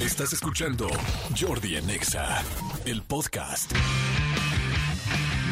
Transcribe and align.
Estás 0.00 0.32
escuchando 0.32 0.88
Jordi 1.38 1.76
Anexa, 1.76 2.42
el 2.86 3.02
podcast. 3.02 3.70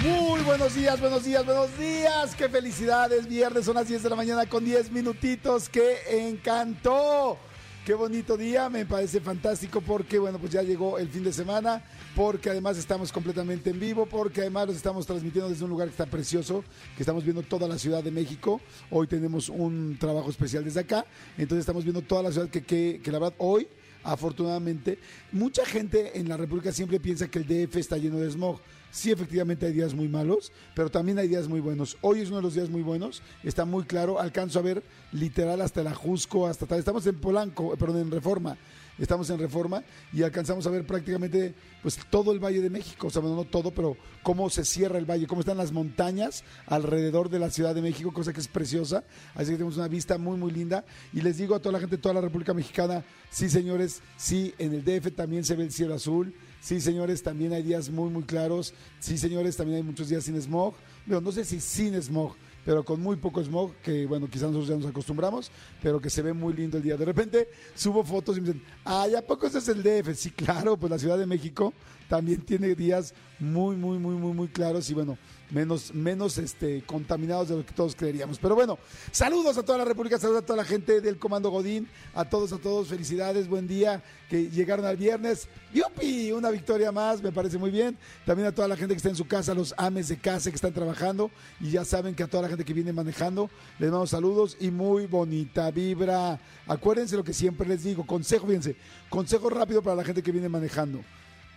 Muy 0.02 0.40
buenos 0.40 0.74
días, 0.74 0.98
buenos 0.98 1.22
días, 1.22 1.44
buenos 1.44 1.78
días. 1.78 2.34
Qué 2.34 2.48
felicidades. 2.48 3.28
Viernes 3.28 3.66
son 3.66 3.74
las 3.74 3.86
10 3.86 4.02
de 4.04 4.08
la 4.08 4.16
mañana 4.16 4.46
con 4.46 4.64
10 4.64 4.90
minutitos. 4.90 5.68
¡Qué 5.68 5.98
encantó! 6.30 7.36
Qué 7.84 7.92
bonito 7.92 8.38
día, 8.38 8.70
me 8.70 8.86
parece 8.86 9.20
fantástico 9.20 9.82
porque, 9.82 10.18
bueno, 10.18 10.38
pues 10.38 10.52
ya 10.52 10.62
llegó 10.62 10.98
el 10.98 11.08
fin 11.08 11.24
de 11.24 11.32
semana, 11.32 11.82
porque 12.16 12.48
además 12.48 12.78
estamos 12.78 13.12
completamente 13.12 13.68
en 13.70 13.80
vivo, 13.80 14.06
porque 14.06 14.40
además 14.42 14.68
los 14.68 14.76
estamos 14.76 15.06
transmitiendo 15.06 15.50
desde 15.50 15.64
un 15.64 15.70
lugar 15.70 15.88
que 15.88 15.92
está 15.92 16.06
precioso, 16.06 16.64
que 16.96 17.02
estamos 17.02 17.22
viendo 17.22 17.42
toda 17.42 17.68
la 17.68 17.78
Ciudad 17.78 18.02
de 18.02 18.10
México. 18.10 18.62
Hoy 18.90 19.06
tenemos 19.08 19.50
un 19.50 19.98
trabajo 19.98 20.30
especial 20.30 20.64
desde 20.64 20.80
acá, 20.80 21.04
entonces 21.36 21.60
estamos 21.60 21.84
viendo 21.84 22.00
toda 22.00 22.22
la 22.22 22.32
ciudad 22.32 22.48
que, 22.48 22.62
que, 22.62 23.00
que 23.02 23.12
la 23.12 23.18
verdad 23.18 23.34
hoy 23.38 23.68
afortunadamente. 24.12 24.98
Mucha 25.32 25.64
gente 25.64 26.18
en 26.18 26.28
la 26.28 26.36
República 26.36 26.72
siempre 26.72 27.00
piensa 27.00 27.28
que 27.28 27.38
el 27.40 27.46
DF 27.46 27.76
está 27.76 27.96
lleno 27.96 28.18
de 28.18 28.30
smog. 28.30 28.60
Sí, 28.90 29.10
efectivamente 29.10 29.66
hay 29.66 29.72
días 29.72 29.94
muy 29.94 30.08
malos, 30.08 30.50
pero 30.74 30.90
también 30.90 31.18
hay 31.18 31.28
días 31.28 31.46
muy 31.46 31.60
buenos. 31.60 31.98
Hoy 32.00 32.20
es 32.20 32.28
uno 32.28 32.38
de 32.38 32.42
los 32.42 32.54
días 32.54 32.70
muy 32.70 32.82
buenos, 32.82 33.22
está 33.44 33.66
muy 33.66 33.84
claro, 33.84 34.18
alcanzo 34.18 34.58
a 34.58 34.62
ver 34.62 34.82
literal 35.12 35.60
hasta 35.60 35.82
el 35.82 35.88
Ajusco, 35.88 36.46
hasta 36.46 36.66
tal. 36.66 36.78
Estamos 36.78 37.06
en 37.06 37.16
Polanco, 37.16 37.76
perdón, 37.76 38.00
en 38.00 38.10
Reforma 38.10 38.56
estamos 38.98 39.30
en 39.30 39.38
Reforma 39.38 39.82
y 40.12 40.22
alcanzamos 40.22 40.66
a 40.66 40.70
ver 40.70 40.86
prácticamente 40.86 41.54
pues 41.82 41.98
todo 42.10 42.32
el 42.32 42.38
Valle 42.38 42.60
de 42.60 42.70
México, 42.70 43.06
o 43.06 43.10
sea, 43.10 43.22
no 43.22 43.44
todo, 43.44 43.70
pero 43.70 43.96
cómo 44.22 44.50
se 44.50 44.64
cierra 44.64 44.98
el 44.98 45.06
valle, 45.06 45.26
cómo 45.26 45.40
están 45.40 45.56
las 45.56 45.72
montañas 45.72 46.44
alrededor 46.66 47.30
de 47.30 47.38
la 47.38 47.50
Ciudad 47.50 47.74
de 47.74 47.82
México, 47.82 48.12
cosa 48.12 48.32
que 48.32 48.40
es 48.40 48.48
preciosa, 48.48 49.04
así 49.34 49.46
que 49.50 49.56
tenemos 49.56 49.76
una 49.76 49.88
vista 49.88 50.18
muy, 50.18 50.36
muy 50.36 50.50
linda. 50.50 50.84
Y 51.12 51.20
les 51.20 51.38
digo 51.38 51.54
a 51.54 51.60
toda 51.60 51.72
la 51.72 51.80
gente 51.80 51.96
de 51.96 52.02
toda 52.02 52.14
la 52.14 52.20
República 52.20 52.52
Mexicana, 52.54 53.04
sí 53.30 53.48
señores, 53.48 54.02
sí, 54.16 54.54
en 54.58 54.74
el 54.74 54.84
DF 54.84 55.14
también 55.14 55.44
se 55.44 55.54
ve 55.56 55.64
el 55.64 55.72
cielo 55.72 55.94
azul, 55.94 56.34
sí 56.60 56.80
señores, 56.80 57.22
también 57.22 57.52
hay 57.52 57.62
días 57.62 57.90
muy, 57.90 58.10
muy 58.10 58.24
claros, 58.24 58.74
sí 58.98 59.16
señores, 59.18 59.56
también 59.56 59.78
hay 59.78 59.82
muchos 59.82 60.08
días 60.08 60.24
sin 60.24 60.40
smog, 60.40 60.74
pero 61.06 61.20
no 61.20 61.32
sé 61.32 61.44
si 61.44 61.60
sin 61.60 61.94
smog, 62.02 62.34
pero 62.68 62.84
con 62.84 63.00
muy 63.00 63.16
poco 63.16 63.42
smog, 63.42 63.76
que 63.76 64.04
bueno, 64.04 64.28
quizás 64.28 64.50
nosotros 64.50 64.68
ya 64.68 64.76
nos 64.76 64.90
acostumbramos, 64.90 65.50
pero 65.82 66.02
que 66.02 66.10
se 66.10 66.20
ve 66.20 66.34
muy 66.34 66.52
lindo 66.52 66.76
el 66.76 66.82
día. 66.82 66.98
De 66.98 67.06
repente 67.06 67.48
subo 67.74 68.04
fotos 68.04 68.36
y 68.36 68.42
me 68.42 68.48
dicen, 68.48 68.62
ay, 68.84 69.14
¿a 69.14 69.26
poco 69.26 69.46
ese 69.46 69.56
es 69.56 69.68
el 69.68 69.82
DF? 69.82 70.14
Sí, 70.14 70.30
claro, 70.32 70.76
pues 70.76 70.90
la 70.90 70.98
Ciudad 70.98 71.16
de 71.16 71.24
México 71.24 71.72
también 72.10 72.42
tiene 72.42 72.74
días 72.74 73.14
muy, 73.38 73.74
muy, 73.74 73.98
muy, 73.98 74.16
muy, 74.16 74.34
muy 74.34 74.48
claros 74.48 74.90
y 74.90 74.92
bueno, 74.92 75.16
menos, 75.50 75.94
menos 75.94 76.38
este, 76.38 76.82
contaminados 76.82 77.48
de 77.48 77.56
lo 77.56 77.64
que 77.64 77.72
todos 77.72 77.94
creeríamos. 77.94 78.38
Pero 78.38 78.54
bueno, 78.54 78.78
saludos 79.10 79.56
a 79.58 79.62
toda 79.62 79.78
la 79.78 79.84
República, 79.84 80.18
saludos 80.18 80.42
a 80.42 80.46
toda 80.46 80.58
la 80.58 80.64
gente 80.64 81.00
del 81.00 81.18
Comando 81.18 81.50
Godín, 81.50 81.88
a 82.14 82.24
todos, 82.24 82.52
a 82.52 82.58
todos, 82.58 82.88
felicidades, 82.88 83.48
buen 83.48 83.66
día, 83.66 84.02
que 84.28 84.50
llegaron 84.50 84.84
al 84.86 84.96
viernes. 84.96 85.48
¡Yupi! 85.72 86.32
Una 86.32 86.50
victoria 86.50 86.92
más, 86.92 87.22
me 87.22 87.32
parece 87.32 87.58
muy 87.58 87.70
bien. 87.70 87.96
También 88.26 88.48
a 88.48 88.52
toda 88.52 88.68
la 88.68 88.76
gente 88.76 88.94
que 88.94 88.98
está 88.98 89.08
en 89.08 89.16
su 89.16 89.26
casa, 89.26 89.54
los 89.54 89.74
ames 89.76 90.08
de 90.08 90.18
casa 90.18 90.50
que 90.50 90.56
están 90.56 90.72
trabajando 90.72 91.30
y 91.60 91.70
ya 91.70 91.84
saben 91.84 92.14
que 92.14 92.22
a 92.22 92.26
toda 92.26 92.44
la 92.44 92.48
gente 92.48 92.64
que 92.64 92.74
viene 92.74 92.92
manejando, 92.92 93.50
les 93.78 93.90
mando 93.90 94.06
saludos 94.06 94.56
y 94.60 94.70
muy 94.70 95.06
bonita 95.06 95.70
vibra. 95.70 96.40
Acuérdense 96.66 97.16
lo 97.16 97.24
que 97.24 97.32
siempre 97.32 97.68
les 97.68 97.84
digo, 97.84 98.06
consejo, 98.06 98.46
fíjense, 98.46 98.76
consejo 99.08 99.48
rápido 99.50 99.82
para 99.82 99.96
la 99.96 100.04
gente 100.04 100.22
que 100.22 100.32
viene 100.32 100.48
manejando 100.48 101.00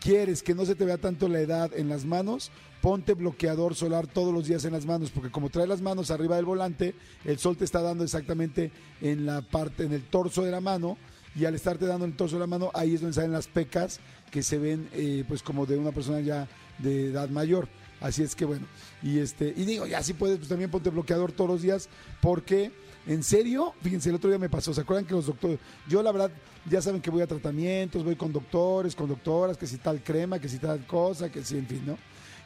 quieres 0.02 0.44
que 0.44 0.55
no 0.55 0.66
se 0.66 0.75
te 0.75 0.83
vea 0.83 0.97
tanto 0.97 1.30
la 1.30 1.39
edad 1.39 1.71
en 1.73 1.88
las 1.88 2.03
manos, 2.03 2.52
ponte 2.81 3.13
bloqueador 3.13 3.75
solar 3.75 4.07
todos 4.07 4.33
los 4.33 4.47
días 4.47 4.66
en 4.66 4.73
las 4.73 4.85
manos, 4.85 5.11
porque 5.11 5.31
como 5.31 5.49
trae 5.49 5.67
las 5.67 5.81
manos 5.81 6.11
arriba 6.11 6.35
del 6.35 6.45
volante, 6.45 6.95
el 7.23 7.38
sol 7.38 7.55
te 7.55 7.63
está 7.63 7.81
dando 7.81 8.03
exactamente 8.03 8.72
en 8.99 9.25
la 9.25 9.41
parte, 9.41 9.83
en 9.83 9.94
el 9.94 10.03
torso 10.03 10.44
de 10.44 10.52
la 10.52 10.59
mano, 10.59 10.97
y 11.35 11.45
al 11.45 11.55
estarte 11.55 11.85
dando 11.85 12.05
el 12.05 12.17
torso 12.17 12.35
de 12.35 12.41
la 12.41 12.47
mano, 12.47 12.72
ahí 12.73 12.95
es 12.95 13.02
donde 13.02 13.13
salen 13.13 13.31
las 13.31 13.47
pecas 13.47 13.99
que 14.31 14.44
se 14.44 14.57
ven 14.57 14.89
eh, 14.94 15.23
pues 15.27 15.44
como 15.44 15.66
de 15.66 15.77
una 15.77 15.91
persona 15.91 16.19
ya 16.19 16.47
de 16.79 17.07
edad 17.07 17.29
mayor. 17.29 17.69
Así 18.02 18.23
es 18.23 18.35
que 18.35 18.45
bueno, 18.45 18.66
y 19.03 19.19
este, 19.19 19.53
y 19.55 19.63
digo, 19.63 19.85
ya 19.85 20.02
si 20.02 20.13
puedes, 20.13 20.38
pues 20.39 20.50
también 20.50 20.72
ponte 20.72 20.90
bloqueador 20.90 21.31
todos 21.31 21.51
los 21.51 21.61
días, 21.61 21.88
porque 22.19 22.72
en 23.07 23.23
serio, 23.23 23.73
fíjense, 23.81 24.09
el 24.09 24.16
otro 24.16 24.29
día 24.29 24.38
me 24.38 24.50
pasó, 24.50 24.73
¿se 24.73 24.81
acuerdan 24.81 25.06
que 25.06 25.13
los 25.13 25.25
doctores, 25.25 25.59
yo 25.88 26.03
la 26.03 26.12
verdad, 26.12 26.31
ya 26.69 26.81
saben 26.81 27.01
que 27.01 27.09
voy 27.09 27.22
a 27.22 27.28
tratamientos, 27.28 28.03
voy 28.03 28.16
con 28.16 28.31
doctores, 28.31 28.95
con 28.95 29.07
doctoras, 29.07 29.57
que 29.57 29.66
si 29.66 29.78
tal 29.78 30.03
crema, 30.03 30.39
que 30.39 30.47
si 30.47 30.59
tal 30.59 30.85
cosa, 30.85 31.31
que 31.31 31.44
si, 31.44 31.57
en 31.57 31.66
fin, 31.66 31.84
¿no? 31.85 31.97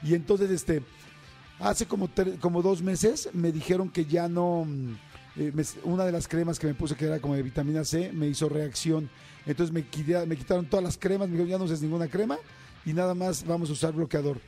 Y 0.01 0.13
entonces, 0.13 0.49
este, 0.49 0.81
hace 1.59 1.85
como, 1.85 2.09
como 2.39 2.61
dos 2.61 2.81
meses 2.81 3.29
me 3.33 3.51
dijeron 3.51 3.89
que 3.89 4.05
ya 4.05 4.27
no, 4.27 4.65
eh, 5.35 5.51
una 5.83 6.05
de 6.05 6.11
las 6.11 6.27
cremas 6.27 6.57
que 6.59 6.67
me 6.67 6.73
puse, 6.73 6.95
que 6.95 7.05
era 7.05 7.19
como 7.19 7.35
de 7.35 7.43
vitamina 7.43 7.83
C, 7.83 8.11
me 8.13 8.27
hizo 8.27 8.47
reacción. 8.47 9.09
Entonces 9.45 9.73
me, 9.73 9.85
me 10.25 10.37
quitaron 10.37 10.65
todas 10.67 10.83
las 10.83 10.97
cremas, 10.97 11.27
me 11.27 11.33
dijeron, 11.33 11.51
ya 11.51 11.57
no 11.57 11.65
uses 11.65 11.81
ninguna 11.81 12.07
crema 12.07 12.37
y 12.85 12.93
nada 12.93 13.13
más 13.13 13.45
vamos 13.45 13.69
a 13.69 13.73
usar 13.73 13.93
bloqueador. 13.93 14.39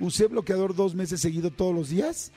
Usé 0.00 0.28
bloqueador 0.28 0.74
dos 0.74 0.94
meses 0.94 1.20
seguido 1.20 1.50
todos 1.50 1.74
los 1.74 1.88
días 1.88 2.30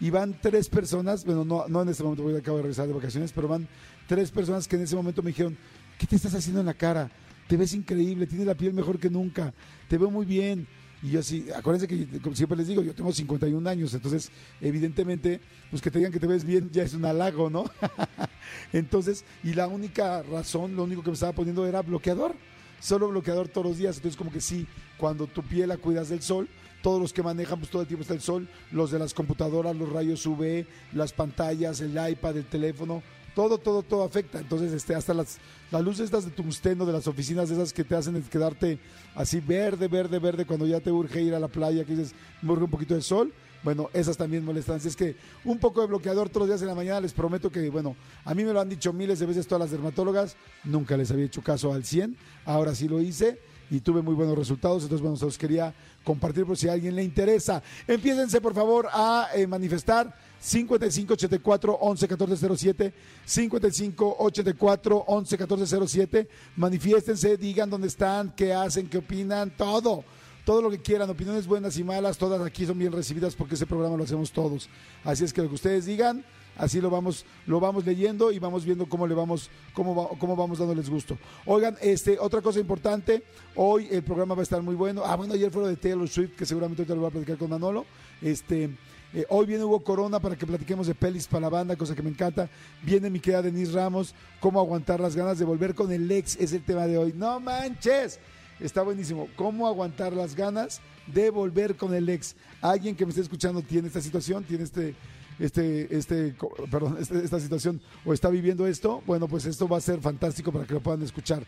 y 0.00 0.10
van 0.10 0.36
tres 0.40 0.68
personas, 0.68 1.24
bueno, 1.24 1.44
no, 1.44 1.66
no 1.68 1.82
en 1.82 1.88
este 1.88 2.02
momento, 2.02 2.28
a 2.28 2.38
acabo 2.38 2.58
de 2.58 2.62
regresar 2.62 2.86
de 2.86 2.92
vacaciones, 2.92 3.32
pero 3.32 3.48
van 3.48 3.68
tres 4.06 4.30
personas 4.30 4.68
que 4.68 4.76
en 4.76 4.82
ese 4.82 4.96
momento 4.96 5.22
me 5.22 5.30
dijeron, 5.30 5.56
¿qué 5.98 6.06
te 6.06 6.16
estás 6.16 6.34
haciendo 6.34 6.60
en 6.60 6.66
la 6.66 6.74
cara? 6.74 7.10
Te 7.48 7.56
ves 7.56 7.72
increíble, 7.74 8.26
tienes 8.26 8.46
la 8.46 8.54
piel 8.54 8.74
mejor 8.74 8.98
que 8.98 9.10
nunca, 9.10 9.52
te 9.88 9.98
veo 9.98 10.10
muy 10.10 10.26
bien. 10.26 10.66
Y 11.00 11.10
yo 11.10 11.20
así, 11.20 11.46
acuérdense 11.54 11.86
que 11.86 12.20
como 12.20 12.34
siempre 12.34 12.58
les 12.58 12.66
digo, 12.66 12.82
yo 12.82 12.92
tengo 12.92 13.12
51 13.12 13.70
años, 13.70 13.94
entonces 13.94 14.32
evidentemente, 14.60 15.40
pues 15.70 15.80
que 15.80 15.92
te 15.92 15.98
digan 15.98 16.12
que 16.12 16.18
te 16.18 16.26
ves 16.26 16.44
bien 16.44 16.70
ya 16.72 16.82
es 16.82 16.92
un 16.92 17.04
halago, 17.04 17.48
¿no? 17.50 17.70
entonces, 18.72 19.24
y 19.44 19.54
la 19.54 19.68
única 19.68 20.22
razón, 20.24 20.74
lo 20.74 20.82
único 20.82 21.02
que 21.02 21.10
me 21.10 21.14
estaba 21.14 21.32
poniendo 21.32 21.64
era 21.66 21.82
bloqueador, 21.82 22.34
solo 22.80 23.08
bloqueador 23.08 23.46
todos 23.46 23.68
los 23.68 23.78
días, 23.78 23.96
entonces 23.96 24.18
como 24.18 24.32
que 24.32 24.40
sí, 24.40 24.66
cuando 24.96 25.28
tu 25.28 25.44
piel 25.44 25.68
la 25.68 25.76
cuidas 25.76 26.08
del 26.08 26.20
sol, 26.20 26.48
todos 26.82 27.00
los 27.00 27.12
que 27.12 27.22
manejan, 27.22 27.58
pues 27.58 27.70
todo 27.70 27.82
el 27.82 27.88
tiempo 27.88 28.02
está 28.02 28.14
el 28.14 28.20
sol, 28.20 28.48
los 28.70 28.90
de 28.90 28.98
las 28.98 29.14
computadoras, 29.14 29.76
los 29.76 29.90
rayos 29.90 30.24
UV, 30.24 30.66
las 30.92 31.12
pantallas, 31.12 31.80
el 31.80 31.92
iPad, 32.10 32.36
el 32.36 32.46
teléfono, 32.46 33.02
todo, 33.34 33.58
todo, 33.58 33.82
todo 33.82 34.02
afecta. 34.02 34.40
Entonces, 34.40 34.72
este, 34.72 34.94
hasta 34.94 35.14
las, 35.14 35.38
las 35.70 35.82
luces 35.82 36.06
estas 36.06 36.24
de 36.24 36.30
tungsteno 36.30 36.84
de 36.84 36.92
las 36.92 37.06
oficinas, 37.06 37.50
esas 37.50 37.72
que 37.72 37.84
te 37.84 37.94
hacen 37.94 38.20
quedarte 38.24 38.78
así 39.14 39.40
verde, 39.40 39.86
verde, 39.88 40.18
verde, 40.18 40.44
cuando 40.44 40.66
ya 40.66 40.80
te 40.80 40.90
urge 40.90 41.22
ir 41.22 41.34
a 41.34 41.40
la 41.40 41.48
playa, 41.48 41.84
que 41.84 41.94
dices, 41.94 42.14
me 42.42 42.52
urge 42.52 42.64
un 42.64 42.70
poquito 42.70 42.94
de 42.94 43.02
sol, 43.02 43.32
bueno, 43.62 43.90
esas 43.92 44.16
también 44.16 44.44
molestan. 44.44 44.76
Así 44.76 44.88
es 44.88 44.96
que 44.96 45.16
un 45.44 45.58
poco 45.58 45.80
de 45.80 45.86
bloqueador 45.86 46.28
todos 46.28 46.48
los 46.48 46.48
días 46.48 46.62
en 46.62 46.68
la 46.68 46.74
mañana, 46.74 47.00
les 47.00 47.12
prometo 47.12 47.50
que, 47.50 47.70
bueno, 47.70 47.96
a 48.24 48.34
mí 48.34 48.44
me 48.44 48.52
lo 48.52 48.60
han 48.60 48.68
dicho 48.68 48.92
miles 48.92 49.18
de 49.18 49.26
veces 49.26 49.46
todas 49.46 49.60
las 49.60 49.70
dermatólogas, 49.70 50.36
nunca 50.64 50.96
les 50.96 51.10
había 51.10 51.26
hecho 51.26 51.42
caso 51.42 51.72
al 51.72 51.84
100, 51.84 52.16
ahora 52.44 52.74
sí 52.74 52.88
lo 52.88 53.00
hice 53.00 53.38
y 53.70 53.80
tuve 53.80 54.02
muy 54.02 54.14
buenos 54.14 54.36
resultados. 54.36 54.82
Entonces, 54.82 55.02
bueno, 55.02 55.16
se 55.16 55.26
los 55.26 55.38
quería 55.38 55.74
compartir 56.08 56.46
por 56.46 56.56
si 56.56 56.66
a 56.68 56.72
alguien 56.72 56.96
le 56.96 57.04
interesa. 57.04 57.62
Empiécense, 57.86 58.40
por 58.40 58.54
favor, 58.54 58.88
a 58.90 59.28
eh, 59.34 59.46
manifestar. 59.46 60.26
55 60.40 61.14
84 61.14 61.78
11 61.80 62.08
14 62.08 62.56
07 62.56 62.92
55 63.24 64.16
84 64.20 65.04
11 65.08 65.36
14 65.36 65.88
07 65.88 66.28
manifiéstense 66.56 67.36
digan 67.36 67.68
dónde 67.68 67.88
están 67.88 68.32
qué 68.36 68.54
hacen 68.54 68.88
qué 68.88 68.98
opinan 68.98 69.50
todo 69.50 70.04
todo 70.48 70.62
lo 70.62 70.70
que 70.70 70.78
quieran 70.78 71.10
opiniones 71.10 71.46
buenas 71.46 71.76
y 71.76 71.84
malas 71.84 72.16
todas 72.16 72.40
aquí 72.40 72.64
son 72.64 72.78
bien 72.78 72.90
recibidas 72.90 73.36
porque 73.36 73.54
ese 73.54 73.66
programa 73.66 73.98
lo 73.98 74.04
hacemos 74.04 74.32
todos 74.32 74.70
así 75.04 75.22
es 75.22 75.30
que 75.30 75.42
lo 75.42 75.48
que 75.48 75.56
ustedes 75.56 75.84
digan 75.84 76.24
así 76.56 76.80
lo 76.80 76.88
vamos, 76.88 77.26
lo 77.44 77.60
vamos 77.60 77.84
leyendo 77.84 78.32
y 78.32 78.38
vamos 78.38 78.64
viendo 78.64 78.88
cómo 78.88 79.06
le 79.06 79.14
vamos, 79.14 79.50
cómo, 79.74 80.08
cómo 80.18 80.36
vamos 80.36 80.58
dándoles 80.58 80.88
gusto. 80.88 81.18
Oigan, 81.44 81.76
este, 81.82 82.18
otra 82.18 82.40
cosa 82.40 82.60
importante, 82.60 83.22
hoy 83.56 83.88
el 83.90 84.02
programa 84.02 84.34
va 84.34 84.40
a 84.40 84.42
estar 84.42 84.62
muy 84.62 84.74
bueno. 84.74 85.02
Ah, 85.04 85.16
bueno, 85.16 85.34
ayer 85.34 85.50
fue 85.50 85.62
lo 85.62 85.68
de 85.68 85.76
Taylor 85.76 86.08
Swift, 86.08 86.34
que 86.34 86.46
seguramente 86.46 86.82
ahorita 86.82 86.94
lo 86.94 87.02
voy 87.02 87.08
a 87.08 87.12
platicar 87.12 87.36
con 87.36 87.50
Manolo. 87.50 87.84
Este, 88.20 88.70
eh, 89.14 89.24
hoy 89.28 89.46
viene 89.46 89.64
Hugo 89.64 89.84
Corona 89.84 90.18
para 90.18 90.34
que 90.34 90.46
platiquemos 90.46 90.86
de 90.86 90.94
pelis 90.94 91.28
para 91.28 91.42
la 91.42 91.48
banda, 91.48 91.76
cosa 91.76 91.94
que 91.94 92.02
me 92.02 92.10
encanta. 92.10 92.48
Viene 92.82 93.08
mi 93.08 93.20
querida 93.20 93.42
Denise 93.42 93.72
Ramos, 93.72 94.14
cómo 94.40 94.58
aguantar 94.58 94.98
las 94.98 95.14
ganas 95.14 95.38
de 95.38 95.44
volver 95.44 95.74
con 95.74 95.92
el 95.92 96.10
ex, 96.10 96.36
es 96.36 96.52
el 96.52 96.62
tema 96.62 96.86
de 96.86 96.98
hoy. 96.98 97.14
No 97.14 97.38
manches, 97.38 98.18
está 98.60 98.82
buenísimo. 98.82 99.28
¿Cómo 99.36 99.66
aguantar 99.66 100.12
las 100.12 100.34
ganas 100.34 100.80
de 101.06 101.30
volver 101.30 101.76
con 101.76 101.94
el 101.94 102.08
ex? 102.08 102.36
Alguien 102.60 102.96
que 102.96 103.04
me 103.04 103.10
esté 103.10 103.22
escuchando 103.22 103.62
tiene 103.62 103.88
esta 103.88 104.00
situación, 104.00 104.44
tiene 104.44 104.64
este 104.64 104.94
este, 105.38 105.96
este, 105.96 106.34
perdón, 106.70 106.96
este, 107.00 107.24
esta 107.24 107.38
situación 107.38 107.80
o 108.04 108.12
está 108.12 108.28
viviendo 108.28 108.66
esto, 108.66 109.02
bueno, 109.06 109.28
pues 109.28 109.46
esto 109.46 109.68
va 109.68 109.78
a 109.78 109.80
ser 109.80 110.00
fantástico 110.00 110.52
para 110.52 110.66
que 110.66 110.74
lo 110.74 110.80
puedan 110.80 111.02
escuchar. 111.02 111.44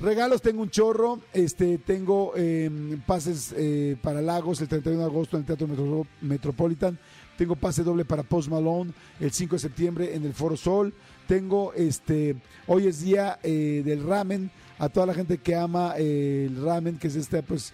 Regalos, 0.00 0.42
tengo 0.42 0.60
un 0.60 0.70
chorro, 0.70 1.20
este, 1.32 1.78
tengo 1.78 2.32
em, 2.36 3.00
pases 3.02 3.54
eh, 3.56 3.96
para 4.02 4.20
Lagos 4.20 4.60
el 4.60 4.68
31 4.68 4.98
de 4.98 5.04
agosto 5.04 5.36
en 5.36 5.42
el 5.42 5.46
Teatro 5.46 6.06
Metropolitan, 6.20 6.98
tengo 7.38 7.54
pase 7.54 7.84
doble 7.84 8.04
para 8.04 8.24
Post 8.24 8.48
Malone 8.48 8.92
el 9.20 9.32
5 9.32 9.54
de 9.54 9.60
septiembre 9.60 10.14
en 10.14 10.24
el 10.24 10.34
Foro 10.34 10.56
Sol, 10.56 10.92
tengo 11.28 11.72
este, 11.74 12.36
hoy 12.66 12.88
es 12.88 13.02
día 13.02 13.38
eh, 13.42 13.82
del 13.84 14.02
ramen, 14.02 14.50
a 14.78 14.88
toda 14.88 15.06
la 15.06 15.14
gente 15.14 15.38
que 15.38 15.54
ama 15.54 15.94
eh, 15.96 16.46
el 16.48 16.62
ramen, 16.62 16.98
que 16.98 17.08
es 17.08 17.16
esta, 17.16 17.42
pues, 17.42 17.72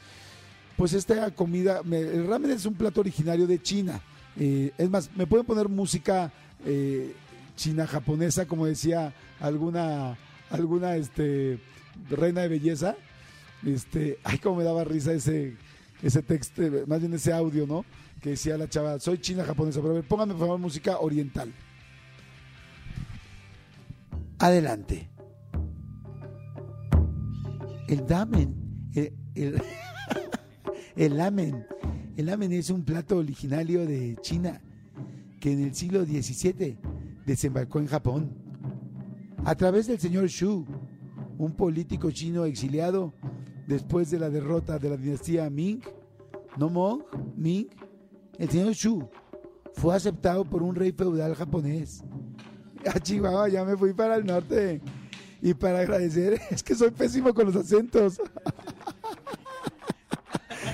pues 0.76 0.92
esta 0.92 1.30
comida, 1.32 1.82
el 1.90 2.26
ramen 2.26 2.50
es 2.50 2.66
un 2.66 2.74
plato 2.74 3.00
originario 3.00 3.46
de 3.46 3.60
China, 3.60 4.00
eh, 4.38 4.72
es 4.78 4.90
más, 4.90 5.10
me 5.16 5.26
pueden 5.26 5.46
poner 5.46 5.68
música 5.68 6.32
eh, 6.64 7.14
china 7.56 7.86
japonesa, 7.86 8.46
como 8.46 8.66
decía 8.66 9.12
alguna 9.38 10.16
alguna 10.50 10.96
este 10.96 11.58
reina 12.08 12.42
de 12.42 12.48
belleza. 12.48 12.96
Este, 13.64 14.18
ay, 14.24 14.38
cómo 14.38 14.56
me 14.56 14.64
daba 14.64 14.84
risa 14.84 15.12
ese, 15.12 15.56
ese 16.02 16.22
texto, 16.22 16.62
más 16.86 17.00
bien 17.00 17.12
ese 17.12 17.32
audio, 17.32 17.66
¿no? 17.66 17.84
Que 18.20 18.30
decía 18.30 18.56
la 18.56 18.68
chava, 18.68 18.98
soy 18.98 19.18
china 19.18 19.44
japonesa, 19.44 19.80
pero 19.80 19.92
a 19.92 19.96
ver, 19.96 20.04
pónganme 20.04 20.34
por 20.34 20.40
favor 20.40 20.58
música 20.58 20.98
oriental. 20.98 21.52
Adelante. 24.38 25.10
El 27.90 28.06
damen, 28.06 28.54
el, 28.94 29.12
el, 29.34 29.62
el 30.96 31.16
lamen, 31.16 31.66
el 32.16 32.26
lamen 32.26 32.52
es 32.52 32.70
un 32.70 32.84
plato 32.84 33.16
originario 33.16 33.84
de 33.84 34.16
China 34.22 34.60
que 35.40 35.50
en 35.50 35.64
el 35.64 35.74
siglo 35.74 36.04
XVII 36.04 36.78
desembarcó 37.26 37.80
en 37.80 37.88
Japón. 37.88 38.30
A 39.44 39.56
través 39.56 39.88
del 39.88 39.98
señor 39.98 40.28
Shu, 40.28 40.64
un 41.36 41.50
político 41.56 42.12
chino 42.12 42.44
exiliado 42.44 43.12
después 43.66 44.08
de 44.08 44.20
la 44.20 44.30
derrota 44.30 44.78
de 44.78 44.90
la 44.90 44.96
dinastía 44.96 45.50
Ming, 45.50 45.80
no 46.58 46.70
Mong, 46.70 47.02
Ming, 47.34 47.66
el 48.38 48.48
señor 48.50 48.72
Shu 48.74 49.08
fue 49.72 49.96
aceptado 49.96 50.44
por 50.44 50.62
un 50.62 50.76
rey 50.76 50.92
feudal 50.92 51.34
japonés. 51.34 52.04
A 52.86 53.00
Chihuahua 53.02 53.48
ya 53.48 53.64
me 53.64 53.76
fui 53.76 53.92
para 53.94 54.14
el 54.14 54.24
norte. 54.24 54.80
Y 55.42 55.54
para 55.54 55.80
agradecer, 55.80 56.40
es 56.50 56.62
que 56.62 56.74
soy 56.74 56.90
pésimo 56.90 57.32
con 57.32 57.46
los 57.46 57.56
acentos. 57.56 58.20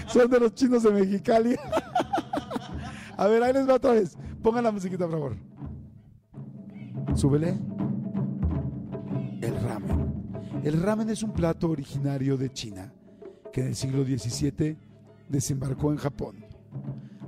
Son 0.09 0.29
de 0.31 0.41
los 0.41 0.55
chinos 0.55 0.83
de 0.83 0.91
Mexicali. 0.91 1.57
A 3.17 3.27
ver, 3.27 3.43
ahí 3.43 3.53
les 3.53 3.69
va 3.69 3.75
otra 3.75 3.93
vez. 3.93 4.17
Pongan 4.43 4.65
la 4.65 4.73
musiquita, 4.73 5.07
por 5.07 5.13
favor. 5.13 5.37
Súbele. 7.15 7.59
El 9.41 9.61
ramen. 9.63 10.61
El 10.65 10.83
ramen 10.83 11.11
es 11.11 11.23
un 11.23 11.33
plato 11.33 11.71
originario 11.71 12.37
de 12.37 12.53
China 12.53 12.93
que 13.53 13.61
en 13.63 13.69
el 13.69 13.77
siglo 13.77 14.05
XVII 14.05 14.77
desembarcó 15.29 15.93
en 15.93 15.99
Japón. 15.99 16.45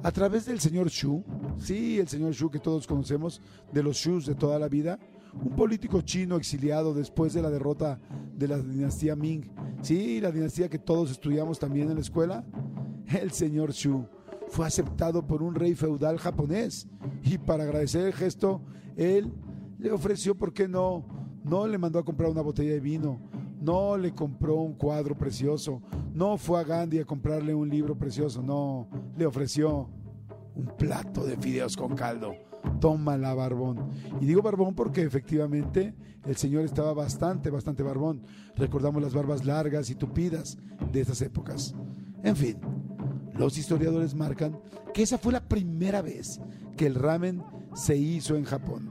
A 0.03 0.11
través 0.13 0.47
del 0.47 0.61
señor 0.61 0.89
Shu, 0.89 1.25
sí, 1.59 1.99
el 1.99 2.09
señor 2.09 2.33
Shu 2.33 2.51
que 2.51 2.59
todos 2.59 2.87
conocemos, 2.87 3.41
de 3.73 3.83
los 3.83 3.97
Shus 3.97 4.27
de 4.27 4.35
toda 4.35 4.59
la 4.59 4.69
vida, 4.69 4.99
un 5.35 5.55
político 5.55 6.01
chino 6.03 6.37
exiliado 6.37 6.95
después 6.95 7.33
de 7.33 7.43
la 7.43 7.51
derrota 7.51 7.99
de 8.37 8.49
la 8.49 8.59
dinastía 8.59 9.17
Ming, 9.17 9.51
sí, 9.83 10.21
la 10.21 10.31
dinastía 10.31 10.69
que 10.69 10.79
todos 10.79 11.11
estudiamos 11.11 11.59
también 11.59 11.89
en 11.89 11.97
la 11.97 12.01
escuela, 12.01 12.45
el 13.21 13.31
señor 13.33 13.73
Shu 13.73 14.07
fue 14.49 14.67
aceptado 14.67 15.27
por 15.27 15.43
un 15.43 15.55
rey 15.55 15.75
feudal 15.75 16.19
japonés 16.19 16.89
y 17.23 17.39
para 17.39 17.65
agradecer 17.65 18.07
el 18.07 18.13
gesto, 18.13 18.63
él 18.97 19.33
le 19.79 19.93
ofreció, 19.93 20.35
¿por 20.35 20.53
qué 20.53 20.69
no? 20.69 21.05
No 21.45 21.67
le 21.67 21.79
mandó 21.79 21.99
a 21.99 22.05
comprar 22.05 22.31
una 22.31 22.43
botella 22.43 22.73
de 22.73 22.81
vino, 22.81 23.21
no 23.61 23.97
le 23.97 24.13
compró 24.13 24.57
un 24.57 24.75
cuadro 24.75 25.17
precioso, 25.17 25.83
no 26.15 26.37
fue 26.37 26.61
a 26.61 26.65
Gandhi 26.65 26.99
a 26.99 27.05
comprarle 27.05 27.55
un 27.55 27.69
libro 27.69 27.97
precioso, 27.97 28.43
no, 28.43 28.89
le 29.17 29.27
ofreció 29.27 29.89
un 30.55 30.67
plato 30.77 31.25
de 31.25 31.37
fideos 31.37 31.77
con 31.77 31.95
caldo. 31.95 32.48
Tómala, 32.81 33.35
barbón. 33.35 33.91
Y 34.21 34.27
digo 34.27 34.43
barbón 34.43 34.75
porque 34.75 35.03
efectivamente 35.03 35.95
el 36.25 36.37
señor 36.37 36.65
estaba 36.65 36.93
bastante, 36.93 37.51
bastante 37.51 37.83
barbón. 37.83 38.23
Recordamos 38.57 39.03
las 39.03 39.15
barbas 39.15 39.45
largas 39.45 39.91
y 39.91 39.95
tupidas 39.95 40.59
de 40.93 41.01
esas 41.01 41.23
épocas. 41.23 41.75
En 42.23 42.37
fin, 42.37 42.59
los 43.37 43.57
historiadores 43.57 44.15
marcan 44.15 44.59
que 44.93 45.03
esa 45.03 45.19
fue 45.19 45.33
la 45.33 45.41
primera 45.49 46.03
vez 46.03 46.41
que 46.77 46.87
el 46.87 46.95
ramen 46.95 47.43
se 47.75 47.97
hizo 47.97 48.37
en 48.37 48.45
Japón. 48.45 48.89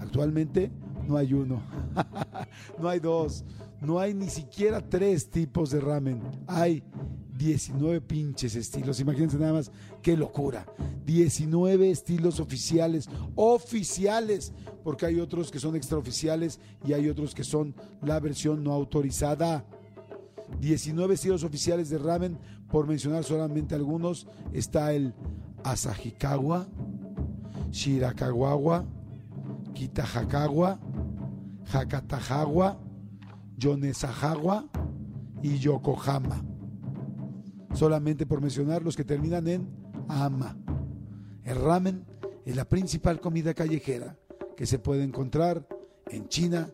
Actualmente 0.00 0.70
no 1.06 1.16
hay 1.16 1.32
uno, 1.32 1.62
no 2.80 2.88
hay 2.88 2.98
dos, 2.98 3.44
no 3.80 3.98
hay 3.98 4.14
ni 4.14 4.28
siquiera 4.28 4.80
tres 4.80 5.30
tipos 5.30 5.70
de 5.70 5.80
ramen. 5.80 6.20
Hay 6.46 6.82
19 7.36 8.00
pinches 8.00 8.56
estilos. 8.56 9.00
Imagínense 9.00 9.38
nada 9.38 9.52
más, 9.52 9.70
qué 10.02 10.16
locura. 10.16 10.66
19 11.04 11.90
estilos 11.90 12.40
oficiales, 12.40 13.08
oficiales, 13.34 14.52
porque 14.82 15.06
hay 15.06 15.20
otros 15.20 15.50
que 15.50 15.58
son 15.58 15.76
extraoficiales 15.76 16.60
y 16.84 16.92
hay 16.92 17.08
otros 17.08 17.34
que 17.34 17.44
son 17.44 17.74
la 18.02 18.20
versión 18.20 18.62
no 18.64 18.72
autorizada. 18.72 19.64
19 20.60 21.14
estilos 21.14 21.44
oficiales 21.44 21.90
de 21.90 21.98
ramen, 21.98 22.38
por 22.70 22.86
mencionar 22.86 23.24
solamente 23.24 23.74
algunos, 23.74 24.26
está 24.52 24.92
el 24.92 25.14
Asahikawa, 25.64 26.66
Shirakawa, 27.70 28.84
Kitahakawa, 29.74 30.78
Hakatahawa, 31.72 32.78
Yonesahawa 33.58 34.66
y 35.42 35.58
Yokohama. 35.58 36.55
Solamente 37.76 38.24
por 38.24 38.40
mencionar 38.40 38.82
los 38.82 38.96
que 38.96 39.04
terminan 39.04 39.46
en 39.48 39.68
ama. 40.08 40.56
El 41.44 41.60
ramen 41.60 42.06
es 42.46 42.56
la 42.56 42.64
principal 42.64 43.20
comida 43.20 43.52
callejera 43.52 44.16
que 44.56 44.64
se 44.64 44.78
puede 44.78 45.04
encontrar 45.04 45.68
en 46.08 46.26
China 46.28 46.70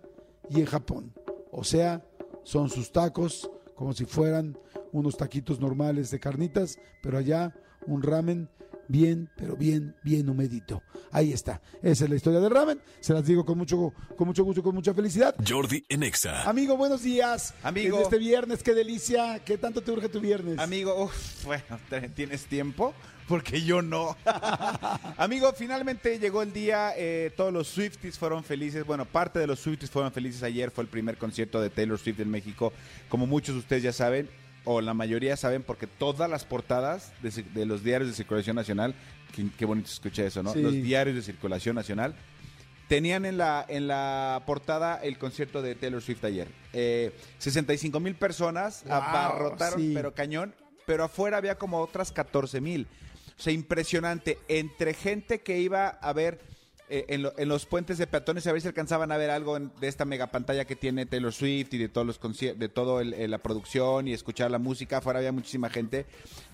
y 0.49 0.61
en 0.61 0.67
Japón. 0.67 1.13
O 1.51 1.65
sea, 1.65 2.07
son 2.45 2.71
sus 2.71 2.93
tacos 2.93 3.51
como 3.75 3.93
si 3.95 4.05
fueran 4.05 4.57
unos 4.93 5.17
taquitos 5.17 5.59
normales 5.59 6.13
de 6.13 6.21
carnitas, 6.21 6.79
pero 7.03 7.19
allá 7.19 7.53
un 7.89 8.05
ramen 8.05 8.49
bien, 8.93 9.29
pero 9.37 9.57
bien, 9.57 9.97
bien 10.05 10.29
humedito. 10.29 10.83
Ahí 11.11 11.33
está. 11.33 11.61
Esa 11.83 12.05
es 12.05 12.11
la 12.11 12.17
historia 12.17 12.39
del 12.41 12.51
ramen. 12.51 12.81
Se 13.01 13.13
las 13.13 13.25
digo 13.27 13.45
con 13.45 13.59
mucho, 13.59 13.93
con 14.17 14.27
mucho 14.29 14.45
gusto, 14.45 14.63
con 14.63 14.75
mucha 14.75 14.95
felicidad. 14.95 15.35
Jordi 15.47 15.85
Enexa. 15.89 16.43
Amigo, 16.49 16.77
buenos 16.77 17.03
días. 17.03 17.55
Amigo. 17.63 17.97
En 17.97 18.03
este 18.05 18.19
viernes, 18.19 18.63
qué 18.63 18.75
delicia. 18.75 19.41
¿Qué 19.45 19.59
tanto 19.59 19.81
te 19.83 19.91
urge 19.91 20.09
tu 20.09 20.21
viernes? 20.21 20.59
Amigo, 20.59 21.05
uf, 21.05 21.45
bueno, 21.45 21.79
¿te- 21.91 22.09
¿tienes 22.11 22.45
tiempo? 22.47 22.95
Porque 23.29 23.63
yo 23.63 23.83
no. 23.83 24.17
Amigo, 25.17 25.53
finalmente 25.57 26.19
llegó 26.19 26.43
el 26.43 26.53
día. 26.53 26.93
eh, 26.97 27.31
todos 27.37 27.53
los 27.53 27.69
Swifties 27.69 28.19
fueron 28.19 28.45
felices. 28.45 28.85
Bueno, 28.85 29.05
parte 29.07 29.39
de 29.39 29.47
los 29.47 29.59
Swifties 29.61 29.91
fueron 29.91 30.13
felices. 30.13 30.43
Ayer 30.43 30.71
fue 30.71 30.85
el 30.85 30.89
primer 30.91 31.17
concierto 31.17 31.61
de 31.61 31.71
Taylor 31.71 31.99
Swift 31.99 32.21
en 32.21 32.31
México. 32.31 32.73
Como 33.09 33.27
muchos 33.27 33.55
de 33.55 33.61
ustedes 33.61 33.83
ya 33.83 33.93
saben, 33.93 34.29
o 34.65 34.81
la 34.81 34.95
mayoría 34.95 35.37
saben, 35.37 35.63
porque 35.63 35.87
todas 35.87 36.31
las 36.31 36.45
portadas 36.45 37.13
de, 37.23 37.31
de 37.43 37.67
los 37.67 37.83
diarios 37.83 38.11
de 38.11 38.17
circulación 38.17 38.57
nacional, 38.57 38.95
qué, 39.35 39.47
qué 39.59 39.65
bonito 39.65 39.89
se 39.89 39.95
escucha 39.95 40.25
eso, 40.25 40.43
¿no? 40.43 40.53
Sí. 40.53 40.63
Los 40.63 40.73
diarios 40.73 41.17
de 41.17 41.23
circulación 41.23 41.75
nacional 41.75 42.15
tenían 42.89 43.25
en 43.25 43.39
la, 43.39 43.65
en 43.69 43.89
la 43.89 44.43
portada 44.47 44.97
el 45.03 45.19
concierto 45.19 45.63
de 45.63 45.75
Taylor 45.75 46.03
Swift 46.03 46.25
ayer. 46.25 46.49
Eh, 46.73 47.13
65 47.39 47.99
mil 48.01 48.15
personas 48.15 48.83
Wow, 48.85 48.93
abarrotaron, 48.95 49.81
sí. 49.81 49.93
pero 49.95 50.15
cañón. 50.15 50.55
Pero 50.85 51.05
afuera 51.05 51.37
había 51.39 51.57
como 51.57 51.81
otras 51.81 52.13
14 52.13 52.61
mil. 52.61 52.87
O 53.39 53.41
sea, 53.43 53.53
impresionante. 53.53 54.39
Entre 54.49 54.95
gente 54.95 55.41
que 55.41 55.59
iba 55.61 55.89
a 55.89 56.13
ver 56.13 56.41
eh, 56.95 57.07
en, 57.09 57.23
lo- 57.23 57.33
en 57.39 57.49
los 57.49 57.65
puentes 57.65 57.97
de 57.97 58.07
peatones 58.07 58.47
a 58.47 58.53
ver 58.53 58.61
si 58.61 58.69
alcanzaban 58.69 59.11
a 59.13 59.17
ver 59.17 59.31
algo 59.31 59.57
en- 59.57 59.73
de 59.81 59.89
esta 59.89 60.05
mega 60.05 60.27
pantalla 60.27 60.67
que 60.67 60.77
tiene 60.77 61.07
Taylor 61.07 61.33
Swift 61.33 61.73
y 61.73 61.79
de 61.79 61.89
todos 61.89 62.07
los 62.07 62.21
de 62.59 62.69
todo 62.69 63.01
el- 63.01 63.15
el- 63.15 63.31
la 63.31 63.39
producción 63.39 64.09
y 64.09 64.13
escuchar 64.13 64.51
la 64.51 64.59
música. 64.59 64.99
Afuera 64.99 65.19
había 65.21 65.33
muchísima 65.33 65.71
gente. 65.71 66.05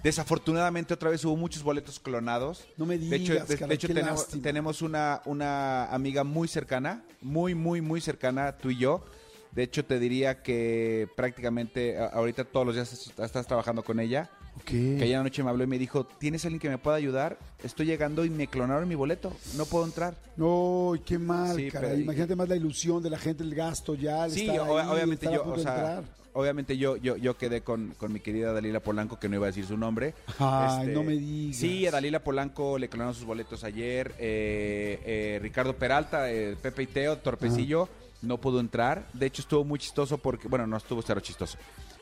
Desafortunadamente 0.04 0.94
otra 0.94 1.10
vez 1.10 1.24
hubo 1.24 1.36
muchos 1.36 1.62
boletos 1.62 1.98
clonados. 1.98 2.66
No 2.76 2.86
me 2.86 2.98
De 2.98 3.16
hecho, 3.16 3.32
digas, 3.32 3.48
de, 3.48 3.56
de 3.56 3.74
hecho 3.74 3.88
tenemos, 3.88 4.28
tenemos 4.28 4.82
una, 4.82 5.22
una 5.24 5.86
amiga 5.92 6.22
muy 6.24 6.46
cercana, 6.46 7.02
muy, 7.20 7.54
muy, 7.54 7.80
muy 7.80 8.00
cercana, 8.00 8.56
tú 8.58 8.70
y 8.70 8.78
yo. 8.78 9.04
De 9.50 9.62
hecho, 9.64 9.84
te 9.84 9.98
diría 9.98 10.42
que 10.42 11.08
prácticamente 11.16 11.98
ahorita 11.98 12.44
todos 12.44 12.66
los 12.66 12.74
días 12.76 13.10
estás 13.18 13.46
trabajando 13.46 13.82
con 13.82 13.98
ella. 13.98 14.30
Que 14.64 14.98
ayer 15.02 15.16
anoche 15.16 15.42
me 15.42 15.50
habló 15.50 15.64
y 15.64 15.66
me 15.66 15.78
dijo, 15.78 16.04
¿tienes 16.04 16.44
alguien 16.44 16.60
que 16.60 16.68
me 16.68 16.78
pueda 16.78 16.96
ayudar? 16.96 17.38
Estoy 17.62 17.86
llegando 17.86 18.24
y 18.24 18.30
me 18.30 18.46
clonaron 18.46 18.88
mi 18.88 18.94
boleto. 18.94 19.32
No 19.56 19.64
puedo 19.66 19.84
entrar. 19.84 20.14
No, 20.36 20.94
qué 21.04 21.18
mal, 21.18 21.56
Sí, 21.56 21.68
pero- 21.72 21.94
Imagínate 21.96 22.36
más 22.36 22.48
la 22.48 22.56
ilusión 22.56 23.02
de 23.02 23.10
la 23.10 23.18
gente, 23.18 23.42
el 23.42 23.54
gasto 23.54 23.94
ya. 23.94 24.26
el 24.26 24.32
Sí, 24.32 24.42
estar 24.48 24.60
o- 24.68 24.78
ahí, 24.78 24.88
obviamente 24.88 25.26
estar 25.26 25.44
yo, 25.44 25.52
o 25.52 25.58
sea, 25.58 26.02
obviamente 26.34 26.76
yo, 26.78 26.96
yo, 26.96 27.16
yo 27.16 27.36
quedé 27.36 27.62
con, 27.62 27.94
con 27.98 28.12
mi 28.12 28.20
querida 28.20 28.52
Dalila 28.52 28.80
Polanco, 28.80 29.18
que 29.18 29.28
no 29.28 29.36
iba 29.36 29.46
a 29.46 29.48
decir 29.48 29.64
su 29.66 29.76
nombre. 29.76 30.14
Este, 30.28 30.34
Ay, 30.38 30.88
no 30.94 31.02
me 31.02 31.14
digas. 31.16 31.56
Sí, 31.56 31.86
a 31.86 31.90
Dalila 31.90 32.22
Polanco 32.22 32.78
le 32.78 32.88
clonaron 32.88 33.14
sus 33.14 33.24
boletos 33.24 33.64
ayer. 33.64 34.14
Eh, 34.18 35.00
eh, 35.04 35.38
Ricardo 35.42 35.74
Peralta, 35.76 36.30
eh, 36.30 36.56
Pepe 36.60 36.84
y 36.84 36.86
Teo, 36.86 37.16
Torpecillo, 37.18 37.88
no 38.22 38.38
pudo 38.38 38.60
entrar. 38.60 39.08
De 39.12 39.26
hecho, 39.26 39.42
estuvo 39.42 39.64
muy 39.64 39.78
chistoso 39.78 40.18
porque, 40.18 40.46
bueno, 40.48 40.66
no 40.66 40.76
estuvo 40.76 41.02
cero 41.02 41.20
chistoso. 41.20 41.58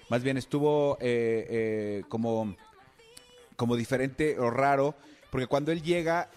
Más 0.09 0.23
bien 0.23 0.37
estuvo 0.37 0.97
eh, 1.01 1.47
eh, 1.51 2.03
como, 2.09 2.55
como 3.57 3.77
diferente 3.77 4.39
o 4.39 4.51
raro, 4.51 4.95
porque 5.31 5.47
cuando 5.47 5.73
él 5.73 5.83
llega, 5.83 6.31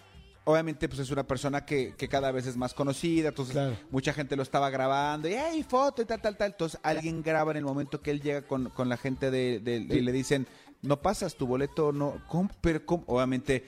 obviamente 0.46 0.88
pues 0.90 1.00
es 1.00 1.12
una 1.12 1.24
persona 1.28 1.66
que, 1.66 1.94
que 1.96 2.08
cada 2.08 2.32
vez 2.32 2.48
es 2.48 2.58
más 2.58 2.74
conocida, 2.74 3.30
entonces 3.30 3.54
Claro. 3.54 3.76
mucha 3.92 4.12
gente 4.14 4.36
lo 4.36 4.42
estaba 4.44 4.70
grabando 4.72 5.28
y 5.30 5.34
¡hey, 5.36 5.64
foto! 5.68 6.02
y 6.02 6.06
tal, 6.06 6.20
tal, 6.22 6.36
tal. 6.38 6.52
Entonces 6.52 6.80
alguien 6.82 7.22
graba 7.22 7.52
en 7.52 7.58
el 7.58 7.64
momento 7.66 8.02
que 8.02 8.10
él 8.12 8.22
llega 8.22 8.42
con, 8.42 8.70
con 8.72 8.90
la 8.90 8.98
gente 8.98 9.30
de, 9.30 9.60
de- 9.60 9.78
y 9.78 10.00
le 10.02 10.12
dicen, 10.12 10.48
no 10.82 11.02
pasas 11.02 11.36
tu 11.36 11.46
boleto, 11.46 11.92
no, 11.92 12.22
¿cómo? 12.28 12.50
Pero 12.62 12.84
¿cómo? 12.86 13.04
Obviamente, 13.08 13.66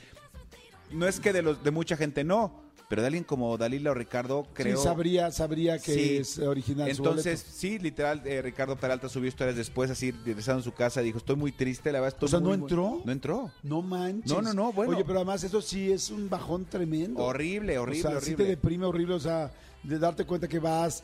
no 0.92 1.08
es 1.08 1.20
que 1.20 1.32
de, 1.34 1.42
los, 1.44 1.64
de 1.64 1.70
mucha 1.72 1.96
gente 1.96 2.24
no, 2.24 2.61
pero 2.92 3.04
de 3.04 3.08
alguien 3.08 3.24
como 3.24 3.58
Dalila 3.58 3.92
o 3.92 3.94
Ricardo, 3.94 4.46
creo... 4.54 4.76
Sí, 4.76 4.84
sabría, 4.84 5.32
sabría 5.32 5.80
que 5.80 5.94
Sí. 5.94 6.18
es 6.18 6.40
original. 6.40 6.90
Entonces, 6.90 7.40
sí, 7.40 7.80
literal, 7.80 8.22
eh, 8.26 8.42
Ricardo 8.42 8.76
Peralta 8.76 9.08
subió 9.08 9.30
historias 9.30 9.56
después, 9.56 9.90
así, 9.90 10.12
regresando 10.12 10.60
a 10.60 10.64
su 10.66 10.74
casa, 10.74 11.00
dijo, 11.00 11.18
estoy 11.20 11.38
muy 11.38 11.54
triste, 11.54 11.90
la 11.94 12.02
verdad, 12.02 12.16
estoy 12.16 12.26
O 12.28 12.30
sea, 12.30 12.40
muy, 12.42 12.50
¿no 12.52 12.58
muy-". 12.58 12.64
entró? 12.70 13.02
No 13.06 13.12
entró. 13.14 13.52
No 13.64 13.82
manches. 13.82 14.30
No, 14.30 14.42
no, 14.42 14.54
no, 14.54 14.74
bueno. 14.74 14.92
Oye, 14.94 15.06
pero 15.06 15.20
además 15.20 15.42
eso 15.46 15.62
sí 15.62 15.90
es 15.90 16.12
un 16.12 16.30
bajón 16.30 16.66
tremendo. 16.66 17.24
Horrible, 17.24 17.80
horrible, 17.80 18.00
o 18.10 18.12
sea, 18.12 18.20
sí 18.20 18.26
horrible. 18.34 18.44
te 18.44 18.50
deprime 18.50 18.86
horrible, 18.86 19.14
o 19.16 19.20
sea, 19.22 19.54
de 19.84 19.98
darte 19.98 20.26
cuenta 20.26 20.50
que 20.50 20.60
vas, 20.60 21.02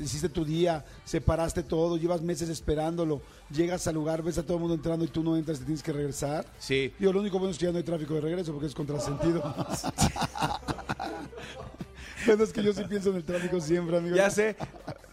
hiciste 0.00 0.28
tu 0.28 0.44
día, 0.44 0.84
separaste 1.04 1.64
todo, 1.64 1.96
llevas 1.96 2.22
meses 2.22 2.48
esperándolo, 2.48 3.20
llegas 3.50 3.88
al 3.88 3.96
lugar, 3.96 4.22
ves 4.22 4.38
a 4.38 4.44
todo 4.44 4.54
el 4.54 4.60
mundo 4.60 4.74
entrando 4.76 5.04
y 5.04 5.08
tú 5.08 5.24
no 5.24 5.36
entras, 5.36 5.58
te 5.58 5.64
tienes 5.64 5.82
que 5.82 5.92
regresar. 5.92 6.46
Sí. 6.60 6.92
Digo, 6.96 7.12
lo 7.12 7.18
único 7.20 7.38
bueno 7.40 7.50
es 7.50 7.58
que 7.58 7.66
ya 7.66 7.72
no 7.72 7.78
hay 7.78 7.84
tráfico 7.84 8.14
de 8.14 8.20
regreso 8.20 8.52
porque 8.52 8.68
es 8.68 8.74
contrasentido. 8.74 9.42
bueno, 12.26 12.44
es 12.44 12.52
que 12.52 12.62
yo 12.62 12.72
sí 12.72 12.84
pienso 12.88 13.10
en 13.10 13.16
el 13.16 13.24
tráfico 13.24 13.60
siempre, 13.60 13.96
amigo. 13.98 14.16
Ya 14.16 14.30
sé. 14.30 14.56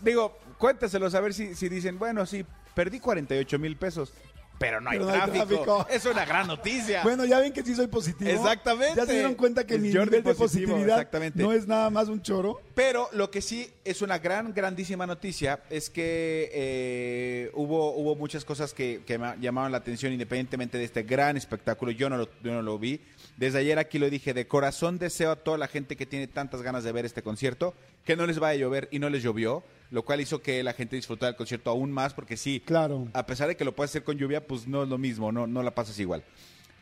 Digo, 0.02 0.38
cuéntaselos 0.58 1.14
a 1.16 1.22
ver 1.22 1.34
si, 1.34 1.56
si 1.56 1.70
dicen, 1.70 1.98
bueno, 2.00 2.26
sí, 2.26 2.46
perdí 2.74 3.00
48 3.00 3.60
mil 3.60 3.78
pesos, 3.78 4.14
pero 4.58 4.80
no 4.80 4.90
hay, 4.90 4.98
Pero 5.00 5.10
no 5.10 5.16
hay 5.16 5.30
tráfico. 5.32 5.46
tráfico. 5.46 5.88
Es 5.90 6.06
una 6.06 6.24
gran 6.26 6.48
noticia. 6.48 7.04
Bueno, 7.04 7.26
ya 7.26 7.40
ven 7.40 7.52
que 7.52 7.62
sí 7.62 7.76
soy 7.76 7.88
positivo. 7.88 8.30
Exactamente. 8.32 8.96
Ya 8.96 9.06
se 9.06 9.14
dieron 9.14 9.36
cuenta 9.36 9.66
que 9.66 9.76
El 9.76 9.82
mi 9.82 9.92
Jordi 9.92 10.06
nivel 10.12 10.24
de 10.24 10.34
positividad 10.34 10.98
exactamente. 10.98 11.44
no 11.44 11.52
es 11.52 11.68
nada 11.68 11.90
más 11.90 12.08
un 12.08 12.22
choro. 12.22 12.62
Pero 12.74 13.10
lo 13.12 13.30
que 13.30 13.42
sí 13.42 13.70
es 13.84 14.02
una 14.02 14.18
gran, 14.18 14.54
grandísima 14.54 15.06
noticia 15.06 15.60
es 15.70 15.90
que 15.90 16.50
eh, 16.54 17.52
hubo, 17.54 17.96
hubo 17.96 18.16
muchas 18.16 18.46
cosas 18.46 18.74
que, 18.74 19.02
que 19.06 19.18
me 19.18 19.36
llamaron 19.42 19.74
la 19.74 19.80
atención 19.80 20.14
independientemente 20.14 20.78
de 20.78 20.86
este 20.86 21.04
gran 21.04 21.36
espectáculo. 21.36 21.92
Yo 21.92 22.10
no, 22.10 22.16
lo, 22.18 22.30
yo 22.42 22.54
no 22.54 22.62
lo 22.62 22.80
vi. 22.80 23.02
Desde 23.38 23.60
ayer 23.60 23.78
aquí 23.80 24.00
lo 24.00 24.10
dije, 24.10 24.34
de 24.34 24.48
corazón 24.48 24.98
deseo 24.98 25.32
a 25.32 25.36
toda 25.36 25.58
la 25.58 25.68
gente 25.68 25.98
que 25.98 26.06
tiene 26.06 26.28
tantas 26.28 26.62
ganas 26.62 26.84
de 26.86 26.92
ver 26.94 27.06
este 27.06 27.22
concierto 27.22 27.74
que 28.06 28.16
no 28.16 28.26
les 28.26 28.40
vaya 28.40 28.54
a 28.58 28.62
llover 28.62 28.88
y 28.92 29.00
no 29.00 29.10
les 29.10 29.24
llovió, 29.24 29.64
lo 29.92 30.04
cual 30.06 30.22
hizo 30.22 30.42
que 30.42 30.64
la 30.64 30.72
gente 30.74 30.96
disfrutara 30.96 31.32
el 31.32 31.36
concierto 31.36 31.70
aún 31.70 31.92
más 31.92 32.14
porque 32.14 32.38
sí, 32.38 32.62
Claro. 32.66 33.08
a 33.14 33.26
pesar 33.26 33.48
de 33.50 33.58
que 33.58 33.66
lo 33.66 33.76
puedes 33.76 33.92
hacer 33.92 34.04
con 34.06 34.18
lluvia, 34.18 34.46
pues 34.48 34.68
no 34.68 34.84
es 34.84 34.90
lo 34.90 34.98
mismo, 34.98 35.32
no, 35.34 35.48
no 35.48 35.64
la 35.64 35.72
pasas 35.76 36.00
igual. 36.00 36.24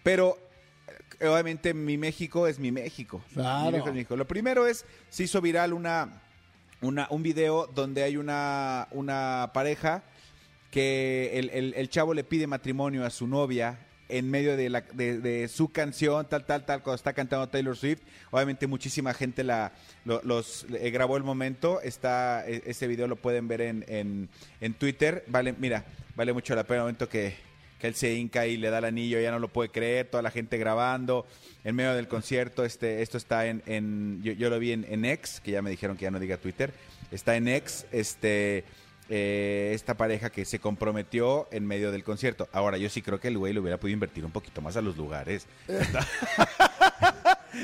Pero 0.03 0.38
eh, 1.19 1.27
obviamente 1.27 1.74
mi 1.74 1.98
México 1.98 2.45
es 2.45 2.60
mi 2.60 2.72
México. 2.72 3.24
Claro. 3.33 3.65
Mi 3.65 3.72
México 3.72 3.88
es 3.89 3.95
México. 3.95 4.15
Lo 4.15 4.27
primero 4.27 4.67
es, 4.67 4.86
se 5.10 5.24
hizo 5.24 5.41
viral 5.41 5.74
una, 5.74 6.22
una, 6.81 7.07
un 7.10 7.24
video 7.24 7.65
donde 7.65 8.03
hay 8.03 8.15
una, 8.17 8.88
una 8.91 9.50
pareja 9.55 10.03
que 10.69 11.31
el, 11.33 11.50
el- 11.50 11.74
el 11.75 11.89
chavo 11.89 12.13
le 12.13 12.24
pide 12.24 12.45
matrimonio 12.48 13.05
a 13.05 13.10
su 13.10 13.25
novia 13.27 13.79
en 14.10 14.29
medio 14.29 14.57
de, 14.57 14.69
la, 14.69 14.81
de, 14.81 15.48
su 15.48 15.69
canción, 15.72 16.27
tal, 16.29 16.45
tal, 16.45 16.65
tal, 16.65 16.83
cuando 16.83 16.95
está 16.95 17.13
cantando 17.13 17.48
Taylor 17.50 17.75
Swift. 17.75 18.01
Obviamente 18.31 18.67
muchísima 18.67 19.13
gente 19.13 19.43
la, 19.43 19.72
lo- 20.05 20.22
los 20.24 20.65
eh, 20.74 20.89
grabó 20.91 21.17
el 21.17 21.24
momento. 21.24 21.81
Está, 21.81 22.48
e- 22.48 22.63
ese 22.65 22.88
video 22.88 23.07
lo 23.07 23.15
pueden 23.15 23.48
ver 23.48 23.62
en, 23.62 24.29
en, 24.60 24.74
Twitter. 24.75 25.24
Vale, 25.27 25.53
mira, 25.57 25.86
vale 26.15 26.33
mucho 26.33 26.53
la 26.55 26.63
pena 26.63 26.77
el 26.79 26.83
momento 26.83 27.07
que, 27.10 27.33
que 27.79 27.88
él 27.88 27.95
se 27.95 28.13
hinca 28.13 28.45
y 28.45 28.57
le 28.57 28.69
da 28.69 28.79
el 28.79 28.86
anillo, 28.86 29.19
ya 29.19 29.31
no 29.31 29.39
lo 29.39 29.48
puede 29.48 29.69
creer, 29.69 30.07
toda 30.07 30.22
la 30.22 30.31
gente 30.31 30.57
grabando 30.57 31.25
en 31.63 31.75
medio 31.75 31.93
del 31.93 32.07
concierto. 32.07 32.65
Este, 32.65 33.01
esto 33.01 33.17
está 33.17 33.48
en, 33.48 33.63
en 33.65 34.22
yo, 34.24 34.33
yo 34.33 34.50
lo 34.50 34.60
vi 34.60 34.74
en, 34.74 34.86
en 34.89 35.05
X, 35.05 35.41
que 35.43 35.51
ya 35.51 35.62
me 35.62 35.69
dijeron 35.69 35.98
que 35.98 36.03
ya 36.03 36.12
no 36.12 36.19
diga 36.19 36.38
Twitter. 36.38 36.72
Está 37.12 37.36
en 37.36 37.48
X, 37.48 37.86
este, 37.91 38.63
eh, 39.10 39.72
esta 39.74 39.95
pareja 39.95 40.29
que 40.29 40.45
se 40.45 40.60
comprometió 40.60 41.48
en 41.51 41.65
medio 41.65 41.91
del 41.91 42.03
concierto. 42.03 42.48
Ahora, 42.51 42.77
yo 42.77 42.89
sí 42.89 43.01
creo 43.01 43.19
que 43.19 43.27
el 43.29 43.38
güey 43.38 43.53
le 43.53 43.60
hubiera 43.60 43.79
podido 43.79 43.93
invertir 43.93 44.24
un 44.25 44.31
poquito 44.31 44.62
más 44.62 44.77
a 44.77 44.81
los 44.81 44.98
lugares. 44.98 45.45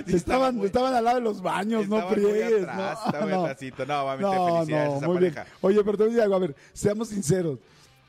Sí, 0.05 0.15
estaban, 0.17 0.55
muy- 0.55 0.67
estaban 0.67 0.93
al 0.93 1.03
lado 1.03 1.17
de 1.17 1.24
los 1.24 1.41
baños, 1.41 1.88
no 1.88 2.08
friegues. 2.10 2.62
atrás, 2.63 3.00
no, 3.12 3.22
muy 3.22 3.31
no. 3.31 3.41
atrásito. 3.46 3.86
No, 3.88 4.01
obviamente, 4.03 4.38
felicidades 4.38 4.93
a 4.93 4.98
esa 4.98 5.08
muy 5.08 5.15
pareja. 5.15 5.43
bien. 5.43 5.55
Oye, 5.62 5.84
pero 5.84 5.98
te 5.98 6.03
voy 6.03 6.03
a 6.03 6.10
decir 6.10 6.22
algo, 6.24 6.36
a 6.36 6.39
ver, 6.39 6.55
seamos 6.74 7.08
sinceros. 7.10 7.58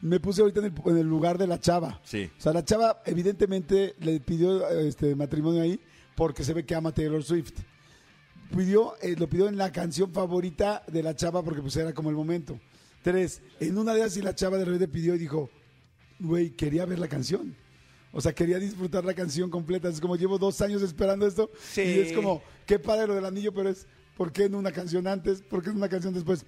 Me 0.02 0.20
puse 0.20 0.42
ahorita 0.42 0.60
en 0.60 0.66
el, 0.66 0.72
en 0.84 0.98
el 0.98 1.06
lugar 1.08 1.38
de 1.38 1.46
la 1.46 1.58
chava. 1.58 1.98
Sí. 2.04 2.30
O 2.38 2.40
sea, 2.40 2.52
la 2.52 2.64
chava 2.64 3.00
evidentemente 3.06 3.94
le 4.00 4.20
pidió 4.20 4.68
este 4.68 5.14
matrimonio 5.14 5.62
ahí 5.62 5.80
porque 6.16 6.44
se 6.44 6.52
ve 6.52 6.66
que 6.66 6.74
ama 6.74 6.92
Taylor 6.92 7.22
Swift. 7.24 7.54
Pidió, 8.54 8.94
eh, 9.00 9.14
lo 9.18 9.26
pidió 9.28 9.48
en 9.48 9.56
la 9.56 9.72
canción 9.72 10.12
favorita 10.12 10.82
de 10.86 11.02
la 11.02 11.14
chava 11.14 11.42
porque 11.42 11.62
pues 11.62 11.76
era 11.76 11.94
como 11.94 12.10
el 12.10 12.16
momento. 12.16 12.58
Tres, 13.02 13.40
en 13.60 13.78
una 13.78 13.92
de 13.92 14.00
ellas 14.00 14.12
sí 14.12 14.22
la 14.22 14.34
chava 14.34 14.58
de 14.58 14.64
repente 14.64 14.88
pidió 14.88 15.14
y 15.14 15.18
dijo, 15.18 15.50
güey, 16.18 16.50
quería 16.50 16.84
ver 16.84 16.98
la 16.98 17.08
canción. 17.08 17.56
O 18.12 18.20
sea, 18.20 18.32
quería 18.32 18.58
disfrutar 18.58 19.04
la 19.04 19.14
canción 19.14 19.50
completa. 19.50 19.88
Es 19.88 20.00
como 20.00 20.16
llevo 20.16 20.38
dos 20.38 20.60
años 20.60 20.82
esperando 20.82 21.26
esto. 21.26 21.50
Sí. 21.72 21.82
Y 21.82 21.98
es 22.00 22.12
como, 22.12 22.42
qué 22.66 22.78
padre 22.78 23.06
lo 23.06 23.14
del 23.14 23.24
anillo, 23.24 23.54
pero 23.54 23.68
es, 23.68 23.86
¿por 24.16 24.32
qué 24.32 24.44
en 24.44 24.54
una 24.54 24.72
canción 24.72 25.06
antes? 25.06 25.42
¿Por 25.42 25.62
qué 25.62 25.70
en 25.70 25.76
una 25.76 25.88
canción 25.88 26.12
después? 26.12 26.44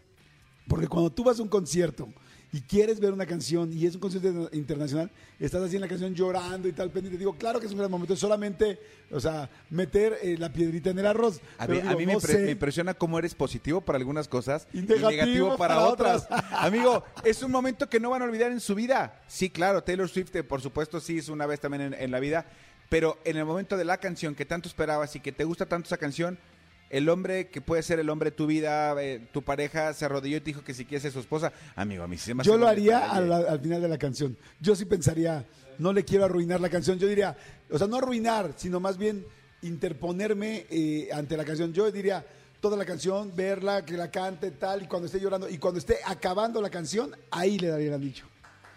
Porque 0.68 0.88
cuando 0.88 1.10
tú 1.10 1.24
vas 1.24 1.38
a 1.38 1.42
un 1.42 1.48
concierto 1.48 2.08
y 2.54 2.60
quieres 2.60 3.00
ver 3.00 3.12
una 3.14 3.24
canción 3.24 3.72
y 3.72 3.86
es 3.86 3.94
un 3.94 4.00
concierto 4.02 4.50
internacional, 4.52 5.10
estás 5.40 5.62
así 5.62 5.76
en 5.76 5.80
la 5.80 5.88
canción 5.88 6.14
llorando 6.14 6.68
y 6.68 6.72
tal, 6.72 6.90
pendiente. 6.90 7.16
Digo, 7.18 7.34
claro 7.38 7.58
que 7.58 7.64
es 7.66 7.72
un 7.72 7.78
gran 7.78 7.90
momento, 7.90 8.14
solamente, 8.14 8.78
o 9.10 9.18
sea, 9.20 9.48
meter 9.70 10.18
eh, 10.22 10.36
la 10.38 10.52
piedrita 10.52 10.90
en 10.90 10.98
el 10.98 11.06
arroz. 11.06 11.40
A 11.56 11.66
mí, 11.66 11.78
a 11.78 11.80
digo, 11.82 11.98
mí 11.98 12.04
me, 12.06 12.12
no 12.12 12.18
impre- 12.20 12.26
sé. 12.26 12.38
me 12.40 12.50
impresiona 12.50 12.92
cómo 12.92 13.18
eres 13.18 13.34
positivo 13.34 13.80
para 13.80 13.96
algunas 13.98 14.28
cosas 14.28 14.68
Y 14.74 14.80
y 14.80 14.82
negativo 14.82 15.10
negativo, 15.10 15.56
para, 15.56 15.76
para 15.76 15.86
otras. 15.88 16.24
otras. 16.24 16.44
Amigo, 16.52 17.02
es 17.24 17.42
un 17.42 17.50
momento 17.50 17.88
que 17.88 17.98
no 17.98 18.10
van 18.10 18.20
a 18.20 18.26
olvidar 18.26 18.52
en 18.52 18.60
su 18.60 18.74
vida. 18.74 19.22
Sí, 19.28 19.48
claro, 19.48 19.82
Taylor 19.82 20.08
Swift, 20.10 20.36
eh, 20.36 20.44
por 20.44 20.60
supuesto, 20.60 21.00
sí 21.00 21.16
es 21.18 21.30
una 21.30 21.46
vez 21.46 21.58
también 21.58 21.82
en, 21.82 21.94
en 21.94 22.10
la 22.10 22.20
vida, 22.20 22.44
pero 22.90 23.18
en 23.24 23.38
el 23.38 23.46
momento 23.46 23.78
de 23.78 23.86
la 23.86 23.96
canción 23.96 24.34
que 24.34 24.44
tanto 24.44 24.68
esperabas 24.68 25.16
y 25.16 25.20
que 25.20 25.32
te 25.32 25.44
gusta 25.44 25.64
tanto 25.64 25.86
esa 25.86 25.96
canción, 25.96 26.38
el 26.92 27.08
hombre 27.08 27.48
que 27.48 27.62
puede 27.62 27.82
ser 27.82 27.98
el 27.98 28.10
hombre 28.10 28.30
de 28.30 28.36
tu 28.36 28.46
vida, 28.46 28.94
eh, 29.02 29.26
tu 29.32 29.42
pareja, 29.42 29.94
se 29.94 30.04
arrodilló 30.04 30.36
y 30.36 30.40
te 30.40 30.46
dijo 30.46 30.62
que 30.62 30.74
si 30.74 30.84
quieres 30.84 31.02
ser 31.02 31.10
su 31.10 31.20
esposa. 31.20 31.50
Amigo, 31.74 32.04
a 32.04 32.06
mí 32.06 32.18
se 32.18 32.34
me 32.34 32.44
Yo 32.44 32.58
lo 32.58 32.68
haría 32.68 33.10
al 33.10 33.60
final 33.60 33.80
de 33.80 33.88
la 33.88 33.96
canción. 33.96 34.36
Yo 34.60 34.76
sí 34.76 34.84
pensaría, 34.84 35.46
no 35.78 35.94
le 35.94 36.04
quiero 36.04 36.26
arruinar 36.26 36.60
la 36.60 36.68
canción. 36.68 36.98
Yo 36.98 37.08
diría, 37.08 37.34
o 37.70 37.78
sea, 37.78 37.86
no 37.86 37.96
arruinar, 37.96 38.52
sino 38.56 38.78
más 38.78 38.98
bien 38.98 39.24
interponerme 39.62 40.66
eh, 40.68 41.08
ante 41.14 41.34
la 41.34 41.46
canción. 41.46 41.72
Yo 41.72 41.90
diría 41.90 42.26
toda 42.60 42.76
la 42.76 42.84
canción, 42.84 43.34
verla, 43.34 43.86
que 43.86 43.96
la 43.96 44.10
cante, 44.10 44.50
tal, 44.50 44.82
y 44.82 44.86
cuando 44.86 45.06
esté 45.06 45.18
llorando, 45.18 45.48
y 45.48 45.56
cuando 45.56 45.78
esté 45.78 45.96
acabando 46.04 46.60
la 46.60 46.68
canción, 46.68 47.16
ahí 47.30 47.58
le 47.58 47.68
daría 47.68 47.88
el 47.88 47.94
anillo. 47.94 48.26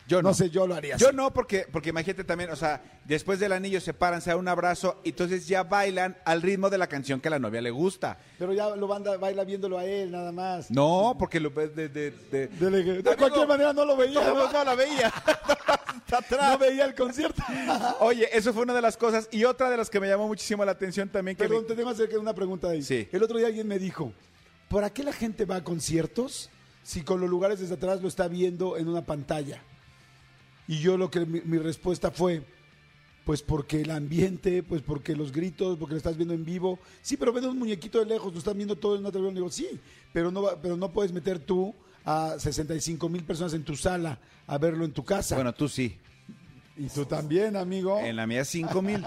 Yo 0.08 0.22
No 0.22 0.30
no. 0.30 0.34
sé, 0.36 0.50
yo 0.52 0.68
lo 0.68 0.76
haría 0.76 0.98
Yo 0.98 1.08
así. 1.08 1.16
no, 1.16 1.34
porque, 1.34 1.66
porque 1.72 1.90
imagínate 1.90 2.24
también, 2.24 2.52
o 2.52 2.56
sea, 2.56 2.82
después 3.06 3.40
del 3.40 3.52
anillo 3.54 3.82
se 3.82 3.92
paran, 3.94 4.22
se 4.22 4.30
dan 4.30 4.38
un 4.38 4.48
abrazo, 4.48 5.02
y 5.04 5.10
entonces 5.10 5.48
ya 5.48 5.64
bailan 5.64 6.16
al 6.26 6.44
ritmo 6.44 6.70
de 6.70 6.78
la 6.78 6.86
canción 6.88 7.20
que 7.20 7.28
a 7.28 7.32
la 7.32 7.40
novia 7.40 7.60
le 7.62 7.72
gusta. 7.72 8.20
Pero 8.38 8.54
ya 8.54 8.76
lo 8.76 8.88
banda, 8.88 9.18
baila 9.18 9.44
viéndolo 9.44 9.80
a 9.80 9.86
él, 9.86 10.12
nada 10.12 10.32
más. 10.32 10.70
No, 10.70 11.16
porque 11.18 11.40
lo 11.40 11.50
ves 11.50 11.76
de... 11.76 11.90
de, 11.90 12.12
de- 12.12 12.48
De, 12.48 13.16
cualquier 13.18 13.48
manera 13.48 13.74
no 13.74 13.84
lo 13.84 13.98
veía. 13.98 14.22
No, 14.22 14.52
no 14.52 14.64
la 14.64 14.76
veía. 14.76 15.12
Atrás. 16.12 16.52
No 16.52 16.58
veía 16.60 16.86
el 16.86 16.94
concierto. 16.96 17.42
Oye, 18.00 18.30
eso 18.32 18.54
fue 18.54 18.62
una 18.64 18.74
de 18.74 18.82
las 18.82 18.96
cosas. 18.96 19.28
Y 19.32 19.44
otra 19.44 19.70
de 19.70 19.78
las 19.78 19.90
que 19.90 20.00
me 20.00 20.08
llamó 20.08 20.28
muchísimo 20.28 20.64
la 20.64 20.72
atención 20.72 21.10
también. 21.10 21.36
Que 21.36 21.44
Perdón, 21.48 21.66
te 21.68 21.76
tengo 21.76 21.94
que 21.94 22.04
hacer 22.04 22.18
una 22.20 22.34
pregunta 22.34 22.70
ahí. 22.70 22.84
Sí. 22.84 23.10
El 23.12 23.24
otro 23.24 23.38
día 23.38 23.48
alguien 23.48 23.68
me 23.68 23.80
dijo, 23.80 24.14
¿para 24.70 24.92
qué 24.92 25.04
la 25.04 25.12
gente 25.14 25.46
va 25.46 25.58
a 25.58 25.64
conciertos 25.64 26.50
si 26.84 27.02
con 27.02 27.20
los 27.20 27.30
lugares 27.30 27.60
desde 27.60 27.74
atrás 27.74 28.02
lo 28.02 28.08
está 28.08 28.28
viendo 28.28 28.78
en 28.78 28.88
una 28.88 29.04
pantalla? 29.04 29.62
Y 30.68 30.80
yo 30.80 30.98
lo 30.98 31.10
que 31.12 31.26
mi, 31.26 31.42
mi 31.42 31.58
respuesta 31.58 32.12
fue, 32.12 32.42
pues 33.26 33.42
porque 33.42 33.82
el 33.82 33.92
ambiente, 33.92 34.64
pues 34.64 34.82
porque 34.82 35.16
los 35.16 35.32
gritos, 35.32 35.78
porque 35.78 35.94
lo 35.94 35.98
estás 35.98 36.16
viendo 36.18 36.34
en 36.34 36.46
vivo. 36.46 36.80
Sí, 37.02 37.18
pero 37.18 37.32
ven 37.34 37.46
un 37.46 37.58
muñequito 37.60 38.00
de 38.00 38.06
lejos, 38.06 38.32
lo 38.34 38.40
están 38.40 38.58
viendo 38.58 38.76
todo 38.76 38.96
en 38.96 39.02
una 39.02 39.12
televisión. 39.12 39.36
Digo, 39.36 39.50
sí, 39.52 39.80
pero 40.14 40.32
no, 40.32 40.44
pero 40.62 40.76
no 40.78 40.92
puedes 40.92 41.12
meter 41.12 41.40
tú 41.40 41.74
a 42.04 42.36
65 42.38 43.10
mil 43.10 43.24
personas 43.24 43.54
en 43.54 43.64
tu 43.64 43.76
sala 43.76 44.20
a 44.48 44.58
verlo 44.58 44.86
en 44.86 44.92
tu 44.92 45.04
casa. 45.04 45.36
Bueno, 45.36 45.54
tú 45.54 45.68
sí. 45.68 45.98
y 46.78 46.88
tú 46.88 47.06
también, 47.06 47.56
amigo. 47.56 48.00
En 48.00 48.16
la 48.16 48.28
mía, 48.28 48.46
cinco 48.46 48.82
mil. 48.82 49.04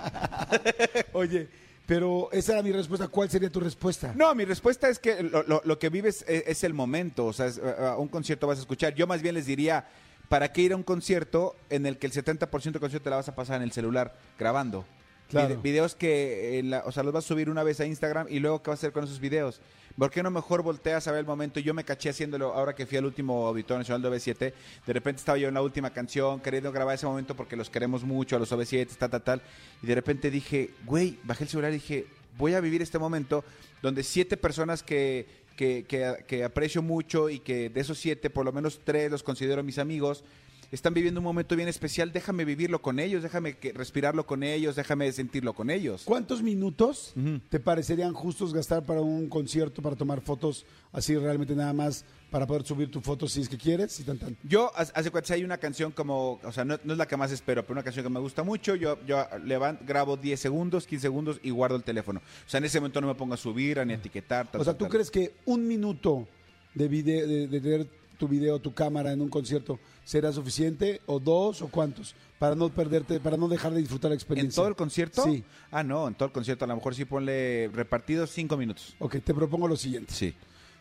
Oye, 1.13 1.49
pero 1.87 2.29
esa 2.33 2.53
era 2.55 2.63
mi 2.63 2.73
respuesta. 2.73 3.09
¿Cuál 3.09 3.31
sería 3.31 3.51
tu 3.51 3.61
respuesta? 3.61 4.13
No, 4.17 4.35
mi 4.35 4.45
respuesta 4.45 4.89
es 4.89 4.99
que 4.99 5.23
lo, 5.23 5.43
lo- 5.45 5.63
lo 5.65 5.79
que 5.79 5.89
vives 5.89 6.25
es, 6.29 6.45
es 6.47 6.65
el 6.65 6.75
momento. 6.75 7.27
O 7.27 7.33
sea, 7.33 7.47
es, 7.47 7.59
a 7.59 7.97
un 7.97 8.09
concierto 8.09 8.47
vas 8.47 8.59
a 8.59 8.63
escuchar. 8.63 8.95
Yo 8.95 9.07
más 9.07 9.23
bien 9.23 9.35
les 9.35 9.47
diría, 9.47 9.87
¿para 10.29 10.53
qué 10.53 10.63
ir 10.63 10.73
a 10.73 10.77
un 10.77 10.83
concierto 10.83 11.57
en 11.71 11.87
el 11.87 11.99
que 11.99 12.07
el 12.07 12.13
70% 12.13 12.73
del 12.73 12.81
concierto 12.81 13.05
te 13.05 13.11
la 13.11 13.17
vas 13.17 13.29
a 13.29 13.35
pasar 13.35 13.57
en 13.57 13.63
el 13.63 13.73
celular 13.73 14.15
grabando? 14.39 14.85
Claro. 15.29 15.49
Vide- 15.57 15.63
videos 15.63 15.95
que, 15.95 16.59
eh, 16.59 16.63
la- 16.63 16.83
o 16.87 16.93
sea, 16.93 17.03
los 17.03 17.13
vas 17.13 17.25
a 17.25 17.29
subir 17.29 17.51
una 17.51 17.63
vez 17.63 17.81
a 17.81 17.85
Instagram 17.87 18.27
y 18.31 18.39
luego, 18.39 18.63
¿qué 18.63 18.71
vas 18.71 18.79
a 18.79 18.81
hacer 18.81 18.93
con 18.93 19.05
esos 19.05 19.21
videos? 19.21 19.61
¿Por 19.99 20.11
qué 20.11 20.23
no 20.23 20.31
mejor 20.31 20.63
volteas 20.63 21.07
a 21.09 21.11
ver 21.13 21.21
el 21.21 21.27
momento? 21.27 21.59
Yo 21.61 21.75
me 21.75 21.85
caché 21.85 22.09
haciéndolo 22.09 22.55
ahora 22.55 22.75
que 22.75 22.87
fui 22.87 22.97
al 22.99 23.05
último 23.05 23.47
Auditorio 23.49 23.79
Nacional 23.79 24.01
de 24.01 24.09
OV7. 24.09 24.55
De 24.87 24.93
repente 24.93 25.19
estaba 25.19 25.37
yo 25.37 25.49
en 25.49 25.55
la 25.55 25.61
última 25.63 25.91
canción, 25.91 26.41
queriendo 26.41 26.71
grabar 26.73 26.95
ese 26.95 27.05
momento 27.07 27.35
porque 27.35 27.57
los 27.57 27.69
queremos 27.69 28.05
mucho, 28.05 28.37
a 28.37 28.39
los 28.39 28.53
OV7, 28.53 28.97
tal, 28.97 29.11
tal, 29.11 29.23
tal. 29.23 29.43
Y 29.83 29.87
de 29.89 29.95
repente 29.97 30.31
dije, 30.31 30.71
güey, 30.87 31.19
bajé 31.25 31.45
el 31.45 31.51
celular 31.51 31.73
y 31.73 31.75
dije, 31.75 32.07
voy 32.39 32.55
a 32.55 32.61
vivir 32.61 32.81
este 32.81 32.99
momento 33.01 33.45
donde 33.83 34.05
siete 34.05 34.37
personas 34.37 34.83
que, 34.85 35.27
que, 35.59 35.85
que- 36.29 36.45
aprecio 36.45 36.81
mucho 36.83 37.29
y 37.29 37.41
que 37.41 37.69
de 37.69 37.81
esos 37.81 37.99
siete, 37.99 38.31
por 38.31 38.45
lo 38.45 38.53
menos 38.53 38.81
tres 38.85 39.11
los 39.11 39.25
considero 39.25 39.65
mis 39.65 39.79
amigos, 39.79 40.23
están 40.71 40.93
viviendo 40.93 41.21
un 41.21 41.25
momento 41.25 41.57
bien 41.57 41.69
especial, 41.69 42.13
déjame 42.13 42.45
vivirlo 42.45 42.83
con 42.83 42.99
ellos, 42.99 43.23
déjame 43.23 43.57
que, 43.57 43.73
respirarlo 43.73 44.27
con 44.27 44.43
ellos, 44.43 44.77
déjame 44.77 45.11
sentirlo 45.13 45.55
con 45.55 45.71
ellos. 45.71 46.03
¿Cuántos 46.05 46.43
minutos 46.43 47.15
te 47.49 47.59
parecerían 47.59 48.13
justos 48.13 48.53
gastar 48.53 48.85
para 48.85 49.01
un 49.01 49.29
concierto, 49.29 49.81
para 49.81 49.97
tomar 49.97 50.21
fotos 50.21 50.67
así 50.93 51.17
realmente 51.17 51.55
nada 51.55 51.73
más, 51.73 52.05
para 52.31 52.47
poder 52.47 52.65
subir 52.65 52.91
tu 52.91 53.01
foto 53.01 53.27
si 53.27 53.41
es 53.41 53.49
que 53.49 53.57
quieres? 53.57 53.99
Y 54.01 54.05
tan, 54.05 54.19
tan? 54.19 54.37
Yo, 54.43 54.71
hace 54.77 55.11
si 55.25 55.33
hay 55.33 55.45
una 55.45 55.59
canción 55.59 55.91
como, 55.93 56.39
o 56.43 56.53
sea, 56.53 56.65
no, 56.65 56.79
no 56.85 56.93
es 56.93 56.99
la 56.99 57.07
que 57.07 57.17
más 57.17 57.33
espero, 57.33 57.63
pero 57.63 57.73
una 57.73 57.83
canción 57.83 58.05
que 58.05 58.11
me 58.11 58.21
gusta 58.21 58.43
mucho, 58.43 58.75
yo, 58.75 58.99
yo 59.07 59.25
levanto, 59.45 59.85
grabo 59.87 60.17
10 60.17 60.39
segundos, 60.39 60.87
15 60.87 61.03
segundos 61.03 61.41
y 61.43 61.51
guardo 61.51 61.77
el 61.77 61.83
teléfono. 61.85 62.21
O 62.21 62.49
sea, 62.51 62.59
en 62.59 62.65
ese 62.65 62.79
momento 62.79 63.01
no 63.01 63.07
me 63.07 63.15
pongo 63.15 63.35
a 63.35 63.39
subir, 63.39 63.79
a 63.79 63.85
ni 63.85 63.95
a 63.95 63.97
etiquetar. 63.97 64.51
tal, 64.51 64.61
O 64.61 64.65
sea, 64.65 64.75
tal, 64.75 64.79
¿tú 64.79 64.85
tal. 64.85 64.93
crees 64.93 65.11
que 65.11 65.35
un 65.47 65.67
minuto 65.67 66.29
de, 66.75 66.89
video, 66.89 67.27
de, 67.27 67.49
de 67.49 67.61
tener 67.61 67.89
tu 68.19 68.29
video, 68.29 68.59
tu 68.61 68.75
cámara 68.75 69.13
en 69.13 69.21
un 69.23 69.29
concierto 69.29 69.79
será 70.05 70.33
suficiente? 70.33 71.01
¿O 71.07 71.19
dos? 71.21 71.63
¿O 71.63 71.69
cuántos? 71.69 72.15
Para 72.39 72.55
no 72.55 72.69
perderte, 72.69 73.21
para 73.21 73.37
no 73.37 73.49
dejar 73.49 73.73
de 73.73 73.81
disfrutar 73.81 74.11
la 74.11 74.15
¿En 74.15 74.19
experiencia. 74.19 74.57
todo 74.57 74.69
el 74.69 74.77
concierto? 74.77 75.25
Sí. 75.25 75.43
Ah, 75.71 75.83
no, 75.83 76.07
en 76.09 76.15
todo 76.15 76.27
el 76.27 76.33
concierto 76.33 76.65
a 76.65 76.69
lo 76.69 76.77
mejor 76.77 76.95
sí 76.95 77.05
ponle 77.05 77.71
repartidos 77.73 78.31
5 78.31 78.57
minutos. 78.57 78.95
Ok, 78.99 79.17
te 79.25 79.33
propongo 79.33 79.67
lo 79.69 79.77
siguiente. 79.77 80.13
Sí, 80.13 80.35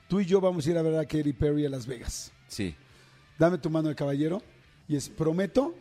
Tú 0.10 0.20
y 0.22 0.26
yo 0.26 0.40
vamos 0.42 0.66
a 0.66 0.70
ir 0.72 0.78
a 0.78 0.82
ver 0.82 0.98
a 0.98 1.06
Katy 1.06 1.34
Perry 1.34 1.66
a 1.66 1.70
Las 1.70 1.86
Vegas. 1.88 2.32
sí. 2.48 2.76
Dame 3.40 3.60
tu 3.60 3.70
mano 3.70 3.88
de 3.90 3.94
caballero 3.96 4.42
y 4.88 4.96
es, 4.96 5.10
prometo 5.10 5.76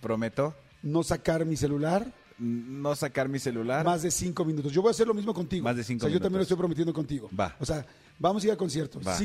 Prometo 0.00 0.54
no 0.82 1.02
sacar 1.02 1.44
mi 1.44 1.56
celular 1.56 2.10
no 2.38 2.96
sacar 2.96 3.28
mi 3.28 3.38
celular. 3.38 3.84
más 3.84 4.02
de 4.02 4.10
cinco 4.10 4.44
minutos. 4.44 4.72
Yo 4.72 4.82
voy 4.82 4.88
a 4.88 4.92
hacer 4.92 5.06
lo 5.06 5.14
mismo 5.14 5.32
contigo. 5.32 5.62
Más 5.62 5.76
de 5.76 5.84
cinco 5.84 6.06
O 6.06 6.08
sea, 6.08 6.12
yo 6.12 6.18
también 6.18 6.32
lo 6.32 6.38
minutos. 6.38 6.46
estoy 6.46 6.56
prometiendo 6.56 6.92
contigo. 6.92 7.30
Va. 7.38 7.54
O 7.60 7.64
sea, 7.66 7.86
vamos 8.22 8.42
a 8.42 8.46
ir 8.46 8.52
a 8.52 8.56
conciertos. 8.56 9.06
Va. 9.06 9.16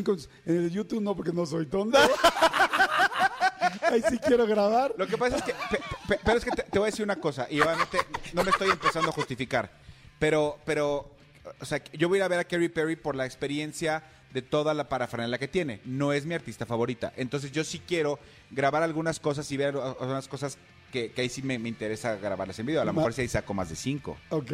En 0.46 0.58
el 0.66 0.70
YouTube 0.72 1.02
no, 1.02 1.16
porque 1.16 1.32
no 1.32 1.46
soy 1.46 1.68
tonto. 1.68 1.98
Ahí 3.90 4.02
sí 4.10 4.18
quiero 4.20 4.46
grabar. 4.46 4.94
Lo 4.98 5.08
que 5.08 5.18
pasa 5.18 5.38
es 5.38 5.44
que, 5.44 5.54
pe- 5.54 5.80
pe- 6.08 6.20
pero 6.24 6.38
es 6.38 6.44
que 6.46 6.52
te, 6.52 6.64
te 6.64 6.80
voy 6.80 6.88
a 6.88 6.92
decir 6.92 7.04
una 7.06 7.18
cosa, 7.18 7.48
y 7.50 7.60
obviamente 7.62 8.00
no 8.34 8.44
me 8.44 8.52
estoy 8.52 8.70
empezando 8.70 9.10
a 9.10 9.12
justificar, 9.14 9.72
pero, 10.20 10.58
pero, 10.66 11.12
o 11.60 11.66
sea, 11.66 11.82
yo 11.94 12.10
voy 12.10 12.18
a 12.18 12.20
ir 12.20 12.24
a 12.24 12.28
ver 12.28 12.40
a 12.40 12.44
Katy 12.44 12.70
Perry 12.70 12.96
por 12.96 13.16
la 13.16 13.26
experiencia 13.26 14.04
de 14.34 14.42
toda 14.42 14.74
la 14.74 14.90
parafernalia 14.90 15.38
que 15.38 15.48
tiene. 15.48 15.80
No 15.86 16.12
es 16.12 16.26
mi 16.26 16.34
artista 16.36 16.66
favorita. 16.66 17.14
Entonces 17.16 17.52
yo 17.52 17.64
sí 17.64 17.80
quiero 17.86 18.20
grabar 18.52 18.84
algunas 18.84 19.20
cosas 19.20 19.50
y 19.52 19.58
ver 19.58 19.76
algunas 19.78 20.28
cosas 20.28 20.58
que, 20.92 21.12
que 21.12 21.22
ahí 21.22 21.30
sí 21.30 21.42
me, 21.42 21.58
me 21.60 21.70
interesa 21.70 22.16
grabarlas 22.16 22.58
en 22.60 22.66
video. 22.66 22.82
A 22.82 22.86
lo 22.86 22.94
Ma- 22.94 23.02
mejor 23.02 23.14
sí 23.14 23.22
ahí 23.22 23.28
saco 23.28 23.54
más 23.54 23.70
de 23.70 23.76
cinco. 23.76 24.18
Ok, 24.30 24.52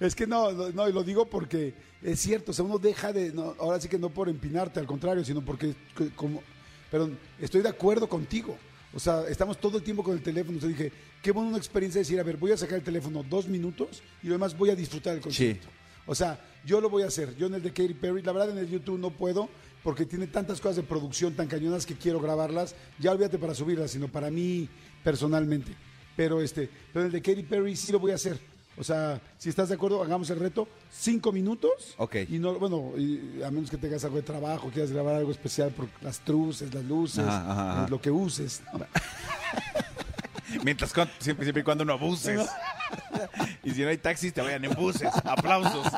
es 0.00 0.14
que 0.14 0.26
no, 0.26 0.52
no, 0.72 0.88
y 0.88 0.92
lo 0.92 1.02
digo 1.02 1.26
porque 1.28 1.74
es 2.02 2.20
cierto, 2.20 2.50
o 2.50 2.54
sea, 2.54 2.64
uno 2.64 2.78
deja 2.78 3.12
de, 3.12 3.32
no, 3.32 3.54
ahora 3.58 3.80
sí 3.80 3.88
que 3.88 3.98
no 3.98 4.08
por 4.10 4.28
empinarte, 4.28 4.80
al 4.80 4.86
contrario, 4.86 5.24
sino 5.24 5.44
porque, 5.44 5.74
como, 6.16 6.42
pero 6.90 7.10
estoy 7.40 7.62
de 7.62 7.68
acuerdo 7.68 8.08
contigo. 8.08 8.56
O 8.94 9.00
sea, 9.00 9.24
estamos 9.28 9.58
todo 9.58 9.78
el 9.78 9.82
tiempo 9.82 10.02
con 10.02 10.14
el 10.14 10.22
teléfono. 10.22 10.58
Entonces 10.58 10.76
dije, 10.78 10.92
qué 11.22 11.30
buena 11.30 11.48
una 11.48 11.56
experiencia 11.58 11.98
decir, 12.00 12.20
a 12.20 12.22
ver, 12.22 12.36
voy 12.36 12.52
a 12.52 12.58
sacar 12.58 12.76
el 12.76 12.84
teléfono 12.84 13.22
dos 13.22 13.48
minutos 13.48 14.02
y 14.22 14.26
lo 14.26 14.34
demás 14.34 14.56
voy 14.56 14.68
a 14.68 14.74
disfrutar 14.76 15.14
del 15.14 15.22
concierto. 15.22 15.66
O 16.04 16.14
sea, 16.14 16.38
yo 16.66 16.78
lo 16.78 16.90
voy 16.90 17.02
a 17.02 17.06
hacer. 17.06 17.34
Yo 17.36 17.46
en 17.46 17.54
el 17.54 17.62
de 17.62 17.70
Katy 17.72 17.94
Perry, 17.94 18.20
la 18.22 18.32
verdad 18.32 18.50
en 18.50 18.58
el 18.58 18.68
YouTube 18.68 18.98
no 18.98 19.10
puedo 19.10 19.48
porque 19.82 20.04
tiene 20.04 20.26
tantas 20.26 20.60
cosas 20.60 20.76
de 20.76 20.82
producción 20.82 21.34
tan 21.34 21.48
cañonas 21.48 21.86
que 21.86 21.94
quiero 21.94 22.20
grabarlas. 22.20 22.74
Ya 22.98 23.12
olvídate 23.12 23.38
para 23.38 23.54
subirlas, 23.54 23.92
sino 23.92 24.08
para 24.08 24.30
mí 24.30 24.68
personalmente. 25.02 25.74
Pero 26.16 26.40
este, 26.40 26.68
pero 26.92 27.06
el 27.06 27.12
de 27.12 27.22
Katy 27.22 27.42
Perry 27.42 27.74
sí 27.76 27.90
lo 27.92 27.98
voy 27.98 28.12
a 28.12 28.16
hacer. 28.16 28.38
O 28.76 28.84
sea, 28.84 29.20
si 29.36 29.50
estás 29.50 29.68
de 29.68 29.74
acuerdo, 29.74 30.02
hagamos 30.02 30.30
el 30.30 30.38
reto. 30.40 30.66
Cinco 30.90 31.30
minutos. 31.30 31.94
Ok. 31.98 32.16
Y 32.28 32.38
no, 32.38 32.54
bueno, 32.58 32.92
y 32.96 33.42
a 33.42 33.50
menos 33.50 33.70
que 33.70 33.76
tengas 33.76 34.02
algo 34.04 34.16
de 34.16 34.22
trabajo, 34.22 34.70
quieras 34.70 34.90
grabar 34.90 35.16
algo 35.16 35.30
especial 35.30 35.70
por 35.72 35.88
las 36.00 36.20
truces, 36.20 36.72
las 36.72 36.84
luces, 36.84 37.18
Ajá, 37.24 37.50
ajá, 37.50 37.72
ajá. 37.72 37.84
eh, 37.86 37.90
lo 37.90 38.00
que 38.00 38.10
uses. 38.10 38.62
¿no? 38.72 38.80
Mientras 40.64 40.90
siempre, 41.18 41.44
siempre 41.44 41.60
y 41.60 41.64
cuando 41.64 41.84
no 41.84 41.92
abuses. 41.92 42.48
y 43.62 43.70
si 43.72 43.82
no 43.82 43.88
hay 43.88 43.98
taxis, 43.98 44.32
te 44.32 44.40
vayan 44.40 44.64
en 44.64 44.72
buses. 44.74 45.08
Aplausos. 45.24 45.86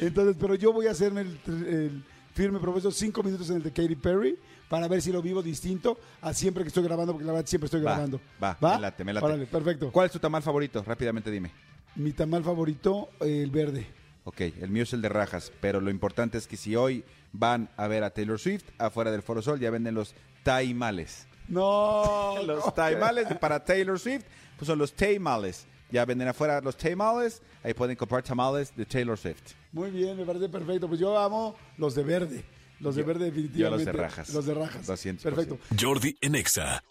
Entonces, 0.00 0.36
pero 0.40 0.54
yo 0.54 0.72
voy 0.72 0.86
a 0.86 0.92
hacerme 0.92 1.22
el, 1.22 1.40
el 1.46 2.04
firme 2.32 2.58
propuesto 2.58 2.90
cinco 2.90 3.22
minutos 3.22 3.50
en 3.50 3.56
el 3.56 3.62
de 3.62 3.70
Katy 3.72 3.96
Perry 3.96 4.38
para 4.68 4.88
ver 4.88 5.02
si 5.02 5.12
lo 5.12 5.20
vivo 5.20 5.42
distinto 5.42 5.98
a 6.20 6.32
siempre 6.32 6.64
que 6.64 6.68
estoy 6.68 6.82
grabando, 6.84 7.12
porque 7.12 7.26
la 7.26 7.32
verdad 7.32 7.46
siempre 7.46 7.66
estoy 7.66 7.82
Va, 7.82 7.92
grabando. 7.92 8.20
va, 8.42 8.56
me 8.60 8.80
late, 8.80 9.04
me 9.04 9.12
late. 9.12 9.26
Órale, 9.26 9.46
perfecto. 9.46 9.92
¿Cuál 9.92 10.06
es 10.06 10.12
tu 10.12 10.18
tamal 10.18 10.42
favorito? 10.42 10.82
Rápidamente 10.82 11.30
dime. 11.30 11.52
Mi 11.96 12.12
tamal 12.12 12.42
favorito, 12.42 13.10
el 13.20 13.50
verde. 13.50 13.86
Ok, 14.24 14.40
el 14.40 14.70
mío 14.70 14.84
es 14.84 14.92
el 14.92 15.02
de 15.02 15.08
rajas, 15.08 15.52
pero 15.60 15.80
lo 15.80 15.90
importante 15.90 16.38
es 16.38 16.46
que 16.46 16.56
si 16.56 16.76
hoy 16.76 17.04
van 17.32 17.68
a 17.76 17.86
ver 17.88 18.04
a 18.04 18.10
Taylor 18.10 18.38
Swift, 18.38 18.64
afuera 18.78 19.10
del 19.10 19.22
Foro 19.22 19.42
Sol 19.42 19.58
ya 19.60 19.70
venden 19.70 19.94
los 19.94 20.14
taimales. 20.42 21.26
No. 21.48 22.34
Los 22.46 22.72
taimales 22.74 23.26
para 23.38 23.64
Taylor 23.64 23.98
Swift, 23.98 24.24
pues 24.56 24.66
son 24.68 24.78
los 24.78 24.92
taimales. 24.94 25.66
Ya 25.92 26.04
venden 26.06 26.26
afuera 26.26 26.60
los 26.62 26.76
taimales, 26.76 27.42
ahí 27.62 27.74
pueden 27.74 27.94
comprar 27.96 28.22
tamales 28.22 28.74
de 28.74 28.84
Taylor 28.86 29.16
Swift. 29.18 29.52
Muy 29.72 29.90
bien, 29.90 30.16
me 30.16 30.24
parece 30.24 30.48
perfecto. 30.48 30.88
Pues 30.88 30.98
yo 30.98 31.16
amo 31.18 31.54
los 31.78 31.94
de 31.94 32.02
verde. 32.02 32.44
Los 32.80 32.96
de 32.96 33.02
Yo- 33.02 33.06
verde 33.06 33.26
yo 33.26 33.26
definitivamente. 33.26 33.84
los 33.84 33.94
de 33.96 34.02
rajas. 34.02 34.28
Los 34.34 34.46
de 34.46 34.54
rajas. 34.54 34.86
200%. 34.88 35.22
Perfecto. 35.22 35.58
Jordi 35.78 36.16
en 36.20 36.34
Exa. 36.34 36.82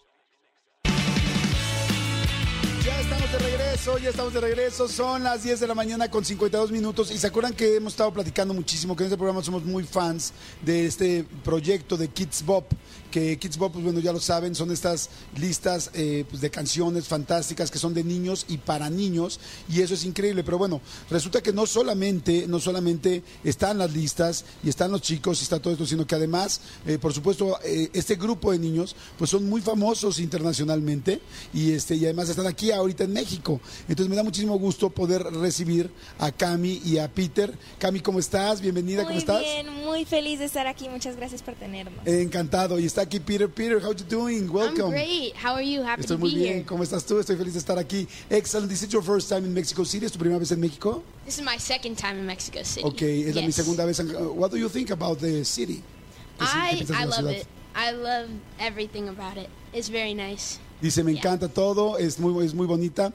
Ya 2.84 3.00
estamos 3.00 3.30
de 3.32 3.38
regreso, 3.38 3.71
ya 4.02 4.10
estamos 4.10 4.34
de 4.34 4.40
regreso. 4.40 4.86
Son 4.86 5.24
las 5.24 5.44
10 5.44 5.60
de 5.60 5.66
la 5.66 5.74
mañana 5.74 6.10
con 6.10 6.24
52 6.24 6.70
minutos. 6.70 7.10
Y 7.10 7.16
se 7.16 7.26
acuerdan 7.26 7.54
que 7.54 7.76
hemos 7.76 7.94
estado 7.94 8.12
platicando 8.12 8.52
muchísimo, 8.52 8.94
que 8.94 9.02
en 9.02 9.06
este 9.06 9.16
programa 9.16 9.42
somos 9.42 9.64
muy 9.64 9.84
fans 9.84 10.32
de 10.60 10.86
este 10.86 11.24
proyecto 11.42 11.96
de 11.96 12.08
Kids 12.08 12.44
Bop. 12.44 12.66
Que 13.10 13.38
Kids 13.38 13.56
Bop, 13.56 13.72
pues 13.72 13.84
bueno, 13.84 13.98
ya 14.00 14.12
lo 14.12 14.20
saben, 14.20 14.54
son 14.54 14.70
estas 14.70 15.08
listas 15.36 15.90
eh, 15.94 16.24
pues, 16.28 16.40
de 16.42 16.50
canciones 16.50 17.08
fantásticas 17.08 17.70
que 17.70 17.78
son 17.78 17.94
de 17.94 18.04
niños 18.04 18.44
y 18.48 18.58
para 18.58 18.90
niños. 18.90 19.40
Y 19.70 19.80
eso 19.80 19.94
es 19.94 20.04
increíble. 20.04 20.44
Pero 20.44 20.58
bueno, 20.58 20.82
resulta 21.10 21.42
que 21.42 21.52
no 21.52 21.66
solamente, 21.66 22.46
no 22.46 22.60
solamente 22.60 23.22
están 23.42 23.78
las 23.78 23.92
listas 23.92 24.44
y 24.62 24.68
están 24.68 24.92
los 24.92 25.00
chicos 25.00 25.40
y 25.40 25.44
está 25.44 25.60
todo 25.60 25.72
esto, 25.72 25.86
sino 25.86 26.06
que 26.06 26.14
además, 26.14 26.60
eh, 26.86 26.98
por 26.98 27.14
supuesto, 27.14 27.58
eh, 27.64 27.88
este 27.94 28.16
grupo 28.16 28.52
de 28.52 28.58
niños, 28.58 28.94
pues 29.16 29.30
son 29.30 29.48
muy 29.48 29.62
famosos 29.62 30.20
internacionalmente 30.20 31.22
y 31.54 31.72
este 31.72 31.96
y 31.96 32.04
además 32.04 32.28
están 32.28 32.46
aquí 32.46 32.70
ahorita 32.70 33.04
en 33.04 33.14
México. 33.14 33.60
Entonces 33.88 34.08
me 34.08 34.16
da 34.16 34.22
muchísimo 34.22 34.58
gusto 34.58 34.90
poder 34.90 35.22
recibir 35.22 35.90
a 36.18 36.30
Cami 36.32 36.80
y 36.84 36.98
a 36.98 37.08
Peter. 37.08 37.56
Cami, 37.78 38.00
¿cómo 38.00 38.18
estás? 38.18 38.60
Bienvenida, 38.60 39.02
Muy 39.02 39.08
¿cómo 39.08 39.18
estás? 39.18 39.40
bien, 39.40 39.66
muy 39.84 40.04
feliz 40.04 40.38
de 40.38 40.46
estar 40.46 40.66
aquí. 40.66 40.88
Muchas 40.88 41.16
gracias 41.16 41.42
por 41.42 41.54
tenernos. 41.54 42.06
Encantado. 42.06 42.78
Y 42.78 42.86
está 42.86 43.02
aquí 43.02 43.20
Peter. 43.20 43.48
Peter, 43.48 43.78
how 43.84 43.92
you 43.92 44.04
doing? 44.08 44.48
Welcome. 44.50 44.84
I'm 44.84 44.90
great. 44.90 45.34
How 45.36 45.54
are 45.54 45.62
you? 45.66 45.82
Happy 45.82 46.02
Estoy 46.02 46.16
to 46.16 46.20
muy 46.20 46.30
be 46.34 46.40
bien. 46.40 46.52
here. 46.58 46.64
¿Cómo 46.66 46.82
estás 46.82 47.04
tú? 47.04 47.18
Estoy 47.18 47.36
feliz 47.36 47.54
de 47.54 47.58
estar 47.60 47.78
aquí. 47.78 48.06
Excellent. 48.30 48.68
This 48.70 48.82
is 48.82 48.88
your 48.90 49.02
first 49.02 49.28
time 49.28 49.44
in 49.46 49.52
Mexico 49.54 49.84
City. 49.84 50.06
¿Es 50.06 50.12
tu 50.12 50.18
primera 50.18 50.38
vez 50.38 50.50
en 50.52 50.60
México? 50.60 51.02
This 51.24 51.38
is 51.38 51.44
my 51.44 51.58
second 51.58 51.96
time 51.96 52.18
in 52.18 52.26
Mexico 52.26 52.58
City. 52.64 52.82
Ok, 52.86 53.02
es 53.02 53.34
la 53.34 53.40
mi 53.42 53.46
Yes. 53.48 53.56
segunda 53.56 53.84
vez. 53.84 53.98
en- 54.00 54.14
uh, 54.16 54.32
what 54.32 54.50
do 54.50 54.56
you 54.56 54.68
think 54.68 54.90
about 54.90 55.18
the 55.20 55.44
city? 55.44 55.82
¿Qué 56.38 56.44
sí- 56.46 56.50
qué 56.52 56.58
I 56.58 56.76
piensas 56.76 56.88
de 56.88 56.94
I 56.94 56.98
la 56.98 57.04
love 57.06 57.14
ciudad? 57.16 57.32
it. 57.32 57.46
I 57.74 57.90
love 57.92 58.28
everything 58.58 59.08
about 59.08 59.36
it. 59.36 59.48
It's 59.72 59.88
very 59.90 60.14
nice. 60.14 60.58
Dice, 60.80 61.02
me 61.04 61.12
Yeah. 61.12 61.20
encanta 61.20 61.48
todo, 61.48 61.96
es 61.98 62.18
muy, 62.18 62.44
es 62.44 62.52
muy 62.54 62.66
bonita. 62.66 63.12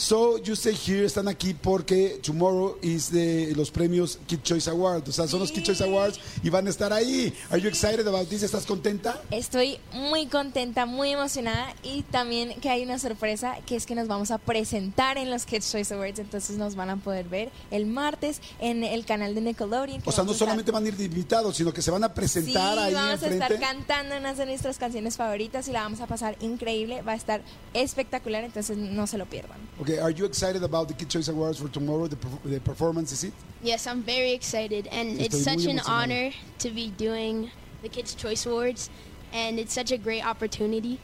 So, 0.00 0.38
you 0.38 0.52
stay 0.54 0.76
here, 0.76 1.04
están 1.04 1.26
aquí 1.26 1.54
porque 1.54 2.20
tomorrow 2.22 2.78
is 2.82 3.10
de 3.10 3.52
los 3.56 3.72
premios 3.72 4.20
Kid 4.28 4.38
Choice 4.44 4.70
Awards. 4.70 5.08
O 5.08 5.12
sea, 5.12 5.26
son 5.26 5.40
los 5.40 5.50
Kid 5.50 5.64
Choice 5.64 5.82
Awards 5.82 6.20
y 6.40 6.50
van 6.50 6.68
a 6.68 6.70
estar 6.70 6.92
ahí. 6.92 7.34
Are 7.50 7.60
you 7.60 7.66
excited 7.68 8.06
about 8.06 8.28
this? 8.28 8.44
¿Estás 8.44 8.64
contenta? 8.64 9.20
Estoy 9.32 9.80
muy 9.92 10.28
contenta, 10.28 10.86
muy 10.86 11.10
emocionada 11.10 11.74
y 11.82 12.02
también 12.02 12.54
que 12.60 12.70
hay 12.70 12.84
una 12.84 13.00
sorpresa 13.00 13.56
que 13.66 13.74
es 13.74 13.86
que 13.86 13.96
nos 13.96 14.06
vamos 14.06 14.30
a 14.30 14.38
presentar 14.38 15.18
en 15.18 15.32
los 15.32 15.44
Kids 15.44 15.72
Choice 15.72 15.92
Awards, 15.92 16.20
entonces 16.20 16.56
nos 16.58 16.76
van 16.76 16.90
a 16.90 16.96
poder 16.98 17.26
ver 17.28 17.50
el 17.72 17.86
martes 17.86 18.40
en 18.60 18.84
el 18.84 19.04
canal 19.04 19.34
de 19.34 19.40
Nickelodeon. 19.40 20.02
O 20.04 20.12
sea, 20.12 20.22
no 20.22 20.30
estar- 20.30 20.38
solamente 20.46 20.70
van 20.70 20.84
a 20.84 20.88
ir 20.88 20.96
de 20.96 21.06
invitados, 21.06 21.56
sino 21.56 21.72
que 21.72 21.82
se 21.82 21.90
van 21.90 22.04
a 22.04 22.08
Sí, 22.08 22.12
presentar 22.14 22.78
ahí 22.78 22.94
vamos 22.94 23.10
a 23.24 23.26
estar 23.26 23.32
enfrente. 23.50 23.58
cantando 23.66 24.16
unas 24.16 24.38
de 24.38 24.46
nuestras 24.46 24.78
canciones 24.78 25.16
favoritas 25.16 25.66
y 25.66 25.72
la 25.72 25.82
vamos 25.82 26.00
a 26.00 26.06
pasar 26.06 26.36
increíble, 26.40 27.02
va 27.02 27.12
a 27.12 27.16
estar 27.16 27.42
espectacular, 27.74 28.44
entonces 28.44 28.76
no 28.78 29.08
se 29.08 29.18
lo 29.18 29.26
pierdan. 29.26 29.58
Okay, 29.80 29.87
are 29.96 30.10
you 30.10 30.24
excited 30.24 30.62
about 30.62 30.88
the 30.88 30.94
Kid 30.94 31.08
Choice 31.08 31.28
Awards 31.28 31.58
for 31.58 31.68
tomorrow? 31.68 32.06
The, 32.06 32.16
the 32.44 32.60
performance, 32.60 33.12
is 33.12 33.24
it? 33.24 33.32
Yes, 33.62 33.86
I'm 33.86 34.02
very 34.02 34.32
excited, 34.32 34.86
and 34.88 35.20
it's 35.20 35.42
such 35.42 35.64
an 35.64 35.80
honor 35.86 36.30
to 36.58 36.70
be 36.70 36.90
doing 36.90 37.50
the 37.82 37.88
Kids 37.88 38.14
Choice 38.14 38.46
Awards, 38.46 38.90
and 39.32 39.58
it's 39.58 39.72
such 39.72 39.90
a 39.90 39.96
great 39.98 40.24
opportunity, 40.24 41.00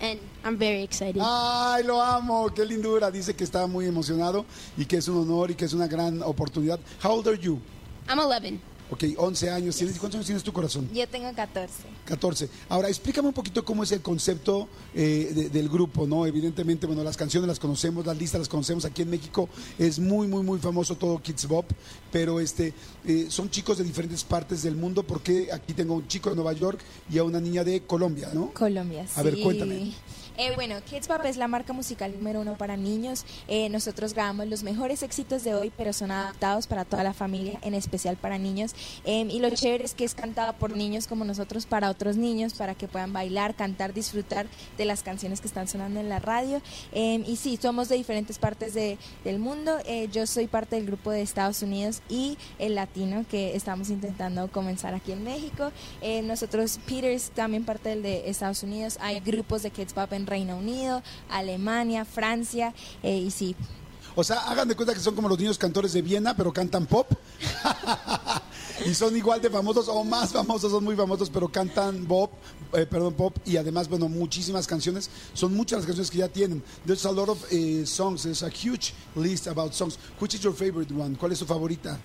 and 0.00 0.20
I'm 0.44 0.56
very 0.56 0.82
excited. 0.82 1.20
Ay, 1.20 1.82
lo 1.84 2.00
amo, 2.00 2.48
qué 2.50 2.64
lindura. 2.64 3.10
Dice 3.10 3.34
que 3.34 3.44
está 3.44 3.66
muy 3.66 3.86
emocionado 3.86 4.44
y 4.76 4.84
que 4.84 4.98
es 4.98 5.08
un 5.08 5.18
honor 5.18 5.50
y 5.50 5.54
que 5.54 5.64
es 5.64 5.72
una 5.72 5.86
gran 5.88 6.22
oportunidad. 6.22 6.78
How 7.02 7.10
old 7.12 7.28
are 7.28 7.36
you? 7.36 7.60
I'm 8.08 8.18
11. 8.18 8.60
Ok, 8.90 9.04
11 9.18 9.50
años. 9.50 9.76
¿Tienes, 9.76 9.98
¿Cuántos 9.98 10.16
años 10.16 10.26
tienes 10.26 10.42
tu 10.42 10.52
corazón? 10.52 10.88
Yo 10.94 11.06
tengo 11.08 11.30
14. 11.34 11.72
14. 12.06 12.48
Ahora, 12.70 12.88
explícame 12.88 13.28
un 13.28 13.34
poquito 13.34 13.62
cómo 13.64 13.82
es 13.82 13.92
el 13.92 14.00
concepto 14.00 14.66
eh, 14.94 15.30
de- 15.34 15.48
del 15.50 15.68
grupo, 15.68 16.06
¿no? 16.06 16.24
Evidentemente, 16.24 16.86
bueno, 16.86 17.04
las 17.04 17.16
canciones 17.16 17.46
las 17.48 17.58
conocemos, 17.58 18.06
las 18.06 18.16
listas 18.16 18.38
las 18.40 18.48
conocemos. 18.48 18.86
Aquí 18.86 19.02
en 19.02 19.10
México 19.10 19.48
es 19.78 19.98
muy, 19.98 20.26
muy, 20.26 20.42
muy 20.42 20.58
famoso 20.58 20.96
todo 20.96 21.20
Kids 21.20 21.46
Bop, 21.46 21.66
pero 22.10 22.40
este, 22.40 22.72
eh, 23.04 23.26
son 23.28 23.50
chicos 23.50 23.76
de 23.76 23.84
diferentes 23.84 24.24
partes 24.24 24.62
del 24.62 24.74
mundo 24.74 25.02
porque 25.02 25.50
aquí 25.52 25.74
tengo 25.74 25.94
un 25.94 26.08
chico 26.08 26.30
de 26.30 26.36
Nueva 26.36 26.54
York 26.54 26.80
y 27.10 27.18
a 27.18 27.24
una 27.24 27.40
niña 27.40 27.64
de 27.64 27.82
Colombia, 27.82 28.30
¿no? 28.32 28.52
Colombia, 28.54 29.04
sí. 29.06 29.12
A 29.16 29.22
ver, 29.22 29.38
cuéntame. 29.42 29.92
Eh, 30.40 30.52
bueno, 30.54 30.76
Kids 30.88 31.08
Pop 31.08 31.20
es 31.24 31.36
la 31.36 31.48
marca 31.48 31.72
musical 31.72 32.14
número 32.16 32.40
uno 32.42 32.56
para 32.56 32.76
niños. 32.76 33.24
Eh, 33.48 33.68
nosotros 33.70 34.14
grabamos 34.14 34.46
los 34.46 34.62
mejores 34.62 35.02
éxitos 35.02 35.42
de 35.42 35.52
hoy, 35.56 35.72
pero 35.76 35.92
son 35.92 36.12
adaptados 36.12 36.68
para 36.68 36.84
toda 36.84 37.02
la 37.02 37.12
familia, 37.12 37.58
en 37.62 37.74
especial 37.74 38.16
para 38.16 38.38
niños. 38.38 38.72
Eh, 39.04 39.26
y 39.28 39.40
lo 39.40 39.50
chévere 39.50 39.84
es 39.84 39.94
que 39.94 40.04
es 40.04 40.14
cantada 40.14 40.52
por 40.52 40.76
niños 40.76 41.08
como 41.08 41.24
nosotros, 41.24 41.66
para 41.66 41.90
otros 41.90 42.16
niños, 42.16 42.54
para 42.54 42.76
que 42.76 42.86
puedan 42.86 43.12
bailar, 43.12 43.56
cantar, 43.56 43.92
disfrutar 43.92 44.46
de 44.76 44.84
las 44.84 45.02
canciones 45.02 45.40
que 45.40 45.48
están 45.48 45.66
sonando 45.66 45.98
en 45.98 46.08
la 46.08 46.20
radio. 46.20 46.62
Eh, 46.92 47.20
y 47.26 47.34
sí, 47.34 47.58
somos 47.60 47.88
de 47.88 47.96
diferentes 47.96 48.38
partes 48.38 48.74
de- 48.74 48.96
del 49.24 49.40
mundo. 49.40 49.76
Eh, 49.86 50.08
yo 50.12 50.24
soy 50.28 50.46
parte 50.46 50.76
del 50.76 50.86
grupo 50.86 51.10
de 51.10 51.20
Estados 51.20 51.62
Unidos 51.62 52.00
y 52.08 52.38
el 52.60 52.76
latino 52.76 53.24
que 53.28 53.56
estamos 53.56 53.90
intentando 53.90 54.46
comenzar 54.52 54.94
aquí 54.94 55.10
en 55.10 55.24
México. 55.24 55.72
Eh, 56.00 56.22
nosotros, 56.22 56.78
Peter 56.86 57.06
es 57.10 57.30
también 57.30 57.64
parte 57.64 57.88
del 57.88 58.02
de 58.02 58.30
Estados 58.30 58.62
Unidos. 58.62 58.98
Hay 59.00 59.18
grupos 59.18 59.64
de 59.64 59.72
Kids 59.72 59.94
Pop 59.94 60.12
en 60.12 60.27
Reino 60.28 60.56
Unido, 60.56 61.02
Alemania, 61.30 62.04
Francia. 62.04 62.72
eh, 63.02 63.16
y 63.18 63.30
sí, 63.30 63.56
O 64.14 64.24
sea, 64.24 64.38
hagan 64.50 64.66
de 64.68 64.74
cuenta 64.74 64.94
que 64.94 65.00
son 65.00 65.14
como 65.14 65.28
los 65.28 65.38
niños 65.38 65.58
cantores 65.58 65.92
de 65.92 66.02
Viena, 66.02 66.34
pero 66.36 66.52
cantan 66.52 66.86
pop. 66.86 67.06
y 68.86 68.92
son 68.94 69.16
igual 69.16 69.40
de 69.40 69.48
famosos 69.50 69.88
o 69.88 70.02
más 70.04 70.32
famosos, 70.32 70.72
son 70.72 70.82
muy 70.82 70.96
famosos, 70.96 71.30
pero 71.30 71.48
cantan 71.48 72.04
pop, 72.04 72.32
eh, 72.72 72.84
perdón, 72.86 73.14
pop 73.14 73.36
y 73.44 73.56
además, 73.56 73.88
bueno, 73.88 74.08
muchísimas 74.08 74.66
canciones. 74.66 75.08
Son 75.34 75.54
muchas 75.54 75.78
las 75.78 75.86
canciones 75.86 76.10
que 76.10 76.18
ya 76.18 76.28
tienen. 76.28 76.62
There's 76.84 77.04
a 77.06 77.12
lot 77.12 77.28
of 77.28 77.44
eh, 77.52 77.84
songs, 77.86 78.24
there's 78.24 78.42
a 78.42 78.48
huge 78.50 78.92
list 79.14 79.46
about 79.46 79.72
songs. 79.72 79.98
Which 80.20 80.34
is 80.34 80.42
your 80.42 80.54
favorite 80.54 80.92
one? 80.92 81.16
¿Cuál 81.16 81.32
es 81.32 81.38
su 81.38 81.46
favorita? 81.46 81.96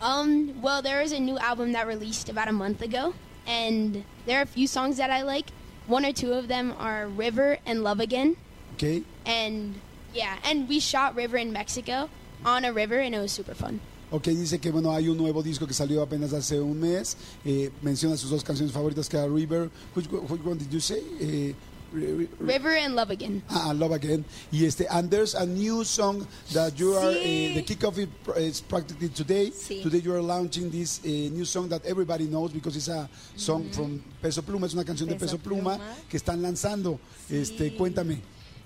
Um, 0.00 0.60
well, 0.62 0.80
there 0.80 1.02
is 1.02 1.12
a 1.12 1.18
new 1.18 1.38
album 1.38 1.72
that 1.72 1.86
released 1.88 2.28
about 2.28 2.46
a 2.48 2.52
month 2.52 2.82
ago, 2.82 3.14
and 3.48 4.04
there 4.26 4.38
are 4.38 4.42
a 4.42 4.46
few 4.46 4.68
songs 4.68 4.96
that 4.98 5.10
I 5.10 5.22
like. 5.22 5.46
One 5.88 6.04
or 6.04 6.12
two 6.12 6.32
of 6.34 6.48
them 6.48 6.72
are 6.78 7.08
River 7.08 7.58
and 7.66 7.82
Love 7.82 8.00
Again, 8.00 8.36
Okay. 8.74 9.02
and 9.26 9.74
yeah, 10.14 10.36
and 10.44 10.68
we 10.68 10.80
shot 10.80 11.16
River 11.16 11.38
in 11.38 11.50
Mexico 11.52 12.08
on 12.44 12.64
a 12.64 12.72
river, 12.72 12.98
and 13.00 13.14
it 13.14 13.18
was 13.20 13.32
super 13.32 13.54
fun. 13.54 13.80
Ok, 14.10 14.24
dice 14.28 14.58
que 14.60 14.70
bueno, 14.70 14.92
hay 14.92 15.08
un 15.08 15.16
nuevo 15.18 15.42
disco 15.42 15.66
que 15.66 15.74
salió 15.74 16.02
apenas 16.02 16.32
hace 16.32 16.60
un 16.60 16.78
mes. 16.80 17.16
Eh, 17.44 17.70
menciona 17.82 18.16
sus 18.16 18.30
dos 18.30 18.42
canciones 18.44 18.72
favoritas 18.72 19.08
que 19.08 19.16
era 19.18 19.28
River. 19.28 19.70
Which, 19.94 20.06
which 20.10 20.42
one 20.44 20.56
did 20.58 20.70
you 20.70 20.80
say? 20.80 21.02
Eh, 21.20 21.54
River 21.92 22.74
and 22.76 22.94
Love 22.94 23.10
Again. 23.10 23.42
Ah, 23.50 23.72
Love 23.74 23.92
Again. 23.92 24.24
Yes, 24.50 24.80
and 24.80 25.10
there's 25.10 25.34
a 25.34 25.46
new 25.46 25.84
song 25.84 26.26
that 26.52 26.78
you 26.78 26.94
are, 26.94 27.12
Sí. 27.12 27.50
uh, 27.50 27.54
the 27.54 27.62
kickoff 27.62 27.98
is, 27.98 28.08
is 28.36 28.60
practically 28.60 29.08
today. 29.08 29.50
Sí. 29.50 29.82
Today 29.82 29.98
you 29.98 30.12
are 30.14 30.22
launching 30.22 30.70
this 30.70 31.00
uh, 31.04 31.08
new 31.08 31.44
song 31.44 31.68
that 31.68 31.84
everybody 31.86 32.24
knows 32.26 32.52
because 32.52 32.76
it's 32.76 32.88
a 32.88 33.08
song 33.36 33.70
from 33.70 34.02
Peso 34.20 34.42
Pluma, 34.42 34.66
es 34.66 34.74
una 34.74 34.84
canción 34.84 35.08
de 35.08 35.14
Peso 35.16 35.36
Peso 35.36 35.38
Pluma, 35.38 35.76
Pluma. 35.76 35.94
que 36.08 36.16
están 36.18 36.42
lanzando. 36.42 36.98
Este, 37.30 37.74
cuéntame. 37.76 38.20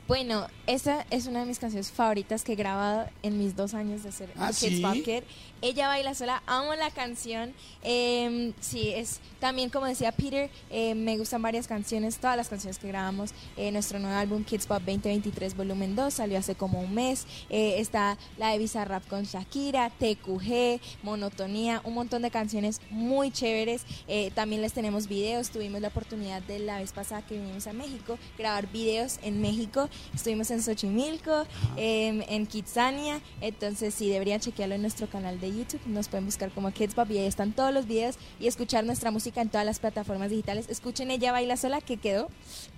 Bueno, 0.08 0.46
esa 0.66 1.06
es 1.10 1.26
una 1.26 1.40
de 1.40 1.46
mis 1.46 1.58
canciones 1.58 1.90
favoritas 1.90 2.42
que 2.42 2.52
he 2.52 2.56
grabado 2.56 3.06
en 3.22 3.38
mis 3.38 3.54
dos 3.54 3.72
años 3.72 4.02
de 4.02 4.12
ser 4.12 4.30
¿Ah, 4.36 4.48
Kids 4.48 4.58
sí? 4.58 4.82
Pocket. 4.82 5.22
Ella 5.60 5.86
baila 5.86 6.12
sola, 6.14 6.42
amo 6.46 6.74
la 6.74 6.90
canción. 6.90 7.54
Eh, 7.84 8.52
sí, 8.60 8.90
es 8.90 9.20
también 9.38 9.70
como 9.70 9.86
decía 9.86 10.10
Peter, 10.10 10.50
eh, 10.70 10.96
me 10.96 11.16
gustan 11.18 11.40
varias 11.40 11.68
canciones, 11.68 12.18
todas 12.18 12.36
las 12.36 12.48
canciones 12.48 12.78
que 12.78 12.88
grabamos. 12.88 13.30
Eh, 13.56 13.70
nuestro 13.70 14.00
nuevo 14.00 14.16
álbum 14.16 14.42
Kids 14.44 14.66
Pop 14.66 14.82
2023 14.84 15.56
Volumen 15.56 15.94
2 15.94 16.12
salió 16.12 16.36
hace 16.38 16.56
como 16.56 16.80
un 16.80 16.92
mes. 16.94 17.26
Eh, 17.48 17.76
está 17.78 18.18
la 18.38 18.50
de 18.50 18.58
Bizarrap 18.58 19.06
con 19.06 19.22
Shakira, 19.22 19.90
TQG, 19.90 20.80
Monotonía, 21.04 21.80
un 21.84 21.94
montón 21.94 22.22
de 22.22 22.30
canciones 22.32 22.80
muy 22.90 23.30
chéveres. 23.30 23.82
Eh, 24.08 24.32
también 24.34 24.62
les 24.62 24.72
tenemos 24.72 25.06
videos. 25.06 25.50
Tuvimos 25.50 25.80
la 25.80 25.88
oportunidad 25.88 26.42
de 26.42 26.58
la 26.58 26.78
vez 26.78 26.92
pasada 26.92 27.22
que 27.22 27.36
vinimos 27.38 27.68
a 27.68 27.72
México 27.72 28.18
grabar 28.36 28.66
videos 28.70 29.18
en 29.22 29.40
México. 29.40 29.88
Estuvimos 30.14 30.50
en 30.50 30.62
Xochimilco, 30.62 31.44
em, 31.76 32.22
en 32.28 32.46
Kitsania. 32.46 33.20
Entonces, 33.40 33.94
sí, 33.94 34.08
deberían 34.08 34.40
chequearlo 34.40 34.74
en 34.74 34.82
nuestro 34.82 35.08
canal 35.08 35.40
de 35.40 35.48
YouTube. 35.56 35.80
Nos 35.86 36.08
pueden 36.08 36.26
buscar 36.26 36.50
como 36.52 36.70
Kids 36.72 36.94
Pop 36.94 37.10
y 37.10 37.18
ahí 37.18 37.26
están 37.26 37.52
todos 37.52 37.72
los 37.72 37.86
videos 37.86 38.16
y 38.40 38.46
escuchar 38.46 38.84
nuestra 38.84 39.10
música 39.10 39.40
en 39.40 39.48
todas 39.48 39.66
las 39.66 39.78
plataformas 39.78 40.30
digitales. 40.30 40.66
Escuchen 40.68 41.10
Ella 41.10 41.32
Baila 41.32 41.56
Sola, 41.56 41.80
que 41.80 41.96
quedó. 41.96 42.28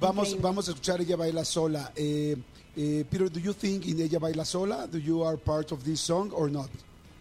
Vamos, 0.00 0.28
increíble. 0.28 0.42
vamos 0.42 0.68
a 0.68 0.70
escuchar 0.72 1.00
Ella 1.00 1.16
Baila 1.16 1.44
Sola. 1.44 1.92
Eh, 1.96 2.36
eh, 2.76 3.04
Peter, 3.10 3.30
do 3.30 3.40
you 3.40 3.52
think 3.52 3.86
in 3.86 4.00
Ella 4.00 4.18
Baila 4.18 4.44
Sola, 4.44 4.86
do 4.86 4.98
you 4.98 5.24
are 5.24 5.36
part 5.36 5.70
of 5.72 5.84
this 5.84 6.00
song 6.00 6.30
or 6.34 6.50
not? 6.50 6.68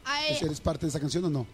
I 0.06 0.34
¿Eres 0.44 0.60
parte 0.60 0.86
de 0.86 0.90
esa 0.90 1.00
canción 1.00 1.24
o 1.26 1.30
no? 1.30 1.46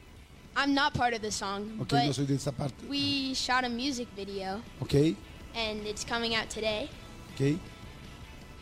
I'm 0.55 0.73
not 0.73 0.93
part 0.93 1.13
of 1.13 1.21
the 1.21 1.31
song, 1.31 1.79
Ok, 1.79 1.89
but 1.91 2.05
no 2.05 2.11
soy 2.13 2.25
de 2.25 2.35
esta 2.35 2.51
parte. 2.51 2.75
we 2.89 3.33
shot 3.35 3.63
a 3.63 3.69
music 3.69 4.07
video, 4.15 4.61
Ok, 4.81 5.15
and 5.55 5.85
it's 5.85 6.03
coming 6.03 6.33
out 6.35 6.49
today. 6.49 6.89
ok. 7.35 7.57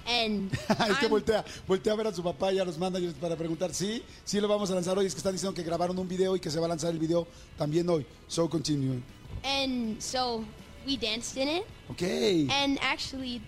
And 0.23 0.53
es 0.89 0.97
que 0.99 1.07
voltea, 1.07 1.43
voltea 1.67 1.91
a 1.93 1.95
ver 1.97 2.07
a 2.07 2.13
su 2.13 2.23
papá 2.23 2.53
y 2.53 2.59
a 2.59 2.65
los 2.65 2.77
managers 2.77 3.13
para 3.15 3.35
preguntar, 3.35 3.73
sí, 3.73 4.01
sí 4.23 4.39
lo 4.39 4.47
vamos 4.47 4.71
a 4.71 4.75
lanzar 4.75 4.97
hoy. 4.97 5.05
Es 5.05 5.13
que 5.13 5.19
están 5.19 5.33
diciendo 5.33 5.53
que 5.53 5.63
grabaron 5.63 5.97
un 5.99 6.07
video 6.07 6.35
y 6.35 6.39
que 6.39 6.49
se 6.49 6.59
va 6.59 6.65
a 6.65 6.69
lanzar 6.69 6.91
el 6.91 6.99
video 6.99 7.27
también 7.57 7.89
hoy. 7.89 8.05
So 8.27 8.49
continue. 8.49 9.01
and 9.43 10.01
so 10.01 10.43
we 10.85 10.95
danced 10.97 11.37
in 11.37 11.47
it. 11.47 11.65
Ok. 11.89 12.01
And 12.49 12.79
actually, 12.81 13.41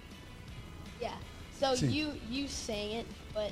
yeah. 1.01 1.15
So 1.59 1.75
Sí. 1.75 1.91
you 1.91 2.11
you 2.29 2.47
sang 2.47 2.91
it, 2.91 3.05
but 3.33 3.51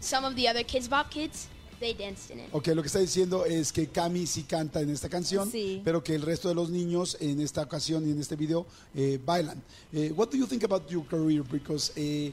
some 0.00 0.24
of 0.26 0.34
the 0.36 0.46
other 0.48 0.62
Kids 0.62 0.88
Bop 0.88 1.10
kids 1.10 1.48
they 1.80 1.92
danced 1.94 2.30
in 2.30 2.40
it. 2.40 2.48
Ok, 2.52 2.68
lo 2.68 2.82
que 2.82 2.86
está 2.88 2.98
diciendo 3.00 3.44
es 3.44 3.72
que 3.72 3.88
Cami 3.88 4.26
sí 4.26 4.44
canta 4.44 4.80
en 4.80 4.90
esta 4.90 5.08
canción, 5.08 5.50
Sí. 5.50 5.80
pero 5.84 6.02
que 6.04 6.14
el 6.14 6.22
resto 6.22 6.48
de 6.48 6.54
los 6.54 6.70
niños 6.70 7.16
en 7.20 7.40
esta 7.40 7.62
ocasión 7.62 8.06
y 8.06 8.12
en 8.12 8.20
este 8.20 8.36
video 8.36 8.66
eh, 8.94 9.18
bailan. 9.24 9.62
Eh, 9.92 10.12
what 10.14 10.28
do 10.30 10.36
you 10.36 10.46
think 10.46 10.62
about 10.64 10.88
your 10.88 11.04
career? 11.06 11.42
Because 11.42 11.92
eh, 11.96 12.32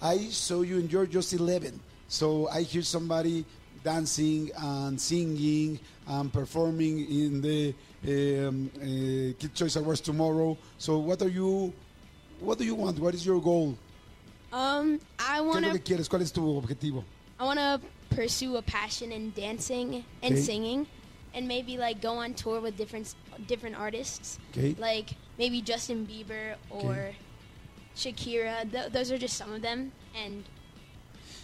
I 0.00 0.30
saw 0.30 0.62
you 0.62 0.76
and 0.78 0.88
you're 0.90 1.06
just 1.06 1.32
11, 1.32 1.78
so 2.08 2.48
I 2.50 2.62
hear 2.62 2.82
somebody 2.82 3.44
dancing 3.82 4.50
and 4.56 4.98
singing 5.00 5.78
and 6.06 6.32
performing 6.32 6.98
in 7.10 7.40
the 7.40 7.74
um, 8.46 8.70
uh, 8.76 9.32
Kid 9.38 9.54
Choice 9.54 9.76
Awards 9.76 10.00
tomorrow. 10.00 10.56
So 10.78 10.98
what 10.98 11.20
are 11.22 11.28
you? 11.30 11.72
What 12.40 12.58
do 12.58 12.64
you 12.64 12.74
want? 12.74 12.98
What 12.98 13.14
is 13.14 13.24
your 13.24 13.40
goal? 13.40 13.76
Um, 14.52 14.98
¿Qué 14.98 15.00
I 15.18 15.38
es 15.38 15.44
lo 15.44 15.48
wanna 15.50 15.72
que 15.72 15.80
quieres? 15.80 16.08
¿Cuál 16.08 16.22
es 16.22 16.32
tu 16.32 16.42
objetivo? 16.56 17.02
I 17.40 17.44
wanna 17.44 17.80
pursue 18.16 18.56
a 18.56 18.62
passion 18.62 19.12
in 19.12 19.30
dancing 19.32 20.04
and 20.22 20.32
Okay. 20.34 20.40
singing, 20.42 20.86
and 21.34 21.46
maybe 21.46 21.76
like 21.76 22.00
go 22.00 22.14
on 22.14 22.32
tour 22.34 22.60
with 22.60 22.76
different 22.76 23.14
different 23.46 23.76
artists, 23.76 24.38
Okay. 24.50 24.74
like 24.78 25.10
maybe 25.38 25.60
Justin 25.60 26.06
Bieber 26.06 26.56
or 26.70 26.92
Okay. 26.92 27.16
Shakira. 27.94 28.70
Th- 28.70 28.90
those 28.90 29.12
are 29.12 29.18
just 29.18 29.36
some 29.36 29.52
of 29.52 29.60
them, 29.62 29.92
and 30.14 30.44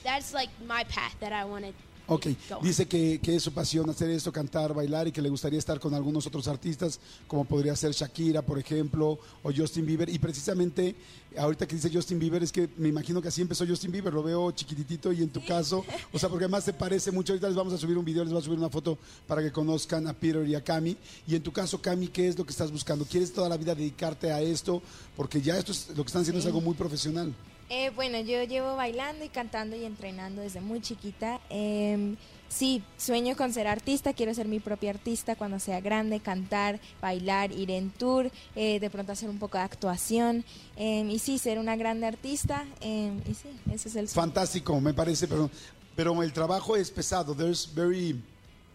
that's 0.03 0.33
like 0.33 0.49
my 0.67 0.85
path 0.85 1.15
that 1.21 1.33
I 1.33 1.45
wanna. 1.45 1.73
Ok, 2.15 2.27
dice 2.63 2.87
que, 2.87 3.21
que 3.21 3.37
es 3.37 3.43
su 3.43 3.53
pasión 3.53 3.89
hacer 3.89 4.11
esto, 4.11 4.31
cantar, 4.31 4.75
bailar 4.75 5.09
y 5.09 5.13
que 5.13 5.23
le 5.23 5.31
gustaría 5.31 5.59
estar 5.59 5.81
con 5.81 5.95
algunos 5.95 6.27
otros 6.27 6.47
artistas, 6.47 7.01
como 7.27 7.47
podría 7.47 7.75
ser 7.75 7.93
Shakira, 7.93 8.43
por 8.43 8.59
ejemplo, 8.59 9.19
o 9.43 9.51
Justin 9.51 9.87
Bieber. 9.87 10.11
Y 10.11 10.19
precisamente, 10.19 10.95
ahorita 11.39 11.67
que 11.67 11.77
dice 11.77 11.91
Justin 11.91 12.19
Bieber, 12.19 12.43
es 12.43 12.53
que 12.53 12.69
me 12.77 12.91
imagino 12.91 13.23
que 13.23 13.29
así 13.29 13.41
empezó 13.41 13.67
Justin 13.67 13.93
Bieber, 13.93 14.13
lo 14.13 14.23
veo 14.23 14.51
chiquititito 14.51 15.11
y 15.11 15.23
en 15.23 15.31
tu 15.31 15.43
caso, 15.47 15.87
o 16.13 16.19
sea, 16.19 16.29
porque 16.29 16.45
además 16.45 16.65
se 16.65 16.75
parece 16.75 17.11
mucho. 17.11 17.33
Ahorita 17.33 17.49
les 17.49 17.57
vamos 17.57 17.73
a 17.73 17.79
subir 17.79 17.97
un 17.97 18.05
video, 18.05 18.25
les 18.25 18.33
voy 18.33 18.43
a 18.43 18.45
subir 18.45 18.59
una 18.59 18.69
foto 18.69 18.99
para 19.27 19.41
que 19.41 19.51
conozcan 19.51 20.07
a 20.07 20.13
Peter 20.13 20.47
y 20.47 20.55
a 20.55 20.63
Cami. 20.63 20.95
Y 21.27 21.35
en 21.35 21.43
tu 21.43 21.51
caso, 21.51 21.81
Cami, 21.81 22.09
¿qué 22.09 22.29
es 22.29 22.37
lo 22.37 22.45
que 22.45 22.51
estás 22.51 22.71
buscando? 22.71 23.07
¿Quieres 23.07 23.33
toda 23.33 23.49
la 23.49 23.57
vida 23.57 23.75
dedicarte 23.75 24.31
a 24.31 24.43
esto? 24.43 24.83
Porque 25.17 25.41
ya 25.41 25.57
esto 25.57 25.73
es, 25.73 25.89
lo 25.97 26.05
que 26.05 26.09
están 26.09 26.23
haciendo 26.23 26.41
es 26.41 26.47
algo 26.47 26.61
muy 26.61 26.75
profesional. 26.75 27.35
Eh, 27.75 27.91
bueno, 27.97 28.21
yo 28.21 28.43
llevo 28.43 28.77
bailando 28.77 29.25
y 29.25 29.31
cantando 29.31 29.75
y 29.75 29.87
entrenando 29.87 30.43
desde 30.43 30.61
muy 30.61 30.83
chiquita. 30.83 31.41
Em, 31.49 32.17
sí, 32.47 32.83
sueño 32.99 33.35
con 33.35 33.51
ser 33.55 33.67
artista, 33.67 34.13
quiero 34.13 34.35
ser 34.35 34.47
mi 34.47 34.61
propia 34.61 34.91
artista 34.91 35.37
cuando 35.37 35.59
sea 35.59 35.81
grande, 35.81 36.21
cantar, 36.21 36.81
bailar, 37.01 37.51
ir 37.51 37.71
en 37.71 37.89
tour, 37.89 38.31
eh, 38.57 38.79
de 38.79 38.91
pronto 38.91 39.13
hacer 39.13 39.31
un 39.31 39.39
poco 39.39 39.57
de 39.57 39.65
actuación 39.65 40.45
em, 40.77 41.09
y 41.09 41.19
sí, 41.19 41.39
ser 41.39 41.59
una 41.59 41.75
grande 41.77 42.07
artista. 42.07 42.67
em, 42.83 43.23
y 43.27 43.33
sí, 43.33 43.49
ese 43.73 43.89
es 43.89 43.97
el 43.97 44.07
sueño. 44.07 44.27
Fantástico, 44.27 44.79
me 44.79 44.93
parece, 44.93 45.27
pero, 45.27 45.51
pero 45.97 46.23
el 46.23 46.31
trabajo 46.35 46.77
es 46.77 46.91
pesado. 46.91 47.35
There's 47.35 47.67
very 47.75 48.21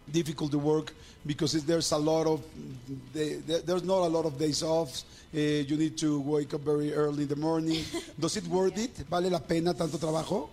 difficult 0.07 0.49
to 0.53 0.57
work 0.57 0.91
because 1.27 1.53
there's 1.65 1.91
a 1.91 1.97
lot 1.97 2.25
of 2.25 2.41
the- 3.13 3.35
the- 3.45 3.61
there's 3.65 3.83
not 3.83 4.01
a 4.05 4.07
lot 4.09 4.25
of 4.25 4.37
days 4.39 4.63
off. 4.63 5.03
Eh, 5.33 5.61
you 5.67 5.75
need 5.75 5.97
to 5.97 6.19
wake 6.21 6.53
up 6.53 6.61
very 6.61 6.93
early 6.93 7.23
in 7.23 7.27
the 7.29 7.35
morning. 7.35 7.83
Does 8.19 8.37
it 8.37 8.47
worth 8.47 8.77
it? 8.77 8.95
¿Vale 9.09 9.29
la 9.29 9.39
pena 9.39 9.73
tanto 9.73 9.97
trabajo? 9.97 10.47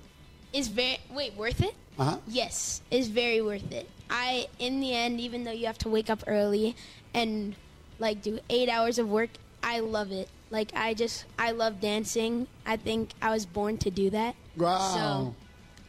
Is 0.52 0.68
very 0.68 0.98
wait 1.14 1.34
worth 1.36 1.60
it? 1.60 1.74
Ajá. 1.98 2.18
Yes, 2.26 2.80
it's 2.90 3.06
very 3.06 3.40
worth 3.40 3.70
it. 3.72 3.88
I, 4.10 4.48
in 4.58 4.80
the 4.80 4.92
end, 4.92 5.20
even 5.20 5.44
though 5.44 5.52
you 5.54 5.66
have 5.66 5.78
to 5.78 5.88
wake 5.88 6.10
up 6.10 6.24
early 6.26 6.74
and 7.14 7.54
like 8.00 8.20
do 8.22 8.40
eight 8.50 8.68
hours 8.68 8.98
of 8.98 9.08
work, 9.08 9.30
I 9.62 9.78
love 9.80 10.10
it. 10.12 10.28
Like 10.50 10.72
I 10.74 10.92
just, 10.94 11.24
I 11.38 11.52
love 11.52 11.80
dancing. 11.80 12.46
I 12.66 12.76
think 12.76 13.10
I 13.22 13.30
was 13.30 13.46
born 13.46 13.78
to 13.78 13.90
do 13.90 14.10
that. 14.10 14.34
Wow. 14.56 14.94
So, 14.94 15.34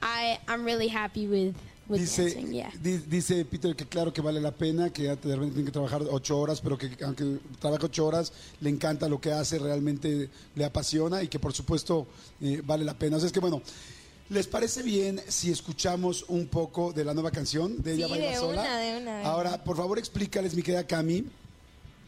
I, 0.02 0.38
I'm 0.48 0.64
really 0.64 0.88
happy 0.88 1.28
with 1.28 1.56
Dice. 1.88 2.32
Yeah. 2.52 2.72
di- 2.82 2.98
dice 2.98 3.46
Peter 3.46 3.76
que 3.76 3.86
claro 3.86 4.12
que 4.12 4.22
vale 4.22 4.42
la 4.42 4.52
pena, 4.52 4.90
que 4.92 5.04
ya 5.04 5.16
de 5.16 5.34
repente 5.36 5.54
tiene 5.54 5.66
que 5.66 5.72
trabajar 5.72 6.02
ocho 6.10 6.38
horas, 6.40 6.60
pero 6.62 6.78
que 6.78 6.90
aunque 7.04 7.38
trabaja 7.60 7.86
ocho 7.86 8.06
horas, 8.08 8.34
le 8.62 8.70
encanta 8.72 9.08
lo 9.08 9.22
que 9.22 9.32
hace, 9.32 9.60
realmente 9.60 10.30
le 10.56 10.66
apasiona 10.66 11.22
y 11.22 11.28
que 11.28 11.38
por 11.40 11.54
supuesto 11.54 12.08
eh, 12.42 12.62
vale 12.66 12.84
la 12.86 12.98
pena. 12.98 13.18
O 13.18 13.20
sea, 13.20 13.28
es 13.28 13.34
que 13.34 13.40
bueno, 13.40 13.62
¿les 14.30 14.48
parece 14.48 14.82
bien 14.82 15.22
si 15.28 15.52
escuchamos 15.52 16.26
un 16.28 16.48
poco 16.48 16.92
de 16.92 17.06
la 17.06 17.14
nueva 17.14 17.30
canción 17.30 17.82
de 17.84 17.94
Ella 17.94 18.06
Sí, 18.08 18.12
Baila 18.12 18.30
de 18.32 18.36
Sola? 18.38 18.62
una, 18.64 18.78
de 18.80 18.98
una, 19.02 19.18
de 19.20 19.24
Ahora, 19.26 19.64
por 19.64 19.78
favor, 19.78 20.00
explícales, 20.00 20.56
mi 20.56 20.64
querida 20.64 20.88
Cami, 20.88 21.26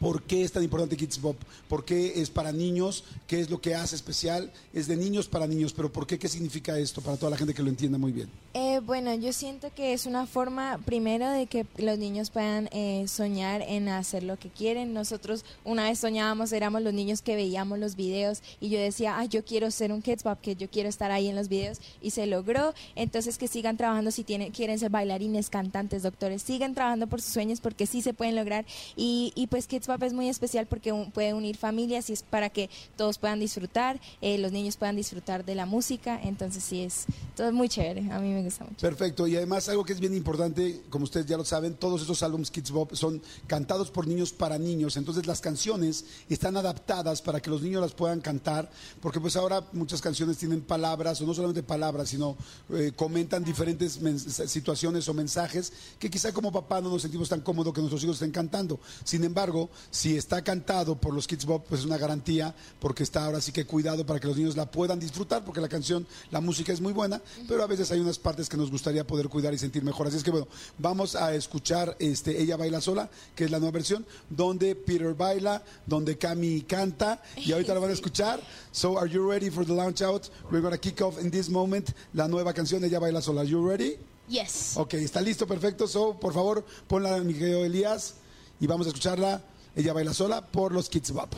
¿Por 0.00 0.22
qué 0.22 0.42
es 0.42 0.52
tan 0.52 0.62
importante 0.62 0.96
Kids 0.96 1.20
Bop? 1.20 1.36
¿Por 1.68 1.84
qué 1.84 2.20
es 2.20 2.30
para 2.30 2.52
niños? 2.52 3.04
¿Qué 3.26 3.40
es 3.40 3.50
lo 3.50 3.60
que 3.60 3.74
hace 3.74 3.96
especial? 3.96 4.52
Es 4.72 4.86
de 4.86 4.96
niños 4.96 5.26
para 5.26 5.46
niños, 5.46 5.72
pero 5.72 5.92
¿por 5.92 6.06
qué? 6.06 6.18
¿Qué 6.18 6.28
significa 6.28 6.78
esto 6.78 7.00
para 7.00 7.16
toda 7.16 7.30
la 7.30 7.36
gente 7.36 7.52
que 7.52 7.62
lo 7.62 7.68
entienda 7.68 7.98
muy 7.98 8.12
bien? 8.12 8.28
Eh, 8.54 8.80
bueno, 8.84 9.12
yo 9.14 9.32
siento 9.32 9.70
que 9.74 9.92
es 9.92 10.06
una 10.06 10.26
forma, 10.26 10.78
primero, 10.84 11.28
de 11.28 11.46
que 11.46 11.66
los 11.78 11.98
niños 11.98 12.30
puedan 12.30 12.68
eh, 12.70 13.06
soñar 13.08 13.62
en 13.62 13.88
hacer 13.88 14.22
lo 14.22 14.38
que 14.38 14.50
quieren. 14.50 14.94
Nosotros 14.94 15.44
una 15.64 15.84
vez 15.84 15.98
soñábamos, 15.98 16.52
éramos 16.52 16.82
los 16.82 16.94
niños 16.94 17.20
que 17.20 17.34
veíamos 17.34 17.78
los 17.80 17.96
videos 17.96 18.40
y 18.60 18.68
yo 18.68 18.78
decía, 18.78 19.18
ah, 19.18 19.24
yo 19.24 19.44
quiero 19.44 19.70
ser 19.72 19.92
un 19.92 20.00
Kids 20.00 20.22
Bop, 20.22 20.40
que 20.40 20.54
yo 20.54 20.70
quiero 20.70 20.88
estar 20.88 21.10
ahí 21.10 21.28
en 21.28 21.34
los 21.34 21.48
videos 21.48 21.80
y 22.00 22.10
se 22.10 22.26
logró. 22.26 22.72
Entonces 22.94 23.36
que 23.36 23.48
sigan 23.48 23.76
trabajando 23.76 24.12
si 24.12 24.22
tienen, 24.22 24.52
quieren 24.52 24.78
ser 24.78 24.90
bailarines, 24.90 25.50
cantantes, 25.50 26.04
doctores, 26.04 26.42
sigan 26.42 26.74
trabajando 26.74 27.08
por 27.08 27.20
sus 27.20 27.32
sueños 27.32 27.60
porque 27.60 27.86
sí 27.86 28.00
se 28.00 28.14
pueden 28.14 28.36
lograr. 28.36 28.64
Y, 28.96 29.32
y 29.34 29.48
pues 29.48 29.66
Kids 29.66 29.87
Bop 29.88 30.02
es 30.02 30.12
muy 30.12 30.28
especial 30.28 30.66
porque 30.66 30.94
puede 31.12 31.34
unir 31.34 31.56
familias 31.56 32.10
y 32.10 32.12
es 32.12 32.22
para 32.22 32.50
que 32.50 32.70
todos 32.96 33.18
puedan 33.18 33.40
disfrutar, 33.40 34.00
eh, 34.20 34.38
los 34.38 34.52
niños 34.52 34.76
puedan 34.76 34.94
disfrutar 34.94 35.44
de 35.44 35.54
la 35.54 35.66
música. 35.66 36.20
Entonces 36.22 36.62
sí, 36.62 36.82
es 36.82 37.06
todo 37.36 37.52
muy 37.52 37.68
chévere. 37.68 38.10
A 38.12 38.20
mí 38.20 38.32
me 38.32 38.42
gusta 38.42 38.64
mucho. 38.64 38.76
Perfecto, 38.80 39.26
y 39.26 39.36
además 39.36 39.68
algo 39.68 39.84
que 39.84 39.92
es 39.92 40.00
bien 40.00 40.14
importante, 40.14 40.82
como 40.90 41.04
ustedes 41.04 41.26
ya 41.26 41.36
lo 41.36 41.44
saben, 41.44 41.74
todos 41.74 42.00
estos 42.00 42.22
álbumes 42.22 42.50
Kids 42.50 42.70
Bop 42.70 42.94
son 42.94 43.20
cantados 43.46 43.90
por 43.90 44.06
niños 44.06 44.32
para 44.32 44.58
niños, 44.58 44.96
entonces 44.96 45.26
las 45.26 45.40
canciones 45.40 46.04
están 46.28 46.56
adaptadas 46.56 47.22
para 47.22 47.40
que 47.40 47.50
los 47.50 47.62
niños 47.62 47.80
las 47.80 47.92
puedan 47.92 48.20
cantar, 48.20 48.70
porque 49.00 49.20
pues 49.20 49.36
ahora 49.36 49.64
muchas 49.72 50.00
canciones 50.00 50.38
tienen 50.38 50.60
palabras, 50.60 51.20
o 51.20 51.26
no 51.26 51.34
solamente 51.34 51.62
palabras, 51.62 52.10
sino 52.10 52.36
eh, 52.70 52.92
comentan 52.94 53.42
diferentes 53.44 53.98
situaciones 54.46 55.08
o 55.08 55.14
mensajes 55.14 55.72
que 55.98 56.10
quizá 56.10 56.32
como 56.32 56.52
papá 56.52 56.80
no 56.80 56.90
nos 56.90 57.02
sentimos 57.02 57.28
tan 57.28 57.40
cómodo 57.40 57.72
que 57.72 57.80
nuestros 57.80 58.02
hijos 58.04 58.16
estén 58.16 58.30
cantando. 58.30 58.78
Sin 59.04 59.24
embargo, 59.24 59.70
si 59.90 60.16
está 60.16 60.42
cantado 60.42 60.96
por 60.96 61.14
los 61.14 61.26
Kids 61.26 61.44
Bop, 61.44 61.66
pues 61.68 61.80
es 61.80 61.86
una 61.86 61.98
garantía, 61.98 62.54
porque 62.80 63.02
está 63.02 63.24
ahora 63.24 63.40
sí 63.40 63.52
que 63.52 63.64
cuidado 63.64 64.04
para 64.04 64.20
que 64.20 64.26
los 64.26 64.36
niños 64.36 64.56
la 64.56 64.70
puedan 64.70 64.98
disfrutar, 65.00 65.44
porque 65.44 65.60
la 65.60 65.68
canción, 65.68 66.06
la 66.30 66.40
música 66.40 66.72
es 66.72 66.80
muy 66.80 66.92
buena, 66.92 67.20
pero 67.46 67.62
a 67.62 67.66
veces 67.66 67.90
hay 67.90 68.00
unas 68.00 68.18
partes 68.18 68.48
que 68.48 68.56
nos 68.56 68.70
gustaría 68.70 69.06
poder 69.06 69.28
cuidar 69.28 69.54
y 69.54 69.58
sentir 69.58 69.82
mejor. 69.82 70.06
Así 70.06 70.16
es 70.16 70.22
que 70.22 70.30
bueno, 70.30 70.48
vamos 70.78 71.14
a 71.14 71.34
escuchar 71.34 71.96
este 71.98 72.40
Ella 72.40 72.56
Baila 72.56 72.80
Sola, 72.80 73.10
que 73.34 73.44
es 73.44 73.50
la 73.50 73.58
nueva 73.58 73.72
versión, 73.72 74.06
donde 74.28 74.74
Peter 74.74 75.14
baila, 75.14 75.62
donde 75.86 76.18
Cami 76.18 76.62
canta, 76.62 77.22
y 77.36 77.52
ahorita 77.52 77.74
la 77.74 77.80
van 77.80 77.90
a 77.90 77.94
escuchar. 77.94 78.40
So, 78.72 78.98
are 78.98 79.08
you 79.08 79.28
ready 79.28 79.50
for 79.50 79.64
the 79.64 79.72
launch 79.72 80.02
out? 80.02 80.28
We're 80.50 80.60
going 80.60 80.72
to 80.72 80.78
kick 80.78 81.00
off 81.00 81.18
in 81.20 81.30
this 81.30 81.48
moment 81.48 81.90
la 82.14 82.28
nueva 82.28 82.52
canción 82.52 82.84
Ella 82.84 82.98
Baila 82.98 83.20
Sola. 83.22 83.42
Are 83.42 83.48
you 83.48 83.66
ready? 83.66 83.98
Yes. 84.28 84.76
Ok, 84.76 84.94
está 84.94 85.20
listo, 85.20 85.46
perfecto. 85.46 85.86
So, 85.86 86.18
por 86.18 86.32
favor, 86.32 86.64
ponla 86.86 87.18
mi 87.18 87.34
querido 87.34 87.64
Elías 87.64 88.14
y 88.60 88.66
vamos 88.66 88.86
a 88.86 88.90
escucharla. 88.90 89.42
Ella 89.76 89.92
baila 89.92 90.12
sola 90.12 90.44
por 90.46 90.72
los 90.72 90.88
Kids 90.88 91.12
Bop. 91.12 91.34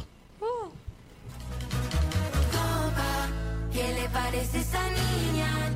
¿Qué 3.72 3.94
le 3.94 4.08
parece 4.08 4.58
esa 4.60 4.82
niña? 4.90 5.69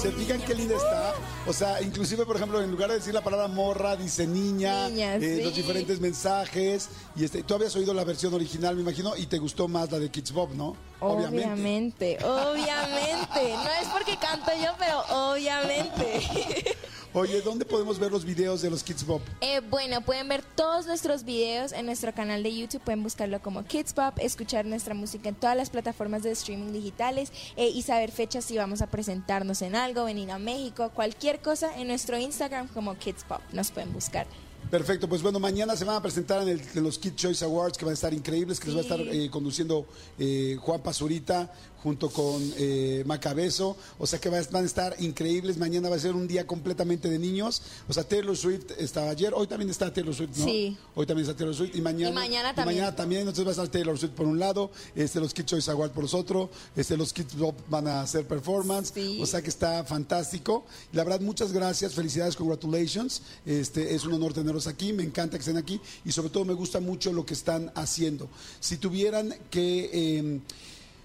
¿Se 0.00 0.12
fijan 0.12 0.40
qué 0.42 0.54
linda 0.54 0.76
está? 0.76 1.12
O 1.46 1.52
sea, 1.52 1.82
inclusive, 1.82 2.24
por 2.24 2.36
ejemplo, 2.36 2.62
en 2.62 2.70
lugar 2.70 2.88
de 2.88 2.96
decir 2.96 3.12
la 3.12 3.20
palabra 3.20 3.48
morra, 3.48 3.96
dice 3.96 4.28
niña, 4.28 4.88
Niña, 4.88 5.16
eh, 5.16 5.36
sí. 5.38 5.42
los 5.42 5.54
diferentes 5.56 5.98
mensajes. 6.00 6.88
Y 7.16 7.24
este, 7.24 7.42
tú 7.42 7.54
habías 7.54 7.74
oído 7.74 7.92
la 7.92 8.04
versión 8.04 8.32
original, 8.32 8.76
me 8.76 8.82
imagino, 8.82 9.16
y 9.16 9.26
te 9.26 9.38
gustó 9.38 9.66
más 9.66 9.90
la 9.90 9.98
de 9.98 10.08
Kids 10.08 10.32
Bop, 10.32 10.52
¿no? 10.52 10.76
Obviamente, 11.00 12.16
obviamente. 12.24 13.54
No 13.54 13.70
es 13.82 13.88
porque 13.92 14.16
canto 14.18 14.52
yo, 14.62 14.70
pero 14.78 15.00
obviamente. 15.32 16.76
Oye, 17.18 17.42
¿dónde 17.42 17.64
podemos 17.64 17.98
ver 17.98 18.12
los 18.12 18.24
videos 18.24 18.62
de 18.62 18.70
los 18.70 18.84
Kids 18.84 19.04
Bop? 19.04 19.20
Eh, 19.40 19.60
bueno, 19.68 20.02
pueden 20.02 20.28
ver 20.28 20.44
todos 20.54 20.86
nuestros 20.86 21.24
videos 21.24 21.72
en 21.72 21.84
nuestro 21.84 22.14
canal 22.14 22.44
de 22.44 22.56
YouTube, 22.56 22.80
pueden 22.80 23.02
buscarlo 23.02 23.42
como 23.42 23.64
Kids 23.64 23.92
Pop, 23.92 24.14
escuchar 24.20 24.64
nuestra 24.66 24.94
música 24.94 25.28
en 25.28 25.34
todas 25.34 25.56
las 25.56 25.68
plataformas 25.68 26.22
de 26.22 26.30
streaming 26.30 26.72
digitales 26.72 27.32
eh, 27.56 27.70
y 27.70 27.82
saber 27.82 28.12
fechas 28.12 28.44
si 28.44 28.56
vamos 28.56 28.82
a 28.82 28.86
presentarnos 28.86 29.62
en 29.62 29.74
algo, 29.74 30.04
venir 30.04 30.30
a 30.30 30.38
México, 30.38 30.92
cualquier 30.94 31.40
cosa 31.40 31.76
en 31.76 31.88
nuestro 31.88 32.16
Instagram 32.16 32.68
como 32.68 32.96
Kids 32.96 33.24
Pop, 33.24 33.40
nos 33.52 33.72
pueden 33.72 33.92
buscar. 33.92 34.28
Perfecto, 34.70 35.08
pues 35.08 35.22
bueno, 35.22 35.38
mañana 35.40 35.74
se 35.76 35.84
van 35.86 35.96
a 35.96 36.02
presentar 36.02 36.42
en, 36.42 36.48
el- 36.50 36.62
en 36.74 36.82
los 36.82 36.98
Kid 36.98 37.14
Choice 37.14 37.42
Awards 37.44 37.78
que 37.78 37.84
van 37.86 37.92
a 37.92 37.94
estar 37.94 38.12
increíbles, 38.12 38.60
que 38.60 38.66
les 38.66 38.76
va 38.76 38.80
a 38.80 38.82
estar 38.82 39.00
eh, 39.00 39.30
conduciendo 39.30 39.86
eh, 40.18 40.56
Juan 40.60 40.82
Pazurita 40.82 41.50
junto 41.82 42.10
con 42.10 42.42
eh, 42.56 43.04
Macabezo, 43.06 43.76
o 44.00 44.06
sea 44.06 44.18
que 44.20 44.28
van 44.28 44.42
a 44.56 44.66
estar 44.66 44.96
increíbles, 44.98 45.56
mañana 45.58 45.88
va 45.88 45.94
a 45.94 45.98
ser 46.00 46.16
un 46.16 46.26
día 46.26 46.44
completamente 46.44 47.08
de 47.08 47.20
niños, 47.20 47.62
o 47.88 47.92
sea, 47.92 48.02
Taylor 48.02 48.36
Swift 48.36 48.72
estaba 48.78 49.10
ayer, 49.10 49.32
hoy 49.32 49.46
también 49.46 49.70
está 49.70 49.90
Taylor 49.92 50.12
Swift, 50.12 50.36
¿no? 50.38 50.44
Sí. 50.44 50.76
Hoy 50.96 51.06
también 51.06 51.24
está 51.28 51.38
Taylor 51.38 51.54
Swift 51.54 51.76
y 51.76 51.80
mañana, 51.80 52.10
Y 52.10 52.14
mañana 52.14 52.52
también. 52.52 52.78
mañana 52.80 52.96
también, 52.96 53.20
entonces 53.22 53.44
va 53.46 53.50
a 53.50 53.52
estar 53.52 53.68
Taylor 53.68 53.96
Swift 53.96 54.10
por 54.10 54.26
un 54.26 54.40
lado, 54.40 54.72
este, 54.96 55.20
los 55.20 55.32
Kid 55.32 55.44
Choice 55.44 55.70
Awards 55.70 55.94
por 55.94 56.02
los 56.02 56.14
otros, 56.14 56.50
este, 56.74 56.96
los 56.96 57.12
Kids 57.12 57.34
Pop 57.34 57.56
van 57.70 57.86
a 57.86 58.00
hacer 58.02 58.26
performance, 58.26 58.90
Sí. 58.92 59.20
o 59.22 59.26
sea 59.26 59.40
que 59.40 59.48
está 59.48 59.84
fantástico. 59.84 60.66
La 60.92 61.04
verdad, 61.04 61.20
muchas 61.20 61.52
gracias, 61.52 61.94
felicidades, 61.94 62.34
congratulations. 62.34 63.22
Este 63.46 63.94
es 63.94 64.04
un 64.04 64.14
honor 64.14 64.34
aquí, 64.66 64.92
me 64.92 65.02
encanta 65.02 65.36
que 65.36 65.42
estén 65.42 65.56
aquí 65.56 65.80
y 66.04 66.12
sobre 66.12 66.30
todo 66.30 66.44
me 66.44 66.54
gusta 66.54 66.80
mucho 66.80 67.12
lo 67.12 67.24
que 67.24 67.34
están 67.34 67.70
haciendo. 67.74 68.28
Si 68.60 68.76
tuvieran 68.78 69.34
que 69.50 69.90
eh, 69.92 70.40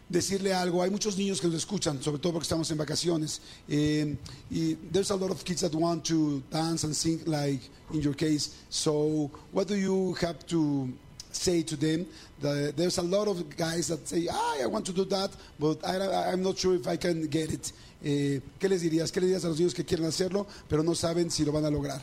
decirle 0.10 0.54
algo, 0.54 0.82
hay 0.82 0.90
muchos 0.90 1.18
niños 1.18 1.40
que 1.40 1.48
nos 1.48 1.58
escuchan, 1.58 2.02
sobre 2.02 2.20
todo 2.20 2.34
porque 2.34 2.44
estamos 2.44 2.70
en 2.72 2.78
vacaciones. 2.78 3.42
eh, 3.68 4.16
y 4.50 4.76
there's 4.92 5.12
a 5.12 5.16
lot 5.16 5.32
of 5.32 5.44
kids 5.44 5.62
that 5.62 5.74
want 5.74 6.04
to 6.06 6.42
dance 6.52 6.86
and 6.86 6.96
sing 6.96 7.22
like 7.26 7.62
in 7.92 8.02
your 8.02 8.16
case. 8.16 8.52
So, 8.70 9.30
what 9.52 9.68
do 9.68 9.76
you 9.76 10.16
have 10.22 10.46
to 10.48 10.90
say 11.32 11.64
to 11.64 11.76
them 11.76 12.06
there's 12.44 12.98
a 12.98 13.02
lot 13.02 13.28
of 13.28 13.56
guys 13.56 13.88
that 13.88 14.08
say, 14.08 14.28
ah, 14.30 14.58
I 14.62 14.66
want 14.68 14.86
to 14.86 14.94
do 14.94 15.06
that, 15.06 15.32
but 15.60 15.86
I, 15.86 16.32
I'm 16.32 16.44
not 16.44 16.58
sure 16.58 16.76
if 16.76 16.88
I 16.88 16.98
can 16.98 17.28
get 17.28 17.52
it. 17.52 17.72
Eh, 18.04 18.42
¿Qué 18.60 18.68
les 18.68 18.82
dirías? 18.82 19.12
¿Qué 19.12 19.22
les 19.22 19.30
dirías 19.30 19.46
a 19.46 19.48
los 19.48 19.58
niños 19.58 19.74
que 19.74 19.86
quieren 19.86 20.06
hacerlo, 20.06 20.46
pero 20.68 20.84
no 20.84 20.94
saben 20.94 21.32
si 21.32 21.46
lo 21.46 21.52
van 21.52 21.66
a 21.66 21.70
lograr? 21.70 22.02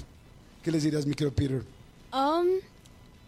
¿Qué 0.62 0.70
les 0.70 0.82
dirías, 0.82 1.06
mi 1.06 1.14
querido 1.14 1.34
Peter? 1.34 1.64
Um, 2.12 2.60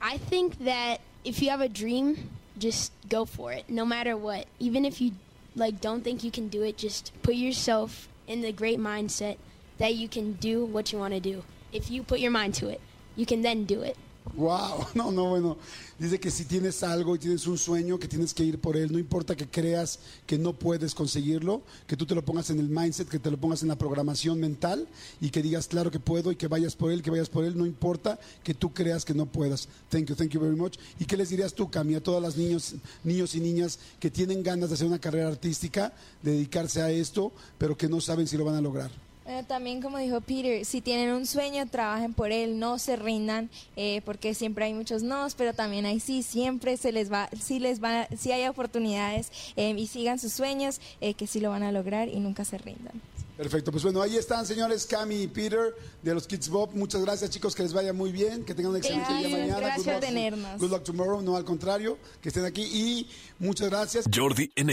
I 0.03 0.19
think 0.19 0.59
that 0.65 1.01
if 1.25 1.41
you 1.41 1.51
have 1.51 1.63
a 1.63 1.69
dream, 1.69 2.31
just 2.59 2.93
go 3.09 3.25
for 3.25 3.53
it, 3.53 3.65
no 3.69 3.87
matter 3.87 4.17
what. 4.17 4.47
Even 4.59 4.85
if 4.85 5.01
you 5.01 5.13
like 5.57 5.81
don't 5.81 6.03
think 6.03 6.23
you 6.23 6.31
can 6.31 6.49
do 6.49 6.63
it, 6.63 6.77
just 6.77 7.13
put 7.23 7.35
yourself 7.35 8.09
in 8.27 8.43
the 8.43 8.53
great 8.53 8.79
mindset 8.79 9.37
that 9.79 9.95
you 9.95 10.09
can 10.09 10.35
do 10.35 10.65
what 10.65 10.93
you 10.93 10.99
want 10.99 11.15
to 11.15 11.21
do. 11.21 11.43
If 11.73 11.91
you 11.91 12.03
put 12.03 12.21
your 12.21 12.31
mind 12.31 12.55
to 12.57 12.69
it, 12.69 12.81
you 13.17 13.25
can 13.25 13.43
then 13.43 13.65
do 13.65 13.81
it. 13.83 13.97
Wow, 14.35 14.87
no, 14.95 15.11
no, 15.11 15.31
bueno. 15.31 15.57
Dice 15.99 16.19
que 16.19 16.31
si 16.31 16.45
tienes 16.45 16.83
algo 16.83 17.15
y 17.15 17.19
tienes 17.19 17.47
un 17.47 17.59
sueño, 17.59 17.99
que 17.99 18.09
tienes 18.09 18.33
que 18.33 18.45
ir 18.45 18.59
por 18.59 18.77
él, 18.77 18.91
no 18.91 18.99
importa 18.99 19.37
que 19.37 19.47
creas 19.47 19.99
que 20.27 20.39
no 20.39 20.53
puedes 20.53 20.95
conseguirlo, 20.95 21.63
que 21.87 21.97
tú 21.97 22.07
te 22.07 22.15
lo 22.15 22.25
pongas 22.25 22.51
en 22.51 22.59
el 22.59 22.69
mindset, 22.69 23.09
que 23.09 23.19
te 23.19 23.31
lo 23.31 23.37
pongas 23.37 23.63
en 23.63 23.69
la 23.69 23.77
programación 23.77 24.41
mental 24.41 24.89
y 25.21 25.31
que 25.31 25.43
digas, 25.43 25.69
claro 25.69 25.91
que 25.91 26.01
puedo 26.01 26.33
y 26.33 26.37
que 26.37 26.49
vayas 26.49 26.75
por 26.75 26.91
él, 26.91 27.03
que 27.03 27.11
vayas 27.11 27.29
por 27.29 27.45
él, 27.45 27.57
no 27.57 27.67
importa 27.67 28.19
que 28.43 28.55
tú 28.55 28.73
creas 28.73 29.05
que 29.05 29.15
no 29.15 29.27
puedas. 29.27 29.69
Thank 29.91 30.07
you, 30.07 30.15
thank 30.15 30.31
you 30.31 30.41
very 30.41 30.57
much. 30.57 30.77
¿Y 30.99 31.05
qué 31.05 31.17
les 31.17 31.29
dirías 31.29 31.55
tú, 31.55 31.71
Cami, 31.71 31.95
a 31.95 32.03
todas 32.03 32.23
las 32.23 32.37
niños, 32.37 32.75
niños 33.05 33.35
y 33.35 33.41
niñas 33.41 33.79
que 34.01 34.11
tienen 34.11 34.43
ganas 34.43 34.71
de 34.71 34.75
hacer 34.75 34.87
una 34.87 35.01
carrera 35.01 35.29
artística, 35.29 35.93
de 36.23 36.33
dedicarse 36.33 36.81
a 36.81 36.91
esto, 36.91 37.33
pero 37.59 37.77
que 37.77 37.89
no 37.89 38.01
saben 38.01 38.27
si 38.27 38.37
lo 38.37 38.45
van 38.45 38.57
a 38.57 38.61
lograr? 38.61 38.91
Bueno, 39.25 39.47
también 39.47 39.81
como 39.81 39.99
dijo 39.99 40.21
Peter, 40.21 40.65
si 40.65 40.81
tienen 40.81 41.13
un 41.15 41.27
sueño, 41.27 41.65
trabajen 41.69 42.13
por 42.13 42.33
él, 42.33 42.59
no 42.59 42.79
se 42.81 42.97
rindan, 42.97 43.51
eh, 43.77 44.03
porque 44.05 44.35
siempre 44.35 44.65
hay 44.65 44.75
muchos 44.75 45.05
nos, 45.05 45.35
pero 45.35 45.55
también 45.55 45.87
hay 45.87 46.01
sí, 46.01 46.25
siempre 46.25 46.77
se 46.77 46.91
les 46.91 47.11
va, 47.11 47.29
sí 47.41 47.61
les 47.61 47.81
va, 47.83 48.09
sí 48.19 48.33
hay 48.33 48.49
oportunidades 48.49 49.31
eh, 49.55 49.75
y 49.79 49.87
sigan 49.87 50.19
sus 50.19 50.33
sueños, 50.33 50.81
eh, 51.01 51.15
que 51.15 51.29
sí 51.29 51.39
lo 51.39 51.51
van 51.51 51.63
a 51.63 51.71
lograr 51.71 52.09
y 52.09 52.19
nunca 52.19 52.45
se 52.45 52.59
rindan. 52.59 53.01
Perfecto, 53.37 53.71
pues 53.73 53.83
bueno, 53.83 54.03
ahí 54.03 54.17
están, 54.17 54.45
señores, 54.45 54.87
Cami 54.87 55.23
y 55.23 55.27
Peter 55.27 55.75
de 56.03 56.15
los 56.15 56.27
Kids 56.27 56.49
Bob. 56.49 56.71
Muchas 56.75 57.01
gracias, 57.03 57.31
chicos, 57.31 57.55
que 57.55 57.63
les 57.63 57.73
vaya 57.73 57.93
muy 57.93 58.13
bien, 58.13 58.45
que 58.45 58.55
tengan 58.55 58.73
un 58.73 58.77
excelente 58.79 59.09
día 59.15 59.21
Gracias, 59.21 59.41
mañana. 59.41 59.57
gracias 59.61 59.77
Good 59.79 59.85
por 59.85 59.95
luck- 59.95 60.01
tenernos. 60.09 60.61
Good 60.61 60.71
luck 60.71 60.83
tomorrow, 60.85 61.23
no 61.23 61.37
al 61.37 61.45
contrario, 61.45 61.97
que 62.21 62.29
estén 62.29 62.45
aquí 62.45 62.63
y 62.63 63.09
muchas 63.39 63.71
gracias. 63.71 64.05
Jordi 64.13 64.51
en 64.57 64.71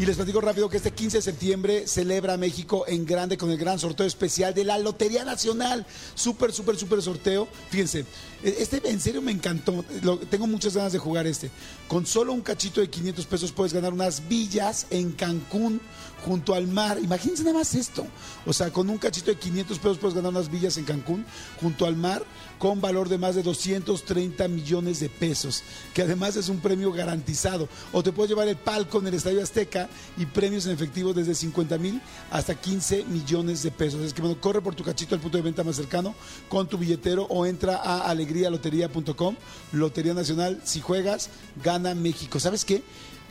Y 0.00 0.06
les 0.06 0.16
platico 0.16 0.40
rápido 0.40 0.70
que 0.70 0.78
este 0.78 0.92
15 0.92 1.18
de 1.18 1.22
septiembre 1.22 1.86
celebra 1.86 2.38
México 2.38 2.86
en 2.88 3.04
grande 3.04 3.36
con 3.36 3.50
el 3.50 3.58
gran 3.58 3.78
sorteo 3.78 4.06
especial 4.06 4.54
de 4.54 4.64
la 4.64 4.78
Lotería 4.78 5.26
Nacional. 5.26 5.84
Súper, 6.14 6.52
súper, 6.52 6.76
súper 6.76 7.02
sorteo. 7.02 7.46
Fíjense, 7.68 8.06
este 8.42 8.80
en 8.88 8.98
serio 8.98 9.20
me 9.20 9.30
encantó. 9.30 9.84
Tengo 10.30 10.46
muchas 10.46 10.74
ganas 10.74 10.94
de 10.94 10.98
jugar 10.98 11.26
este. 11.26 11.50
Con 11.86 12.06
solo 12.06 12.32
un 12.32 12.40
cachito 12.40 12.80
de 12.80 12.88
500 12.88 13.26
pesos 13.26 13.52
puedes 13.52 13.74
ganar 13.74 13.92
unas 13.92 14.26
villas 14.26 14.86
en 14.88 15.12
Cancún 15.12 15.82
junto 16.24 16.54
al 16.54 16.66
mar. 16.66 16.98
Imagínense 16.98 17.44
nada 17.44 17.58
más 17.58 17.74
esto. 17.74 18.06
O 18.46 18.54
sea, 18.54 18.72
con 18.72 18.88
un 18.88 18.96
cachito 18.96 19.30
de 19.30 19.36
500 19.36 19.78
pesos 19.78 19.98
puedes 19.98 20.14
ganar 20.14 20.30
unas 20.30 20.50
villas 20.50 20.78
en 20.78 20.86
Cancún 20.86 21.26
junto 21.60 21.84
al 21.84 21.96
mar 21.96 22.24
con 22.60 22.78
valor 22.78 23.08
de 23.08 23.16
más 23.16 23.34
de 23.34 23.42
230 23.42 24.46
millones 24.46 25.00
de 25.00 25.08
pesos, 25.08 25.62
que 25.94 26.02
además 26.02 26.36
es 26.36 26.50
un 26.50 26.60
premio 26.60 26.92
garantizado. 26.92 27.70
O 27.90 28.02
te 28.02 28.12
puedes 28.12 28.28
llevar 28.28 28.48
el 28.48 28.56
palco 28.56 28.98
en 28.98 29.06
el 29.06 29.14
Estadio 29.14 29.42
Azteca 29.42 29.88
y 30.18 30.26
premios 30.26 30.66
en 30.66 30.72
efectivo 30.72 31.14
desde 31.14 31.34
50 31.34 31.78
mil 31.78 32.02
hasta 32.30 32.54
15 32.54 33.06
millones 33.06 33.62
de 33.62 33.70
pesos. 33.70 34.02
Es 34.02 34.12
que 34.12 34.20
bueno, 34.20 34.38
corre 34.38 34.60
por 34.60 34.74
tu 34.74 34.84
cachito 34.84 35.14
al 35.14 35.22
punto 35.22 35.38
de 35.38 35.42
venta 35.42 35.64
más 35.64 35.76
cercano 35.76 36.14
con 36.50 36.68
tu 36.68 36.76
billetero 36.76 37.24
o 37.30 37.46
entra 37.46 37.76
a 37.76 38.10
alegrialotería.com, 38.10 39.36
Lotería 39.72 40.12
Nacional. 40.12 40.60
Si 40.62 40.82
juegas, 40.82 41.30
gana 41.64 41.94
México. 41.94 42.38
¿Sabes 42.38 42.66
qué? 42.66 42.82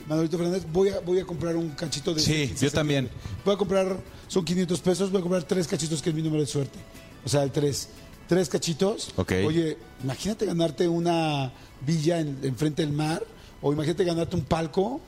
Manolito 0.08 0.38
Fernández, 0.38 0.66
voy 0.72 0.88
a, 0.88 0.98
voy 0.98 1.20
a 1.20 1.24
comprar 1.24 1.54
un 1.54 1.68
cachito 1.70 2.12
de... 2.12 2.20
Sí, 2.20 2.48
15 2.48 2.54
de 2.54 2.60
yo 2.66 2.72
también. 2.72 3.08
Voy 3.44 3.54
a 3.54 3.56
comprar, 3.56 3.96
son 4.26 4.44
500 4.44 4.80
pesos, 4.80 5.10
voy 5.12 5.20
a 5.20 5.22
comprar 5.22 5.44
tres 5.44 5.68
cachitos 5.68 6.02
que 6.02 6.10
es 6.10 6.16
mi 6.16 6.22
número 6.22 6.42
de 6.42 6.48
suerte. 6.48 6.80
O 7.24 7.28
sea, 7.28 7.44
el 7.44 7.52
tres. 7.52 7.90
Tres 8.30 8.48
cachitos. 8.48 9.12
Oye, 9.16 9.76
imagínate 10.04 10.46
ganarte 10.46 10.86
una 10.86 11.50
villa 11.84 12.20
en, 12.20 12.38
enfrente 12.44 12.80
del 12.80 12.92
mar 12.92 13.24
o 13.60 13.72
imagínate 13.72 14.04
ganarte 14.04 14.36
un 14.36 14.44
palco. 14.44 15.00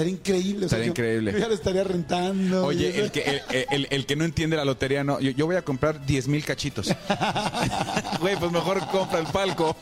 Estaría 0.00 0.12
increíble. 0.12 0.66
o 0.66 0.68
sea, 0.68 0.78
Estaría 0.78 0.86
yo- 0.86 0.90
increíble. 0.92 1.32
Yo 1.32 1.38
ya 1.38 1.48
lo 1.48 1.54
estaría 1.54 1.84
rentando. 1.84 2.64
Oye, 2.66 2.98
el 3.00 3.10
que, 3.10 3.42
el, 3.50 3.66
el- 3.70 3.86
el 3.90 4.06
que 4.06 4.16
no 4.16 4.24
entiende 4.24 4.56
la 4.56 4.64
lotería, 4.64 5.04
no. 5.04 5.20
Yo, 5.20 5.30
yo 5.32 5.46
voy 5.46 5.56
a 5.56 5.62
comprar 5.62 6.04
10 6.06 6.28
mil 6.28 6.44
cachitos. 6.44 6.88
Güey, 8.20 8.36
pues 8.38 8.52
mejor 8.52 8.86
compra 8.90 9.18
el 9.18 9.26
palco. 9.28 9.74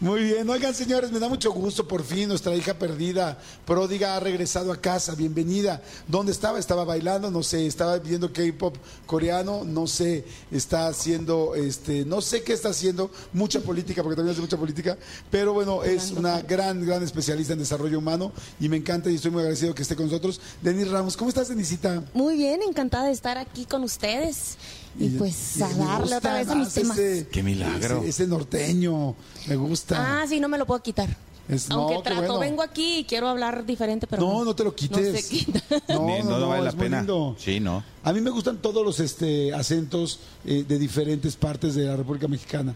Muy 0.00 0.22
bien, 0.24 0.48
oigan 0.48 0.74
señores, 0.74 1.10
me 1.10 1.18
da 1.18 1.28
mucho 1.28 1.50
gusto 1.52 1.86
por 1.88 2.04
fin 2.04 2.28
nuestra 2.28 2.54
hija 2.54 2.74
perdida, 2.74 3.38
pródiga 3.64 4.16
ha 4.16 4.20
regresado 4.20 4.70
a 4.72 4.80
casa, 4.80 5.14
bienvenida. 5.14 5.82
¿Dónde 6.06 6.30
estaba? 6.32 6.58
Estaba 6.58 6.84
bailando, 6.84 7.30
no 7.30 7.42
sé, 7.42 7.66
estaba 7.66 7.98
viendo 7.98 8.32
K-pop 8.32 8.76
coreano, 9.06 9.64
no 9.64 9.86
sé, 9.86 10.24
está 10.52 10.86
haciendo, 10.88 11.54
este, 11.56 12.04
no 12.04 12.20
sé 12.20 12.42
qué 12.42 12.52
está 12.52 12.68
haciendo, 12.68 13.10
mucha 13.32 13.60
política, 13.60 14.02
porque 14.02 14.16
también 14.16 14.32
hace 14.32 14.42
mucha 14.42 14.56
política, 14.56 14.96
pero 15.30 15.52
bueno, 15.52 15.82
es 15.82 16.12
una 16.12 16.40
gran, 16.42 16.84
gran 16.86 17.02
especialista 17.02 17.52
en 17.54 17.58
desarrollo 17.58 17.98
humano 17.98 18.32
y 18.60 18.68
me 18.68 18.76
encanta 18.76 19.10
y 19.10 19.14
estoy 19.16 19.30
muy 19.30 19.40
agradecido 19.40 19.74
que 19.74 19.82
esté 19.82 19.96
con 19.96 20.06
nosotros. 20.06 20.40
Denis 20.62 20.88
Ramos, 20.90 21.16
¿cómo 21.16 21.28
estás, 21.28 21.48
Denisita? 21.48 22.02
Muy 22.14 22.36
bien, 22.36 22.60
encantada 22.62 23.06
de 23.06 23.12
estar 23.12 23.38
aquí 23.38 23.64
con 23.66 23.82
ustedes. 23.82 24.56
Y, 24.98 25.10
pues 25.10 25.60
a 25.60 25.68
me 25.68 25.74
darle 25.84 26.00
gusta 26.02 26.16
otra 26.18 26.34
vez 26.34 26.48
a 26.48 26.54
mis 26.54 26.72
temas. 26.72 26.96
ese- 26.98 27.28
Qué 27.28 27.42
milagro. 27.42 27.98
Ese, 27.98 28.08
ese 28.08 28.26
norteño, 28.26 29.14
me 29.46 29.56
gusta. 29.56 30.22
Ah, 30.22 30.26
sí, 30.26 30.40
no 30.40 30.48
me 30.48 30.56
lo 30.58 30.66
puedo 30.66 30.82
quitar. 30.82 31.14
Es- 31.48 31.70
Aunque 31.70 32.02
trato, 32.02 32.22
bueno. 32.22 32.38
vengo 32.40 32.62
aquí 32.62 32.98
y 33.00 33.04
quiero 33.04 33.28
hablar 33.28 33.64
diferente, 33.66 34.06
pero 34.08 34.22
No, 34.26 34.44
no 34.44 34.56
te 34.56 34.64
lo 34.64 34.74
quites. 34.74 35.12
No 35.12 35.18
se 35.20 35.28
quita. 35.28 35.62
No, 35.90 36.24
no, 36.24 36.38
no, 36.40 36.48
vale 36.48 36.64
la 36.64 36.72
pena. 36.72 36.98
lindo. 36.98 37.36
Sí, 37.38 37.60
no. 37.60 37.84
A 38.02 38.12
mí 38.12 38.20
me 38.20 38.30
gustan 38.30 38.56
todos 38.62 38.84
los 38.84 38.98
este, 38.98 39.52
acentos 39.54 40.18
eh, 40.44 40.64
de 40.66 40.78
diferentes 40.78 41.36
partes 41.36 41.74
de 41.74 41.84
la 41.84 41.94
República 41.96 42.26
Mexicana. 42.26 42.74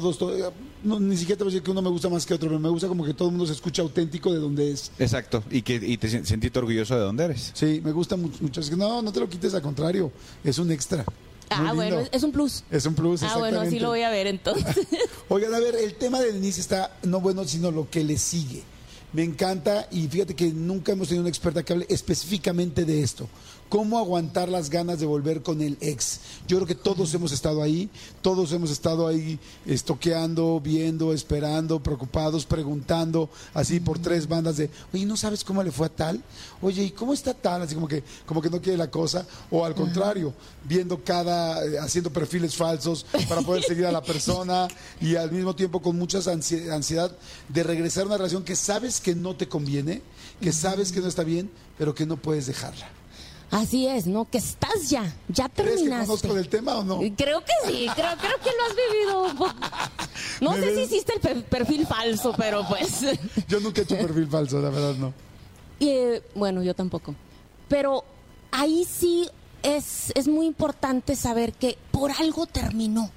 Todos, 0.00 0.18
to- 0.18 0.36
eh, 0.36 0.50
no, 0.82 0.98
ni 0.98 1.16
siquiera 1.16 1.38
te 1.38 1.44
voy 1.44 1.52
a 1.52 1.54
decir 1.54 1.62
que 1.62 1.70
uno 1.70 1.80
me 1.80 1.88
gusta 1.88 2.08
más 2.08 2.26
que 2.26 2.34
otro, 2.34 2.48
pero 2.48 2.58
me 2.58 2.68
gusta 2.68 2.88
como 2.88 3.04
que 3.04 3.14
todo 3.14 3.28
el 3.28 3.32
mundo 3.32 3.46
se 3.46 3.52
escucha 3.52 3.80
auténtico 3.82 4.32
de 4.32 4.40
donde 4.40 4.72
es. 4.72 4.90
Exacto. 4.98 5.44
Y 5.50 5.62
que 5.62 5.76
y 5.76 5.96
te 5.98 6.08
sentiste 6.24 6.58
orgulloso 6.58 6.94
de 6.96 7.00
dónde 7.02 7.24
eres. 7.26 7.52
Sí, 7.54 7.80
me 7.84 7.92
gusta 7.92 8.16
mucho. 8.16 8.38
mucho. 8.40 8.60
Es 8.60 8.68
que 8.70 8.76
no, 8.76 9.00
no 9.02 9.12
te 9.12 9.20
lo 9.20 9.28
quites, 9.28 9.54
al 9.54 9.62
contrario, 9.62 10.10
es 10.42 10.58
un 10.58 10.72
extra. 10.72 11.04
Ah, 11.48 11.72
bueno, 11.74 12.00
es 12.10 12.22
un 12.24 12.32
plus. 12.32 12.64
Es 12.70 12.86
un 12.86 12.94
plus, 12.94 13.22
Ah, 13.22 13.36
bueno, 13.38 13.60
así 13.60 13.78
lo 13.78 13.88
voy 13.90 14.02
a 14.02 14.10
ver 14.10 14.26
entonces. 14.26 14.74
Oigan, 15.28 15.54
a 15.54 15.60
ver, 15.60 15.76
el 15.76 15.94
tema 15.94 16.18
de 16.20 16.32
Denise 16.32 16.60
está 16.60 16.96
no 17.04 17.20
bueno, 17.20 17.44
sino 17.44 17.70
lo 17.70 17.88
que 17.88 18.02
le 18.02 18.18
sigue. 18.18 18.62
Me 19.12 19.22
encanta 19.22 19.86
y 19.92 20.08
fíjate 20.08 20.34
que 20.34 20.46
nunca 20.46 20.90
hemos 20.92 21.06
tenido 21.06 21.20
una 21.22 21.28
experta 21.28 21.62
que 21.62 21.72
hable 21.72 21.86
específicamente 21.88 22.84
de 22.84 23.00
esto. 23.02 23.28
¿Cómo 23.74 23.98
aguantar 23.98 24.48
las 24.48 24.70
ganas 24.70 25.00
de 25.00 25.06
volver 25.06 25.42
con 25.42 25.60
el 25.60 25.76
ex? 25.80 26.20
Yo 26.46 26.58
creo 26.58 26.66
que 26.68 26.76
todos 26.76 27.12
hemos 27.12 27.32
estado 27.32 27.60
ahí, 27.60 27.90
todos 28.22 28.52
hemos 28.52 28.70
estado 28.70 29.08
ahí 29.08 29.36
estoqueando, 29.66 30.60
viendo, 30.60 31.12
esperando, 31.12 31.82
preocupados, 31.82 32.46
preguntando, 32.46 33.28
así 33.52 33.80
por 33.80 33.98
tres 33.98 34.28
bandas 34.28 34.58
de, 34.58 34.70
oye, 34.92 35.04
¿no 35.06 35.16
sabes 35.16 35.42
cómo 35.42 35.60
le 35.60 35.72
fue 35.72 35.88
a 35.88 35.88
tal? 35.88 36.22
Oye, 36.62 36.84
¿y 36.84 36.90
cómo 36.92 37.12
está 37.12 37.34
tal? 37.34 37.62
Así 37.62 37.74
como 37.74 37.88
que, 37.88 38.04
como 38.26 38.40
que 38.40 38.48
no 38.48 38.60
quiere 38.62 38.78
la 38.78 38.92
cosa. 38.92 39.26
O 39.50 39.64
al 39.64 39.74
contrario, 39.74 40.32
viendo 40.62 41.02
cada, 41.02 41.64
eh, 41.66 41.76
haciendo 41.80 42.12
perfiles 42.12 42.54
falsos 42.54 43.04
para 43.28 43.42
poder 43.42 43.64
seguir 43.66 43.86
a 43.86 43.90
la 43.92 44.04
persona 44.04 44.68
y 45.00 45.16
al 45.16 45.32
mismo 45.32 45.56
tiempo 45.56 45.82
con 45.82 45.98
mucha 45.98 46.18
ansi- 46.20 46.70
ansiedad 46.70 47.10
de 47.48 47.62
regresar 47.64 48.04
a 48.04 48.06
una 48.06 48.18
relación 48.18 48.44
que 48.44 48.54
sabes 48.54 49.00
que 49.00 49.16
no 49.16 49.34
te 49.34 49.48
conviene, 49.48 50.00
que 50.40 50.52
sabes 50.52 50.92
que 50.92 51.00
no 51.00 51.08
está 51.08 51.24
bien, 51.24 51.50
pero 51.76 51.92
que 51.92 52.06
no 52.06 52.16
puedes 52.16 52.46
dejarla. 52.46 52.88
Así 53.54 53.86
es, 53.86 54.06
¿no? 54.06 54.28
Que 54.28 54.38
estás 54.38 54.90
ya, 54.90 55.14
ya 55.28 55.48
¿Crees 55.48 55.70
que 55.70 55.76
terminaste. 55.76 56.06
conozco 56.06 56.34
del 56.34 56.48
tema 56.48 56.78
o 56.78 56.84
no? 56.84 56.98
Creo 57.16 57.40
que 57.44 57.52
sí, 57.66 57.86
creo, 57.94 58.10
creo 58.18 58.38
que 58.42 58.50
lo 58.50 58.64
has 58.66 59.34
vivido. 59.36 59.54
No 60.40 60.52
¿Me 60.52 60.60
sé 60.60 60.74
si 60.74 60.80
hiciste 60.82 61.14
el 61.14 61.20
per- 61.20 61.44
perfil 61.44 61.86
falso, 61.86 62.34
pero 62.36 62.66
pues. 62.68 63.00
Yo 63.48 63.60
nunca 63.60 63.80
he 63.80 63.84
hecho 63.84 63.96
perfil 63.96 64.26
falso, 64.28 64.60
la 64.60 64.70
verdad 64.70 64.94
no. 64.96 65.12
Y, 65.78 65.88
eh, 65.88 66.22
bueno, 66.34 66.62
yo 66.62 66.74
tampoco. 66.74 67.14
Pero 67.68 68.04
ahí 68.50 68.84
sí 68.84 69.28
es, 69.62 70.12
es 70.14 70.26
muy 70.28 70.46
importante 70.46 71.14
saber 71.16 71.52
que 71.52 71.78
por 71.90 72.10
algo 72.12 72.46
terminó, 72.46 73.10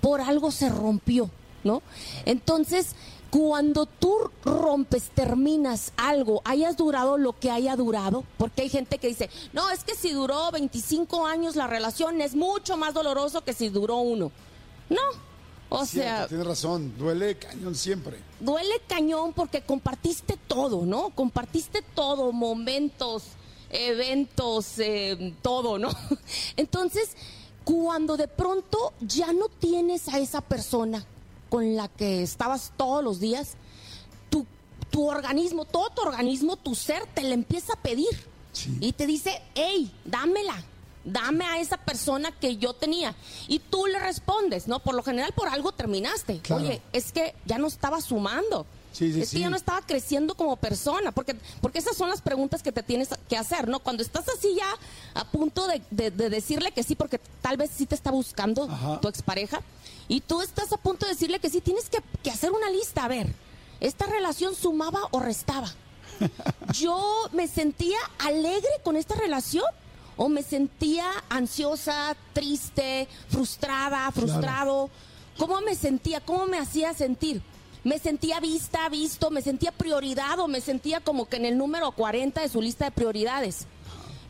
por 0.00 0.20
algo 0.20 0.50
se 0.50 0.68
rompió, 0.68 1.30
¿no? 1.64 1.82
Entonces, 2.24 2.94
cuando 3.34 3.86
tú 3.86 4.30
rompes, 4.44 5.10
terminas 5.12 5.92
algo, 5.96 6.40
hayas 6.44 6.76
durado 6.76 7.18
lo 7.18 7.32
que 7.32 7.50
haya 7.50 7.74
durado, 7.74 8.22
porque 8.38 8.62
hay 8.62 8.68
gente 8.68 8.98
que 8.98 9.08
dice, 9.08 9.28
no, 9.52 9.70
es 9.70 9.82
que 9.82 9.96
si 9.96 10.12
duró 10.12 10.52
25 10.52 11.26
años 11.26 11.56
la 11.56 11.66
relación 11.66 12.20
es 12.20 12.36
mucho 12.36 12.76
más 12.76 12.94
doloroso 12.94 13.42
que 13.42 13.52
si 13.52 13.70
duró 13.70 13.96
uno. 13.96 14.30
No, 14.88 15.00
o 15.68 15.84
Cierto, 15.84 16.10
sea, 16.12 16.28
tienes 16.28 16.46
razón, 16.46 16.96
duele 16.96 17.36
cañón 17.36 17.74
siempre. 17.74 18.20
duele 18.38 18.80
cañón 18.86 19.32
porque 19.32 19.62
compartiste 19.62 20.38
todo, 20.46 20.86
¿no? 20.86 21.10
Compartiste 21.10 21.82
todo, 21.82 22.30
momentos, 22.30 23.24
eventos, 23.68 24.78
eh, 24.78 25.34
todo, 25.42 25.76
¿no? 25.80 25.90
Entonces, 26.56 27.16
cuando 27.64 28.16
de 28.16 28.28
pronto 28.28 28.92
ya 29.00 29.32
no 29.32 29.48
tienes 29.48 30.06
a 30.06 30.20
esa 30.20 30.40
persona 30.40 31.04
con 31.54 31.76
la 31.76 31.86
que 31.86 32.20
estabas 32.24 32.72
todos 32.76 33.04
los 33.04 33.20
días, 33.20 33.52
tu, 34.28 34.44
tu 34.90 35.06
organismo, 35.08 35.64
todo 35.64 35.88
tu 35.90 36.02
organismo, 36.02 36.56
tu 36.56 36.74
ser 36.74 37.06
te 37.14 37.22
le 37.22 37.32
empieza 37.32 37.74
a 37.74 37.76
pedir. 37.76 38.08
Sí. 38.52 38.76
Y 38.80 38.90
te 38.92 39.06
dice, 39.06 39.40
hey, 39.54 39.88
dámela, 40.04 40.56
dame 41.04 41.44
a 41.44 41.60
esa 41.60 41.76
persona 41.76 42.32
que 42.32 42.56
yo 42.56 42.72
tenía. 42.72 43.14
Y 43.46 43.60
tú 43.60 43.86
le 43.86 44.00
respondes, 44.00 44.66
¿no? 44.66 44.80
Por 44.80 44.96
lo 44.96 45.04
general 45.04 45.32
por 45.32 45.46
algo 45.46 45.70
terminaste. 45.70 46.40
Claro. 46.40 46.64
Oye, 46.64 46.82
es 46.92 47.12
que 47.12 47.36
ya 47.46 47.58
no 47.58 47.68
estaba 47.68 48.00
sumando. 48.00 48.66
Sí, 48.90 49.12
sí, 49.12 49.20
es 49.22 49.30
que 49.30 49.36
sí. 49.36 49.40
ya 49.42 49.50
no 49.50 49.56
estaba 49.56 49.80
creciendo 49.82 50.34
como 50.34 50.56
persona, 50.56 51.12
porque, 51.12 51.36
porque 51.60 51.78
esas 51.78 51.96
son 51.96 52.08
las 52.10 52.20
preguntas 52.20 52.64
que 52.64 52.72
te 52.72 52.82
tienes 52.82 53.10
que 53.28 53.36
hacer, 53.36 53.68
¿no? 53.68 53.78
Cuando 53.78 54.02
estás 54.02 54.24
así 54.28 54.56
ya 54.56 54.66
a 55.20 55.24
punto 55.24 55.68
de, 55.68 55.82
de- 55.92 56.10
de 56.10 56.30
decirle 56.30 56.72
que 56.72 56.82
sí, 56.82 56.96
porque 56.96 57.20
tal 57.42 57.56
vez 57.56 57.70
sí 57.76 57.86
te 57.86 57.94
está 57.94 58.10
buscando 58.10 58.64
Ajá. 58.68 59.00
tu 59.00 59.06
expareja, 59.08 59.60
y 60.08 60.20
tú 60.20 60.42
estás 60.42 60.72
a 60.72 60.76
punto 60.76 61.06
de 61.06 61.12
decirle 61.12 61.38
que 61.38 61.50
sí, 61.50 61.60
tienes 61.60 61.88
que, 61.88 61.98
que 62.22 62.30
hacer 62.30 62.50
una 62.52 62.70
lista, 62.70 63.04
a 63.04 63.08
ver, 63.08 63.32
¿esta 63.80 64.06
relación 64.06 64.54
sumaba 64.54 65.00
o 65.10 65.20
restaba? 65.20 65.72
¿Yo 66.72 67.28
me 67.32 67.48
sentía 67.48 67.98
alegre 68.18 68.70
con 68.82 68.96
esta 68.96 69.14
relación? 69.14 69.64
¿O 70.16 70.28
me 70.28 70.42
sentía 70.42 71.10
ansiosa, 71.28 72.16
triste, 72.32 73.08
frustrada, 73.28 74.10
frustrado? 74.12 74.90
¿Cómo 75.38 75.60
me 75.60 75.74
sentía? 75.74 76.20
¿Cómo 76.20 76.46
me 76.46 76.58
hacía 76.58 76.94
sentir? 76.94 77.42
¿Me 77.82 77.98
sentía 77.98 78.38
vista, 78.38 78.88
visto? 78.88 79.30
¿Me 79.30 79.42
sentía 79.42 79.72
prioridad 79.72 80.38
o 80.38 80.46
me 80.46 80.60
sentía 80.60 81.00
como 81.00 81.28
que 81.28 81.36
en 81.36 81.46
el 81.46 81.58
número 81.58 81.90
40 81.92 82.42
de 82.42 82.48
su 82.48 82.62
lista 82.62 82.84
de 82.84 82.90
prioridades? 82.92 83.66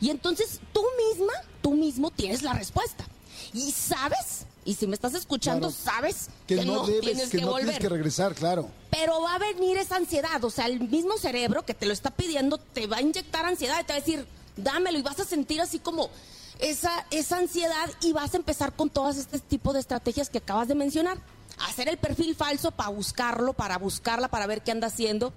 Y 0.01 0.09
entonces 0.09 0.59
tú 0.73 0.83
misma, 1.09 1.33
tú 1.61 1.71
mismo 1.71 2.09
tienes 2.09 2.41
la 2.41 2.53
respuesta. 2.53 3.05
Y 3.53 3.71
sabes 3.71 4.47
Y 4.65 4.73
si 4.73 4.87
me 4.87 4.95
estás 4.95 5.13
escuchando, 5.13 5.69
Claro. 5.69 5.83
sabes 5.83 6.27
Que, 6.47 6.65
no, 6.65 6.85
debes, 6.87 7.01
tienes 7.01 7.29
que, 7.29 7.37
que, 7.37 7.43
no 7.45 7.51
volver. 7.51 7.65
tienes 7.65 7.81
que 7.81 7.89
regresar, 7.89 8.33
claro. 8.33 8.67
Pero 8.89 9.21
va 9.21 9.35
a 9.35 9.37
venir 9.37 9.77
esa 9.77 9.95
ansiedad, 9.97 10.43
o 10.43 10.49
sea, 10.49 10.65
el 10.65 10.79
mismo 10.89 11.17
cerebro 11.17 11.63
que 11.63 11.73
te 11.75 11.85
lo 11.85 11.93
está 11.93 12.09
pidiendo 12.11 12.57
te 12.57 12.87
va 12.87 12.97
a 12.97 13.01
inyectar 13.01 13.45
ansiedad 13.45 13.79
y 13.81 13.83
te 13.85 13.93
va 13.93 13.97
a 13.97 13.99
decir, 14.01 14.25
dámelo 14.57 14.97
y 14.97 15.01
vas 15.03 15.19
a 15.19 15.25
sentir 15.25 15.61
así 15.61 15.77
como 15.79 16.09
esa, 16.59 17.05
esa 17.11 17.37
ansiedad 17.37 17.89
y 18.01 18.11
vas 18.13 18.33
a 18.33 18.37
empezar 18.37 18.73
con 18.73 18.89
todas 18.89 19.17
este 19.17 19.37
tipo 19.39 19.71
de 19.71 19.79
estrategias 19.81 20.29
que 20.29 20.39
acabas 20.39 20.67
de 20.67 20.75
mencionar. 20.75 21.19
Hacer 21.69 21.87
el 21.87 21.97
perfil 21.97 22.35
falso 22.35 22.71
para 22.71 22.89
buscarlo, 22.89 23.53
para 23.53 23.77
buscarla, 23.77 24.29
para 24.29 24.47
ver 24.47 24.61
qué 24.63 24.71
anda 24.71 24.87
haciendo. 24.87 25.31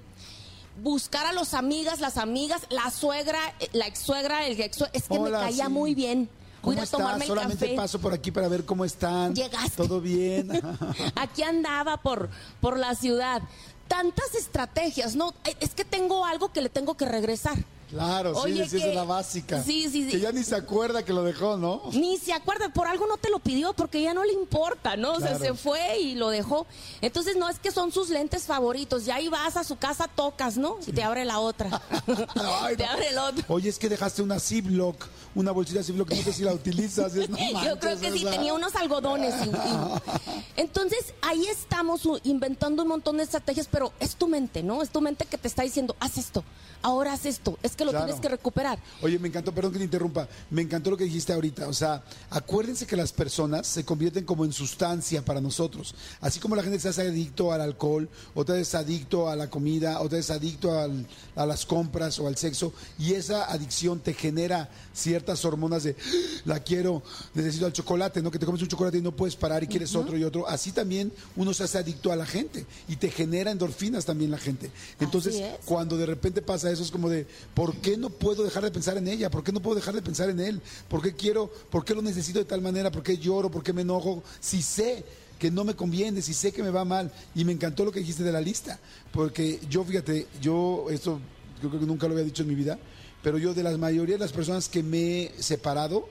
Buscar 0.82 1.26
a 1.26 1.32
los 1.32 1.54
amigas, 1.54 2.00
las 2.00 2.16
amigas, 2.16 2.62
la 2.70 2.90
suegra, 2.90 3.40
eh, 3.60 3.68
la 3.72 3.86
ex 3.88 3.98
suegra, 3.98 4.46
el 4.46 4.60
ex 4.60 4.84
es 4.92 5.04
que 5.08 5.18
Hola, 5.18 5.38
me 5.38 5.44
caía 5.44 5.66
sí. 5.66 5.70
muy 5.72 5.94
bien. 5.94 6.28
Voy 6.62 6.74
¿Cómo 6.74 6.82
a 6.82 6.86
tomarme 6.86 7.12
estás? 7.12 7.20
el 7.22 7.28
Solamente 7.28 7.66
café. 7.66 7.76
paso 7.76 7.98
por 8.00 8.12
aquí 8.12 8.30
para 8.30 8.48
ver 8.48 8.64
cómo 8.64 8.84
están. 8.84 9.34
Llegaste. 9.34 9.76
¿Todo 9.76 10.00
bien? 10.00 10.50
Aquí 11.14 11.42
andaba 11.42 11.98
por, 11.98 12.28
por 12.60 12.78
la 12.78 12.94
ciudad. 12.94 13.42
Tantas 13.86 14.34
estrategias, 14.34 15.14
¿no? 15.16 15.32
Es 15.60 15.74
que 15.74 15.84
tengo 15.84 16.24
algo 16.26 16.52
que 16.52 16.60
le 16.60 16.68
tengo 16.68 16.96
que 16.96 17.06
regresar. 17.06 17.56
Claro, 17.90 18.34
sí, 18.34 18.40
Oye, 18.44 18.68
sí, 18.68 18.76
esa 18.76 18.86
es 18.88 18.94
la 18.94 19.04
básica. 19.04 19.62
Sí, 19.62 19.88
sí, 19.90 20.04
sí. 20.04 20.10
Que 20.10 20.20
ya 20.20 20.30
ni 20.32 20.44
se 20.44 20.54
acuerda 20.54 21.04
que 21.04 21.12
lo 21.12 21.22
dejó, 21.24 21.56
¿no? 21.56 21.82
Ni 21.92 22.18
se 22.18 22.32
acuerda, 22.32 22.68
por 22.72 22.86
algo 22.86 23.06
no 23.06 23.16
te 23.16 23.30
lo 23.30 23.38
pidió, 23.38 23.72
porque 23.72 24.02
ya 24.02 24.12
no 24.14 24.24
le 24.24 24.32
importa, 24.34 24.96
¿no? 24.96 25.12
O 25.14 25.20
sea, 25.20 25.38
se 25.38 25.54
fue 25.54 25.98
y 26.00 26.14
lo 26.14 26.28
dejó. 26.28 26.66
Entonces, 27.00 27.36
no 27.36 27.48
es 27.48 27.58
que 27.58 27.70
son 27.70 27.90
sus 27.90 28.10
lentes 28.10 28.44
favoritos. 28.44 29.04
Ya 29.06 29.14
ahí 29.16 29.28
vas 29.28 29.56
a 29.56 29.64
su 29.64 29.76
casa, 29.76 30.06
tocas, 30.14 30.56
¿no? 30.58 30.76
Y 30.86 30.92
te 30.92 31.02
abre 31.02 31.24
la 31.24 31.38
otra. 31.40 31.80
Ay, 32.62 32.76
te 32.76 32.84
no. 32.84 32.90
abre 32.92 33.08
el 33.08 33.18
otro. 33.18 33.44
Oye, 33.48 33.68
es 33.70 33.78
que 33.78 33.88
dejaste 33.88 34.20
una 34.22 34.38
Ziploc, 34.38 35.06
una 35.34 35.52
bolsita 35.52 35.82
Ziploc, 35.82 36.10
no 36.10 36.22
sé 36.22 36.32
si 36.32 36.42
la 36.42 36.52
utilizas. 36.52 37.14
es- 37.16 37.28
no 37.30 37.38
Yo 37.64 37.78
creo 37.80 37.98
que 37.98 38.10
sí, 38.12 38.18
esa- 38.22 38.30
tenía 38.32 38.52
unos 38.54 38.74
algodones. 38.76 39.34
y- 39.46 39.48
y- 39.48 40.32
Entonces, 40.56 41.14
ahí 41.22 41.46
estamos 41.46 42.02
inventando 42.24 42.82
un 42.82 42.88
montón 42.88 43.16
de 43.16 43.22
estrategias, 43.22 43.68
pero 43.70 43.92
es 44.00 44.16
tu 44.16 44.28
mente, 44.28 44.62
¿no? 44.62 44.82
Es 44.82 44.90
tu 44.90 45.00
mente 45.00 45.24
que 45.24 45.38
te 45.38 45.48
está 45.48 45.62
diciendo, 45.62 45.96
haz 46.00 46.18
esto, 46.18 46.44
ahora 46.82 47.12
haz 47.12 47.26
esto, 47.26 47.58
es 47.62 47.76
que 47.78 47.84
lo 47.84 47.92
Claro. 47.92 48.06
tienes 48.06 48.20
que 48.20 48.28
recuperar. 48.28 48.78
Oye, 49.00 49.18
me 49.18 49.28
encantó, 49.28 49.54
perdón 49.54 49.72
que 49.72 49.78
te 49.78 49.84
interrumpa, 49.84 50.28
me 50.50 50.60
encantó 50.62 50.90
lo 50.90 50.96
que 50.96 51.04
dijiste 51.04 51.32
ahorita. 51.32 51.68
O 51.68 51.72
sea, 51.72 52.02
acuérdense 52.28 52.86
que 52.86 52.96
las 52.96 53.12
personas 53.12 53.66
se 53.68 53.84
convierten 53.84 54.24
como 54.24 54.44
en 54.44 54.52
sustancia 54.52 55.24
para 55.24 55.40
nosotros. 55.40 55.94
Así 56.20 56.40
como 56.40 56.56
la 56.56 56.62
gente 56.64 56.80
se 56.80 56.88
hace 56.88 57.02
adicto 57.02 57.52
al 57.52 57.60
alcohol, 57.60 58.08
otra 58.34 58.56
vez 58.56 58.74
adicto 58.74 59.28
a 59.30 59.36
la 59.36 59.48
comida, 59.48 60.00
otra 60.00 60.18
vez 60.18 60.28
adicto 60.30 60.78
al- 60.78 61.06
a 61.36 61.46
las 61.46 61.64
compras 61.64 62.18
o 62.18 62.26
al 62.26 62.36
sexo, 62.36 62.72
y 62.98 63.12
esa 63.14 63.44
adicción 63.50 64.00
te 64.00 64.12
genera 64.12 64.68
ciertas 64.92 65.44
hormonas 65.44 65.84
de 65.84 65.92
"Ah, 65.98 66.40
la 66.44 66.60
quiero, 66.60 67.02
necesito 67.34 67.64
al 67.66 67.72
chocolate, 67.72 68.20
¿no? 68.20 68.30
Que 68.32 68.40
te 68.40 68.46
comes 68.46 68.60
un 68.60 68.68
chocolate 68.68 68.98
y 68.98 69.02
no 69.02 69.12
puedes 69.14 69.36
parar 69.36 69.62
y 69.62 69.68
quieres 69.68 69.94
otro 69.94 70.18
y 70.18 70.24
otro. 70.24 70.48
Así 70.48 70.72
también 70.72 71.12
uno 71.36 71.54
se 71.54 71.62
hace 71.62 71.78
adicto 71.78 72.10
a 72.10 72.16
la 72.16 72.26
gente 72.26 72.66
y 72.88 72.96
te 72.96 73.08
genera 73.10 73.52
endorfinas 73.52 74.04
también 74.04 74.32
la 74.32 74.38
gente. 74.38 74.72
Entonces, 74.98 75.40
cuando 75.64 75.96
de 75.96 76.06
repente 76.06 76.42
pasa 76.42 76.70
eso 76.72 76.82
es 76.82 76.90
como 76.90 77.08
de, 77.08 77.26
¿por 77.54 77.67
qué 77.80 77.96
no 77.96 78.10
puedo 78.10 78.44
dejar 78.44 78.64
de 78.64 78.70
pensar 78.70 78.96
en 78.96 79.08
ella? 79.08 79.30
¿Por 79.30 79.42
qué 79.42 79.52
no 79.52 79.60
puedo 79.60 79.76
dejar 79.76 79.94
de 79.94 80.02
pensar 80.02 80.30
en 80.30 80.40
él? 80.40 80.60
¿Por 80.88 81.02
qué 81.02 81.14
quiero, 81.14 81.50
por 81.70 81.84
qué 81.84 81.94
lo 81.94 82.02
necesito 82.02 82.38
de 82.38 82.44
tal 82.44 82.62
manera? 82.62 82.90
¿Por 82.90 83.02
qué 83.02 83.18
lloro? 83.18 83.50
¿Por 83.50 83.62
qué 83.62 83.72
me 83.72 83.82
enojo? 83.82 84.22
Si 84.40 84.62
sé 84.62 85.04
que 85.38 85.50
no 85.50 85.64
me 85.64 85.74
conviene, 85.74 86.20
si 86.20 86.34
sé 86.34 86.52
que 86.52 86.62
me 86.62 86.70
va 86.70 86.84
mal. 86.84 87.12
Y 87.34 87.44
me 87.44 87.52
encantó 87.52 87.84
lo 87.84 87.92
que 87.92 88.00
dijiste 88.00 88.24
de 88.24 88.32
la 88.32 88.40
lista, 88.40 88.78
porque 89.12 89.60
yo, 89.68 89.84
fíjate, 89.84 90.26
yo 90.40 90.86
esto 90.90 91.20
yo 91.62 91.68
creo 91.68 91.80
que 91.80 91.86
nunca 91.86 92.06
lo 92.06 92.12
había 92.12 92.24
dicho 92.24 92.42
en 92.42 92.48
mi 92.48 92.54
vida, 92.54 92.78
pero 93.22 93.38
yo 93.38 93.54
de 93.54 93.62
la 93.62 93.76
mayoría 93.76 94.14
de 94.16 94.20
las 94.20 94.32
personas 94.32 94.68
que 94.68 94.82
me 94.82 95.24
he 95.24 95.42
separado, 95.42 96.08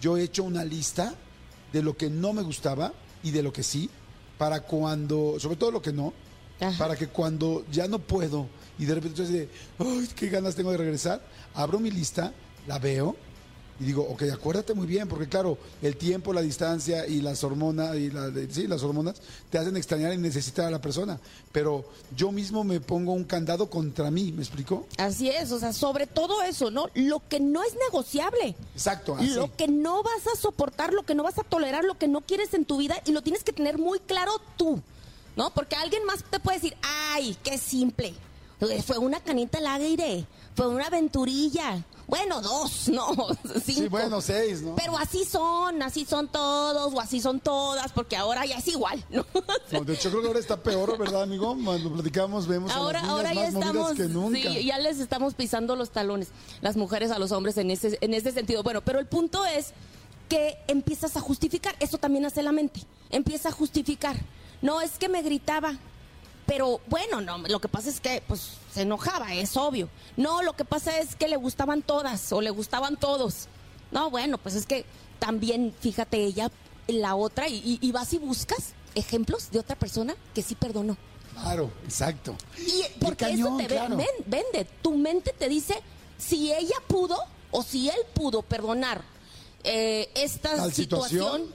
yo 0.00 0.16
he 0.16 0.22
hecho 0.22 0.44
una 0.44 0.64
lista 0.64 1.14
de 1.72 1.82
lo 1.82 1.96
que 1.96 2.10
no 2.10 2.32
me 2.32 2.42
gustaba 2.42 2.92
y 3.22 3.30
de 3.30 3.42
lo 3.42 3.52
que 3.52 3.62
sí, 3.62 3.90
para 4.38 4.60
cuando, 4.60 5.38
sobre 5.38 5.56
todo 5.56 5.70
lo 5.70 5.82
que 5.82 5.92
no, 5.92 6.12
Ajá. 6.60 6.78
para 6.78 6.96
que 6.96 7.08
cuando 7.08 7.64
ya 7.70 7.88
no 7.88 7.98
puedo 7.98 8.46
y 8.78 8.84
de 8.84 8.94
repente 8.94 9.22
estoy 9.22 9.38
de, 9.38 9.48
ay, 9.78 10.08
qué 10.14 10.28
ganas 10.28 10.54
tengo 10.54 10.70
de 10.70 10.76
regresar, 10.78 11.20
abro 11.54 11.78
mi 11.78 11.90
lista, 11.90 12.32
la 12.66 12.78
veo 12.78 13.16
y 13.78 13.84
digo, 13.84 14.02
ok, 14.08 14.22
acuérdate 14.32 14.72
muy 14.72 14.86
bien, 14.86 15.06
porque 15.06 15.28
claro, 15.28 15.58
el 15.82 15.98
tiempo, 15.98 16.32
la 16.32 16.40
distancia 16.40 17.06
y 17.06 17.20
las 17.20 17.44
hormonas, 17.44 17.94
y 17.96 18.10
la, 18.10 18.30
de- 18.30 18.50
sí, 18.50 18.66
las 18.66 18.82
hormonas 18.82 19.16
te 19.50 19.58
hacen 19.58 19.76
extrañar 19.76 20.14
y 20.14 20.16
necesitar 20.16 20.64
a 20.64 20.70
la 20.70 20.80
persona, 20.80 21.20
pero 21.52 21.84
yo 22.16 22.32
mismo 22.32 22.64
me 22.64 22.80
pongo 22.80 23.12
un 23.12 23.24
candado 23.24 23.68
contra 23.68 24.10
mí, 24.10 24.32
¿me 24.32 24.40
explicó? 24.42 24.86
Así 24.96 25.28
es, 25.28 25.52
o 25.52 25.58
sea, 25.58 25.74
sobre 25.74 26.06
todo 26.06 26.42
eso, 26.42 26.70
¿no? 26.70 26.88
Lo 26.94 27.20
que 27.28 27.38
no 27.38 27.62
es 27.64 27.74
negociable. 27.74 28.56
Exacto, 28.74 29.14
así. 29.16 29.26
Lo 29.34 29.54
que 29.54 29.68
no 29.68 30.02
vas 30.02 30.26
a 30.34 30.40
soportar, 30.40 30.94
lo 30.94 31.02
que 31.02 31.14
no 31.14 31.22
vas 31.22 31.38
a 31.38 31.42
tolerar, 31.42 31.84
lo 31.84 31.98
que 31.98 32.08
no 32.08 32.22
quieres 32.22 32.54
en 32.54 32.64
tu 32.64 32.78
vida 32.78 32.96
y 33.04 33.12
lo 33.12 33.20
tienes 33.22 33.44
que 33.44 33.52
tener 33.52 33.76
muy 33.76 33.98
claro 34.00 34.32
tú, 34.56 34.80
¿no? 35.36 35.50
Porque 35.52 35.76
alguien 35.76 36.02
más 36.06 36.24
te 36.30 36.40
puede 36.40 36.56
decir, 36.60 36.74
ay, 36.82 37.36
qué 37.44 37.58
simple. 37.58 38.14
Fue 38.58 38.96
una 38.98 39.20
canita 39.20 39.58
al 39.58 39.66
aire, 39.66 40.26
fue 40.54 40.68
una 40.68 40.86
aventurilla. 40.86 41.84
Bueno, 42.06 42.40
dos, 42.40 42.88
no, 42.88 43.14
cinco. 43.44 43.60
Sí, 43.64 43.88
bueno, 43.88 44.20
seis, 44.20 44.62
¿no? 44.62 44.76
Pero 44.76 44.96
así 44.96 45.24
son, 45.24 45.82
así 45.82 46.04
son 46.04 46.28
todos 46.28 46.94
o 46.94 47.00
así 47.00 47.20
son 47.20 47.40
todas, 47.40 47.92
porque 47.92 48.16
ahora 48.16 48.46
ya 48.46 48.56
es 48.58 48.68
igual, 48.68 49.04
¿no? 49.10 49.26
No, 49.72 49.80
de 49.84 49.94
hecho, 49.94 50.08
creo 50.10 50.22
que 50.22 50.28
ahora 50.28 50.38
está 50.38 50.56
peor, 50.62 50.96
¿verdad, 50.96 51.22
amigo? 51.22 51.56
Cuando 51.62 51.92
platicamos, 51.92 52.46
vemos 52.46 52.70
ahora, 52.72 53.00
a 53.00 53.02
las 53.02 53.10
ahora 53.10 53.34
más 53.34 53.48
estamos, 53.48 53.92
que 53.94 54.04
nunca. 54.04 54.38
sí, 54.38 54.64
ya 54.64 54.78
les 54.78 55.00
estamos 55.00 55.34
pisando 55.34 55.74
los 55.76 55.90
talones, 55.90 56.28
las 56.60 56.76
mujeres 56.76 57.10
a 57.10 57.18
los 57.18 57.32
hombres 57.32 57.58
en 57.58 57.70
ese, 57.70 57.98
en 58.00 58.14
ese 58.14 58.32
sentido. 58.32 58.62
Bueno, 58.62 58.80
pero 58.82 59.00
el 59.00 59.06
punto 59.06 59.44
es 59.44 59.72
que 60.28 60.56
empiezas 60.68 61.16
a 61.16 61.20
justificar, 61.20 61.74
eso 61.80 61.98
también 61.98 62.24
hace 62.24 62.42
la 62.42 62.52
mente, 62.52 62.80
empieza 63.10 63.48
a 63.50 63.52
justificar. 63.52 64.16
No, 64.62 64.80
es 64.80 64.92
que 64.92 65.08
me 65.08 65.22
gritaba, 65.22 65.76
pero 66.46 66.80
bueno, 66.88 67.20
no, 67.20 67.38
lo 67.38 67.60
que 67.60 67.68
pasa 67.68 67.90
es 67.90 68.00
que 68.00 68.22
pues 68.26 68.52
se 68.72 68.82
enojaba, 68.82 69.34
es 69.34 69.56
obvio. 69.56 69.88
No, 70.16 70.42
lo 70.42 70.54
que 70.54 70.64
pasa 70.64 70.98
es 70.98 71.16
que 71.16 71.28
le 71.28 71.36
gustaban 71.36 71.82
todas 71.82 72.32
o 72.32 72.40
le 72.40 72.50
gustaban 72.50 72.96
todos. 72.96 73.48
No, 73.90 74.10
bueno, 74.10 74.38
pues 74.38 74.54
es 74.54 74.66
que 74.66 74.84
también, 75.18 75.74
fíjate 75.80 76.18
ella, 76.24 76.50
la 76.86 77.16
otra, 77.16 77.48
y, 77.48 77.90
vas 77.92 78.12
y 78.12 78.18
buscas 78.18 78.74
ejemplos 78.94 79.50
de 79.50 79.58
otra 79.58 79.76
persona 79.76 80.14
que 80.34 80.42
sí 80.42 80.54
perdonó. 80.54 80.96
Claro, 81.34 81.70
exacto. 81.84 82.34
Y 82.56 82.82
porque 83.00 83.26
cañón, 83.26 83.60
eso 83.60 83.68
te 83.68 83.74
claro. 83.74 83.96
vende. 84.26 84.66
Tu 84.82 84.96
mente 84.96 85.32
te 85.32 85.48
dice 85.48 85.74
si 86.16 86.52
ella 86.52 86.76
pudo 86.86 87.18
o 87.50 87.62
si 87.62 87.88
él 87.88 87.98
pudo 88.14 88.42
perdonar 88.42 89.02
eh, 89.64 90.08
esta 90.14 90.70
situación. 90.70 91.52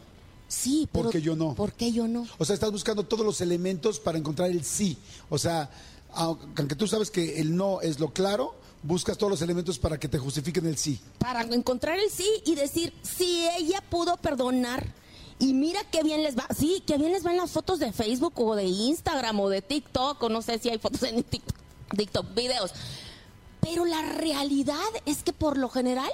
Sí, 0.51 0.89
¿por 0.91 1.03
pero 1.03 1.11
qué 1.11 1.21
yo 1.21 1.35
no? 1.37 1.55
¿Por 1.55 1.71
qué 1.71 1.93
yo 1.93 2.09
no? 2.09 2.27
O 2.37 2.43
sea, 2.43 2.53
estás 2.53 2.73
buscando 2.73 3.03
todos 3.03 3.25
los 3.25 3.39
elementos 3.39 4.01
para 4.01 4.17
encontrar 4.17 4.51
el 4.51 4.65
sí. 4.65 4.97
O 5.29 5.37
sea, 5.37 5.69
aunque 6.13 6.75
tú 6.75 6.87
sabes 6.87 7.09
que 7.09 7.39
el 7.39 7.55
no 7.55 7.79
es 7.79 8.01
lo 8.01 8.11
claro, 8.11 8.53
buscas 8.83 9.17
todos 9.17 9.31
los 9.31 9.41
elementos 9.41 9.79
para 9.79 9.97
que 9.97 10.09
te 10.09 10.19
justifiquen 10.19 10.65
el 10.65 10.77
sí. 10.77 10.99
Para 11.19 11.43
encontrar 11.43 11.97
el 11.97 12.09
sí 12.09 12.27
y 12.45 12.55
decir 12.55 12.93
si 13.01 13.47
ella 13.57 13.81
pudo 13.89 14.17
perdonar. 14.17 14.93
Y 15.39 15.53
mira 15.53 15.79
qué 15.89 16.03
bien 16.03 16.21
les 16.21 16.37
va. 16.37 16.45
Sí, 16.53 16.83
qué 16.85 16.97
bien 16.97 17.13
les 17.13 17.25
va 17.25 17.31
en 17.31 17.37
las 17.37 17.51
fotos 17.51 17.79
de 17.79 17.93
Facebook 17.93 18.33
o 18.35 18.53
de 18.53 18.65
Instagram 18.65 19.39
o 19.39 19.47
de 19.47 19.61
TikTok 19.61 20.21
o 20.21 20.27
no 20.27 20.41
sé 20.41 20.59
si 20.59 20.67
hay 20.67 20.79
fotos 20.79 21.03
en 21.03 21.23
TikTok, 21.23 21.55
TikTok 21.95 22.35
videos. 22.35 22.71
Pero 23.61 23.85
la 23.85 24.01
realidad 24.01 24.75
es 25.05 25.23
que 25.23 25.31
por 25.31 25.57
lo 25.57 25.69
general 25.69 26.11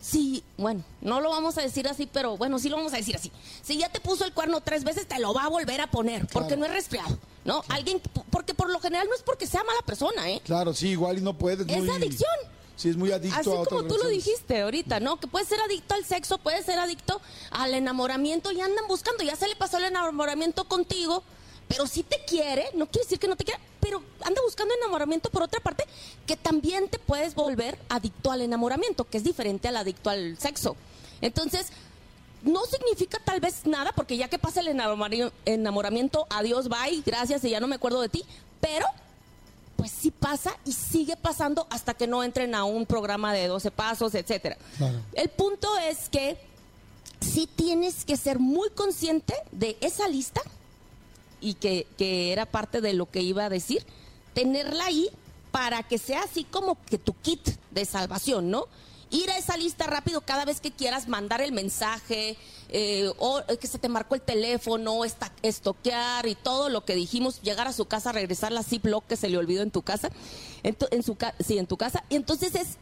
Sí, 0.00 0.42
bueno, 0.56 0.82
no 1.02 1.20
lo 1.20 1.28
vamos 1.30 1.58
a 1.58 1.60
decir 1.62 1.86
así, 1.86 2.06
pero 2.10 2.36
bueno, 2.38 2.58
sí 2.58 2.68
lo 2.70 2.76
vamos 2.76 2.94
a 2.94 2.96
decir 2.96 3.14
así. 3.16 3.30
Si 3.62 3.76
ya 3.76 3.90
te 3.90 4.00
puso 4.00 4.24
el 4.24 4.32
cuerno 4.32 4.60
tres 4.62 4.82
veces, 4.82 5.06
te 5.06 5.18
lo 5.18 5.34
va 5.34 5.44
a 5.44 5.48
volver 5.48 5.80
a 5.82 5.90
poner, 5.90 6.26
porque 6.28 6.48
Claro. 6.54 6.60
no 6.60 6.66
es 6.66 6.72
resfriado, 6.72 7.18
¿no? 7.44 7.62
Alguien, 7.68 8.00
porque 8.30 8.54
por 8.54 8.70
lo 8.70 8.80
general 8.80 9.06
no 9.08 9.14
es 9.14 9.22
porque 9.22 9.46
sea 9.46 9.62
mala 9.62 9.82
persona, 9.84 10.30
¿eh? 10.30 10.40
Claro, 10.44 10.72
sí, 10.72 10.88
igual 10.88 11.18
y 11.18 11.20
no 11.20 11.36
puedes. 11.36 11.68
Es 11.68 11.78
muy- 11.84 11.90
adicción. 11.90 12.30
Sí, 12.76 12.88
es 12.88 12.96
muy 12.96 13.12
adicto 13.12 13.38
Así 13.38 13.50
a 13.50 13.64
como 13.66 13.82
tú 13.84 13.98
lo 14.02 14.08
dijiste 14.08 14.62
ahorita, 14.62 15.00
¿no? 15.00 15.20
Que 15.20 15.26
puede 15.26 15.44
ser 15.44 15.60
adicto 15.60 15.92
al 15.92 16.04
sexo, 16.06 16.38
puede 16.38 16.62
ser 16.62 16.78
adicto 16.78 17.20
al 17.50 17.74
enamoramiento 17.74 18.52
y 18.52 18.60
andan 18.62 18.88
buscando, 18.88 19.22
ya 19.22 19.36
se 19.36 19.48
le 19.48 19.54
pasó 19.56 19.76
el 19.76 19.84
enamoramiento 19.84 20.64
contigo, 20.64 21.22
pero 21.68 21.86
si 21.86 22.02
te 22.04 22.24
quiere, 22.26 22.70
no 22.74 22.86
quiere 22.86 23.04
decir 23.04 23.18
que 23.18 23.28
no 23.28 23.36
te 23.36 23.44
quiera, 23.44 23.60
pero 23.90 24.04
anda 24.22 24.40
buscando 24.42 24.72
enamoramiento 24.72 25.30
por 25.30 25.42
otra 25.42 25.58
parte, 25.58 25.84
que 26.24 26.36
también 26.36 26.88
te 26.88 27.00
puedes 27.00 27.34
volver 27.34 27.76
adicto 27.88 28.30
al 28.30 28.40
enamoramiento, 28.40 29.02
que 29.02 29.18
es 29.18 29.24
diferente 29.24 29.66
al 29.66 29.76
adicto 29.76 30.10
al 30.10 30.38
sexo. 30.38 30.76
Entonces, 31.20 31.72
no 32.42 32.64
significa 32.66 33.18
tal 33.24 33.40
vez 33.40 33.66
nada, 33.66 33.90
porque 33.90 34.16
ya 34.16 34.28
que 34.28 34.38
pasa 34.38 34.60
el 34.60 34.68
enamoramiento, 35.44 36.28
adiós, 36.30 36.68
bye, 36.68 37.02
gracias 37.04 37.42
y 37.42 37.50
ya 37.50 37.58
no 37.58 37.66
me 37.66 37.74
acuerdo 37.74 38.00
de 38.00 38.08
ti, 38.08 38.24
pero 38.60 38.86
pues 39.74 39.90
sí 39.90 40.12
pasa 40.12 40.56
y 40.64 40.72
sigue 40.72 41.16
pasando 41.16 41.66
hasta 41.68 41.94
que 41.94 42.06
no 42.06 42.22
entren 42.22 42.54
a 42.54 42.62
un 42.62 42.86
programa 42.86 43.32
de 43.32 43.48
12 43.48 43.72
pasos, 43.72 44.14
etcétera. 44.14 44.56
Claro. 44.78 45.00
El 45.14 45.30
punto 45.30 45.68
es 45.78 46.08
que 46.08 46.38
sí 47.20 47.48
tienes 47.56 48.04
que 48.04 48.16
ser 48.16 48.38
muy 48.38 48.70
consciente 48.70 49.34
de 49.50 49.76
esa 49.80 50.06
lista 50.06 50.42
y 51.40 51.54
que, 51.54 51.86
que 51.98 52.32
era 52.32 52.46
parte 52.46 52.80
de 52.80 52.92
lo 52.92 53.10
que 53.10 53.22
iba 53.22 53.44
a 53.44 53.48
decir, 53.48 53.84
tenerla 54.34 54.86
ahí 54.86 55.08
para 55.50 55.82
que 55.82 55.98
sea 55.98 56.22
así 56.22 56.44
como 56.44 56.76
que 56.84 56.98
tu 56.98 57.14
kit 57.14 57.40
de 57.70 57.84
salvación, 57.84 58.50
¿no? 58.50 58.66
ir 59.12 59.28
a 59.28 59.38
esa 59.38 59.56
lista 59.56 59.88
rápido 59.88 60.20
cada 60.20 60.44
vez 60.44 60.60
que 60.60 60.70
quieras 60.70 61.08
mandar 61.08 61.40
el 61.40 61.50
mensaje, 61.50 62.36
eh, 62.68 63.10
o 63.18 63.40
eh, 63.48 63.56
que 63.56 63.66
se 63.66 63.80
te 63.80 63.88
marcó 63.88 64.14
el 64.14 64.20
teléfono, 64.20 65.04
esta- 65.04 65.32
estoquear 65.42 66.28
y 66.28 66.36
todo 66.36 66.68
lo 66.68 66.84
que 66.84 66.94
dijimos, 66.94 67.42
llegar 67.42 67.66
a 67.66 67.72
su 67.72 67.86
casa, 67.86 68.12
regresar 68.12 68.52
la 68.52 68.62
Ziploc 68.62 69.04
que 69.08 69.16
se 69.16 69.28
le 69.28 69.36
olvidó 69.36 69.62
en 69.62 69.72
tu 69.72 69.82
casa, 69.82 70.10
Ento- 70.62 70.86
en 70.92 71.02
su 71.02 71.16
sí, 71.44 71.58
en 71.58 71.66
tu 71.66 71.76
casa. 71.76 72.04
Y 72.08 72.14
entonces 72.14 72.54
es 72.54 72.76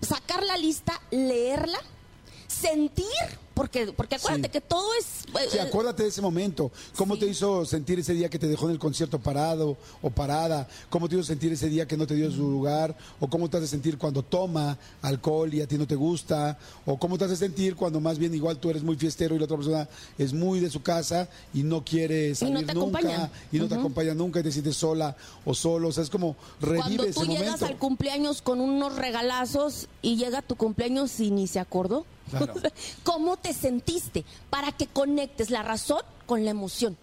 sacar 0.00 0.42
la 0.42 0.56
lista, 0.56 0.98
leerla, 1.10 1.78
sentir, 2.48 3.04
porque, 3.54 3.92
porque 3.92 4.16
acuérdate 4.16 4.48
Sí. 4.48 4.52
que 4.52 4.60
todo 4.60 4.86
es... 4.98 5.24
eh, 5.40 5.48
Sí, 5.52 5.58
acuérdate 5.58 6.02
de 6.02 6.08
ese 6.08 6.20
momento. 6.20 6.70
¿Cómo 6.96 7.14
Sí. 7.14 7.20
te 7.20 7.26
hizo 7.28 7.64
sentir 7.64 7.98
ese 8.00 8.12
día 8.12 8.28
que 8.28 8.38
te 8.38 8.48
dejó 8.48 8.66
en 8.66 8.72
el 8.72 8.78
concierto 8.78 9.18
parado 9.20 9.76
o 10.02 10.10
parada? 10.10 10.68
¿Cómo 10.90 11.08
te 11.08 11.14
hizo 11.14 11.24
sentir 11.24 11.52
ese 11.52 11.68
día 11.68 11.86
que 11.86 11.96
no 11.96 12.06
te 12.06 12.14
dio 12.14 12.30
su 12.30 12.42
lugar? 12.50 12.96
¿O 13.20 13.28
cómo 13.28 13.48
te 13.48 13.56
hace 13.58 13.66
sentir 13.68 13.96
cuando 13.98 14.22
toma 14.22 14.76
alcohol 15.02 15.52
y 15.54 15.60
a 15.62 15.68
ti 15.68 15.78
no 15.78 15.86
te 15.86 15.94
gusta? 15.94 16.58
¿O 16.84 16.98
cómo 16.98 17.16
te 17.16 17.24
hace 17.26 17.36
sentir 17.36 17.76
cuando 17.76 18.00
más 18.00 18.18
bien 18.18 18.34
igual 18.34 18.58
tú 18.58 18.70
eres 18.70 18.82
muy 18.82 18.96
fiestero 18.96 19.34
y 19.34 19.38
la 19.38 19.44
otra 19.44 19.56
persona 19.56 19.88
es 20.18 20.32
muy 20.32 20.60
de 20.60 20.70
su 20.70 20.82
casa 20.82 21.28
y 21.52 21.62
no 21.62 21.84
quiere 21.84 22.34
salir 22.34 22.54
te 22.54 22.60
nunca 22.60 22.72
acompaña. 22.72 23.30
y 23.52 23.58
no 23.58 23.68
te 23.68 23.74
acompaña 23.76 24.14
nunca 24.14 24.40
y 24.40 24.42
te 24.42 24.52
sientes 24.52 24.76
sola 24.76 25.16
o 25.44 25.54
solo? 25.54 25.88
O 25.88 25.92
sea, 25.92 26.02
es 26.02 26.10
como 26.10 26.36
revive 26.60 26.80
Cuando 26.82 27.04
ese 27.04 27.20
tú 27.20 27.26
llegas 27.26 27.44
momento. 27.60 27.66
al 27.66 27.76
cumpleaños 27.78 28.42
con 28.42 28.60
unos 28.60 28.96
regalazos 28.96 29.88
y 30.02 30.16
llega 30.16 30.42
tu 30.42 30.56
cumpleaños 30.56 31.20
y 31.20 31.30
ni 31.30 31.46
se 31.46 31.60
acordó. 31.60 32.04
Claro. 32.30 32.54
¿Cómo 33.02 33.36
te 33.36 33.52
sentiste? 33.52 34.24
Para 34.50 34.72
que 34.72 34.86
conectes 34.86 35.50
la 35.50 35.62
razón 35.62 36.00
con 36.26 36.44
la 36.44 36.50
emoción. 36.50 36.96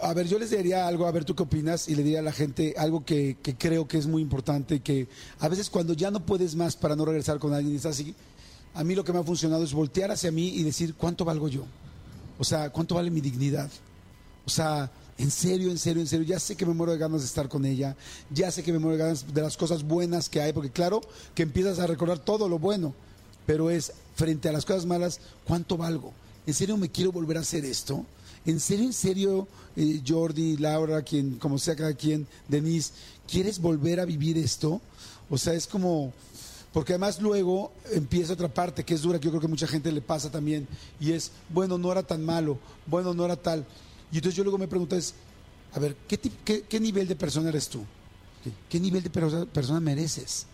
A 0.00 0.14
ver, 0.14 0.26
yo 0.26 0.38
les 0.38 0.50
diría 0.50 0.86
algo, 0.86 1.06
a 1.06 1.12
ver 1.12 1.24
tú 1.24 1.34
qué 1.34 1.42
opinas, 1.42 1.88
y 1.88 1.94
le 1.94 2.02
diría 2.02 2.20
a 2.20 2.22
la 2.22 2.32
gente 2.32 2.74
algo 2.78 3.04
que, 3.04 3.36
que 3.42 3.56
creo 3.56 3.86
que 3.86 3.98
es 3.98 4.06
muy 4.06 4.22
importante, 4.22 4.80
que 4.80 5.08
a 5.38 5.48
veces 5.48 5.68
cuando 5.68 5.92
ya 5.92 6.10
no 6.10 6.24
puedes 6.24 6.54
más 6.54 6.76
para 6.76 6.96
no 6.96 7.04
regresar 7.04 7.38
con 7.38 7.52
alguien 7.52 7.74
y 7.74 7.76
estás 7.76 7.96
así, 7.96 8.14
a 8.74 8.84
mí 8.84 8.94
lo 8.94 9.04
que 9.04 9.12
me 9.12 9.18
ha 9.18 9.24
funcionado 9.24 9.64
es 9.64 9.72
voltear 9.72 10.10
hacia 10.10 10.30
mí 10.32 10.48
y 10.48 10.62
decir, 10.62 10.94
¿cuánto 10.94 11.24
valgo 11.24 11.48
yo? 11.48 11.64
O 12.38 12.44
sea, 12.44 12.70
¿cuánto 12.70 12.94
vale 12.94 13.10
mi 13.10 13.20
dignidad? 13.20 13.70
O 14.46 14.50
sea, 14.50 14.90
en 15.18 15.30
serio, 15.30 15.70
en 15.70 15.78
serio, 15.78 16.00
en 16.00 16.08
serio, 16.08 16.26
ya 16.26 16.40
sé 16.40 16.56
que 16.56 16.64
me 16.64 16.72
muero 16.72 16.92
de 16.92 16.98
ganas 16.98 17.20
de 17.20 17.26
estar 17.26 17.48
con 17.48 17.64
ella, 17.64 17.96
ya 18.30 18.50
sé 18.50 18.62
que 18.62 18.72
me 18.72 18.78
muero 18.78 18.96
de 18.96 19.04
ganas 19.04 19.34
de 19.34 19.42
las 19.42 19.56
cosas 19.56 19.82
buenas 19.82 20.28
que 20.28 20.40
hay, 20.40 20.52
porque 20.52 20.70
claro 20.70 21.00
que 21.34 21.42
empiezas 21.42 21.78
a 21.78 21.86
recordar 21.86 22.18
todo 22.18 22.48
lo 22.48 22.58
bueno, 22.58 22.94
pero 23.46 23.70
es 23.70 23.92
frente 24.14 24.48
a 24.48 24.52
las 24.52 24.64
cosas 24.64 24.86
malas, 24.86 25.20
¿cuánto 25.44 25.76
valgo? 25.76 26.12
¿En 26.46 26.54
serio 26.54 26.76
me 26.76 26.90
quiero 26.90 27.12
volver 27.12 27.36
a 27.36 27.40
hacer 27.40 27.64
esto? 27.64 28.04
¿En 28.44 28.58
serio, 28.58 28.86
en 28.86 28.92
serio, 28.92 29.48
eh, 29.76 30.02
Jordi, 30.06 30.56
Laura, 30.56 31.02
quien, 31.02 31.36
como 31.38 31.58
sea 31.58 31.76
cada 31.76 31.94
quien, 31.94 32.26
Denise, 32.48 32.92
¿quieres 33.30 33.60
volver 33.60 34.00
a 34.00 34.04
vivir 34.04 34.36
esto? 34.36 34.80
O 35.30 35.38
sea, 35.38 35.54
es 35.54 35.66
como, 35.66 36.12
porque 36.72 36.92
además 36.92 37.20
luego 37.20 37.72
empieza 37.92 38.32
otra 38.32 38.52
parte 38.52 38.84
que 38.84 38.94
es 38.94 39.02
dura, 39.02 39.20
que 39.20 39.26
yo 39.26 39.30
creo 39.30 39.40
que 39.40 39.48
mucha 39.48 39.68
gente 39.68 39.92
le 39.92 40.00
pasa 40.00 40.30
también, 40.30 40.66
y 40.98 41.12
es, 41.12 41.30
bueno, 41.48 41.78
no 41.78 41.92
era 41.92 42.02
tan 42.02 42.24
malo, 42.24 42.58
bueno, 42.86 43.14
no 43.14 43.24
era 43.24 43.36
tal. 43.36 43.64
Y 44.10 44.16
entonces 44.16 44.36
yo 44.36 44.42
luego 44.42 44.58
me 44.58 44.68
pregunto 44.68 44.96
es, 44.96 45.14
a 45.72 45.78
ver, 45.78 45.96
¿qué, 46.08 46.18
qué, 46.68 46.80
nivel 46.80 47.06
de 47.08 47.16
persona 47.16 47.48
eres 47.48 47.68
tú? 47.68 47.84
¿Qué, 48.42 48.50
qué 48.68 48.80
nivel 48.80 49.02
de 49.04 49.10
perso- 49.10 49.46
persona 49.46 49.80
mereces? 49.80 50.46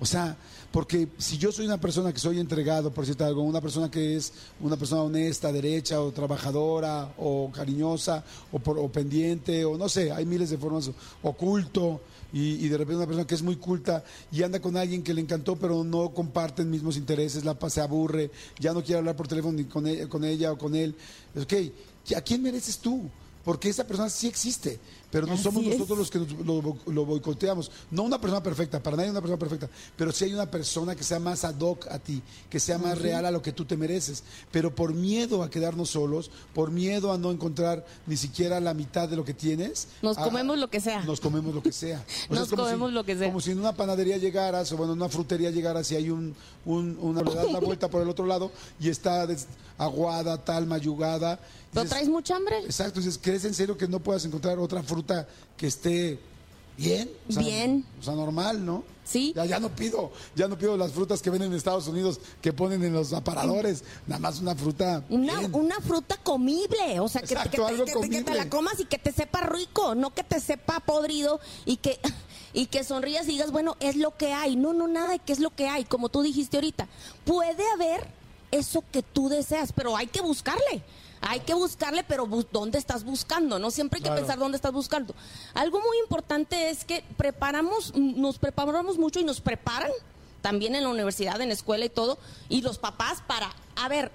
O 0.00 0.06
sea, 0.06 0.36
porque 0.70 1.08
si 1.18 1.38
yo 1.38 1.50
soy 1.50 1.66
una 1.66 1.80
persona 1.80 2.12
que 2.12 2.20
soy 2.20 2.38
entregado, 2.38 2.92
por 2.92 3.04
cierto 3.04 3.24
algo, 3.24 3.42
una 3.42 3.60
persona 3.60 3.90
que 3.90 4.16
es 4.16 4.32
una 4.60 4.76
persona 4.76 5.02
honesta, 5.02 5.50
derecha, 5.50 6.00
o 6.00 6.12
trabajadora, 6.12 7.12
o 7.18 7.50
cariñosa, 7.52 8.24
o, 8.52 8.58
por- 8.58 8.78
o 8.78 8.88
pendiente, 8.92 9.64
o 9.64 9.76
no 9.76 9.88
sé, 9.88 10.12
hay 10.12 10.24
miles 10.24 10.50
de 10.50 10.58
formas, 10.58 10.90
oculto, 11.22 12.00
y, 12.32 12.68
de 12.68 12.76
repente 12.76 12.96
una 12.96 13.06
persona 13.06 13.26
que 13.26 13.34
es 13.34 13.42
muy 13.42 13.56
culta 13.56 14.04
y 14.30 14.42
anda 14.42 14.60
con 14.60 14.76
alguien 14.76 15.02
que 15.02 15.14
le 15.14 15.22
encantó, 15.22 15.56
pero 15.56 15.82
no 15.82 16.10
comparten 16.10 16.70
mismos 16.70 16.96
intereses, 16.98 17.44
la 17.44 17.56
se 17.70 17.80
aburre, 17.80 18.30
ya 18.58 18.72
no 18.74 18.82
quiere 18.82 18.98
hablar 18.98 19.16
por 19.16 19.26
teléfono 19.28 19.56
ni 19.56 19.64
con 19.64 19.86
ella, 19.86 20.08
con 20.08 20.24
ella 20.24 20.52
o 20.52 20.58
con 20.58 20.74
él. 20.74 20.94
Ok, 21.40 21.54
¿a 22.14 22.20
quién 22.20 22.42
mereces 22.42 22.78
tú? 22.78 23.08
Porque 23.44 23.70
esa 23.70 23.86
persona 23.86 24.10
sí 24.10 24.26
existe, 24.26 24.78
pero 25.10 25.26
no 25.26 25.34
Así 25.34 25.42
somos 25.42 25.64
es. 25.64 25.70
nosotros 25.74 25.98
los 25.98 26.10
que 26.10 26.18
nos- 26.18 26.32
lo, 26.46 26.76
lo 26.86 27.04
boicoteamos. 27.06 27.70
No 27.90 28.02
una 28.02 28.20
persona 28.20 28.42
perfecta, 28.42 28.82
para 28.82 28.96
nadie 28.96 29.10
una 29.10 29.20
persona 29.20 29.38
perfecta, 29.38 29.68
pero 29.96 30.12
sí 30.12 30.24
hay 30.24 30.34
una 30.34 30.50
persona 30.50 30.94
que 30.94 31.02
sea 31.04 31.18
más 31.18 31.44
ad 31.44 31.58
hoc 31.60 31.86
a 31.88 31.98
ti, 31.98 32.22
que 32.50 32.60
sea 32.60 32.78
más 32.78 32.98
real 32.98 33.24
a 33.26 33.30
lo 33.30 33.40
que 33.42 33.52
tú 33.52 33.64
te 33.64 33.76
mereces. 33.76 34.22
Pero 34.50 34.74
por 34.74 34.92
miedo 34.94 35.42
a 35.42 35.50
quedarnos 35.50 35.90
solos, 35.90 36.30
por 36.54 36.70
miedo 36.70 37.12
a 37.12 37.18
no 37.18 37.30
encontrar 37.30 37.86
ni 38.06 38.16
siquiera 38.16 38.60
la 38.60 38.74
mitad 38.74 39.08
de 39.08 39.16
lo 39.16 39.24
que 39.24 39.34
tienes. 39.34 39.88
Nos 40.02 40.18
a- 40.18 40.24
comemos 40.24 40.58
lo 40.58 40.68
que 40.68 40.80
sea. 40.80 41.02
Nos 41.04 41.20
comemos 41.20 41.54
lo 41.54 41.62
que 41.62 41.72
sea. 41.72 42.04
O 42.30 42.34
Nos 42.34 42.48
es 42.50 42.54
comemos 42.54 42.90
si- 42.90 42.94
lo 42.94 43.04
que 43.04 43.16
sea. 43.16 43.28
Como 43.28 43.40
si 43.40 43.50
en 43.52 43.58
una 43.60 43.74
panadería 43.74 44.18
llegaras, 44.18 44.70
o 44.72 44.76
bueno, 44.76 44.92
en 44.92 44.98
una 44.98 45.08
frutería 45.08 45.50
llegaras 45.50 45.90
y 45.92 45.96
hay 45.96 46.10
un, 46.10 46.34
un- 46.64 46.98
una, 47.00 47.22
le 47.22 47.34
das 47.34 47.50
la 47.50 47.60
vuelta 47.60 47.88
por 47.88 48.02
el 48.02 48.08
otro 48.08 48.26
lado 48.26 48.50
y 48.78 48.88
está 48.90 49.26
aguada, 49.78 50.42
tal, 50.44 50.66
mayugada. 50.66 51.38
¿No 51.72 51.82
Dices, 51.82 51.90
traes 51.90 52.08
mucha 52.08 52.34
hambre? 52.36 52.58
Exacto, 52.64 52.98
dices, 53.00 53.18
¿crees 53.22 53.44
en 53.44 53.52
serio 53.54 53.76
que 53.76 53.86
no 53.86 54.00
puedas 54.00 54.24
encontrar 54.24 54.58
otra 54.58 54.82
fruta 54.82 54.97
que 55.56 55.66
esté 55.66 56.18
bien? 56.76 57.10
O 57.28 57.32
sea, 57.32 57.42
Bien. 57.42 57.84
O 58.00 58.02
sea, 58.02 58.14
normal, 58.14 58.64
¿no? 58.64 58.84
Sí. 59.04 59.32
Ya, 59.34 59.46
ya 59.46 59.58
no 59.58 59.70
pido, 59.74 60.12
ya 60.36 60.48
no 60.48 60.58
pido 60.58 60.76
las 60.76 60.92
frutas 60.92 61.22
que 61.22 61.30
venden 61.30 61.50
en 61.50 61.56
Estados 61.56 61.88
Unidos 61.88 62.20
que 62.42 62.52
ponen 62.52 62.84
en 62.84 62.92
los 62.92 63.14
aparadores, 63.14 63.82
nada 64.06 64.18
más 64.20 64.38
una 64.40 64.54
fruta. 64.54 65.02
Una, 65.08 65.38
bien. 65.38 65.54
una 65.54 65.80
fruta 65.80 66.18
comible, 66.22 67.00
o 67.00 67.08
sea, 67.08 67.22
que, 67.22 67.32
Exacto, 67.32 67.66
que 67.66 67.72
te- 67.72 67.78
que 67.78 67.84
te- 67.84 67.84
que 67.84 67.92
te 67.92 67.94
comible. 67.94 68.34
la 68.34 68.50
comas 68.50 68.78
y 68.80 68.84
que 68.84 68.98
te 68.98 69.10
sepa 69.12 69.40
rico, 69.40 69.94
no 69.94 70.12
que 70.14 70.24
te 70.24 70.38
sepa 70.40 70.80
podrido 70.80 71.40
y 71.64 71.78
que, 71.78 71.98
y 72.52 72.66
que 72.66 72.84
sonrías 72.84 73.24
y 73.28 73.32
digas, 73.32 73.50
bueno, 73.50 73.76
es 73.80 73.96
lo 73.96 74.14
que 74.14 74.34
hay. 74.34 74.56
No, 74.56 74.74
no, 74.74 74.86
nada 74.88 75.12
de 75.12 75.18
que 75.20 75.32
es 75.32 75.40
lo 75.40 75.54
que 75.56 75.68
hay, 75.68 75.84
como 75.86 76.10
tú 76.10 76.20
dijiste 76.20 76.58
ahorita. 76.58 76.86
Puede 77.24 77.64
haber 77.72 78.06
eso 78.50 78.84
que 78.92 79.02
tú 79.02 79.30
deseas, 79.30 79.72
pero 79.72 79.96
hay 79.96 80.08
que 80.08 80.20
buscarle. 80.20 80.82
Hay 81.20 81.40
que 81.40 81.54
buscarle, 81.54 82.04
pero 82.04 82.26
bus- 82.26 82.46
¿dónde 82.52 82.78
estás 82.78 83.04
buscando? 83.04 83.58
No 83.58 83.70
siempre 83.70 83.98
hay 83.98 84.02
que 84.02 84.08
Claro. 84.08 84.20
pensar 84.22 84.38
dónde 84.38 84.56
estás 84.56 84.72
buscando. 84.72 85.14
Algo 85.54 85.80
muy 85.80 85.98
importante 85.98 86.70
es 86.70 86.84
que 86.84 87.04
preparamos, 87.16 87.94
nos 87.96 88.38
preparamos 88.38 88.98
mucho 88.98 89.20
y 89.20 89.24
nos 89.24 89.40
preparan 89.40 89.90
también 90.42 90.74
en 90.76 90.84
la 90.84 90.90
universidad, 90.90 91.40
en 91.40 91.48
la 91.48 91.54
escuela 91.54 91.84
y 91.84 91.88
todo, 91.88 92.18
y 92.48 92.62
los 92.62 92.78
papás 92.78 93.22
para, 93.26 93.52
a 93.76 93.88
ver, 93.88 94.10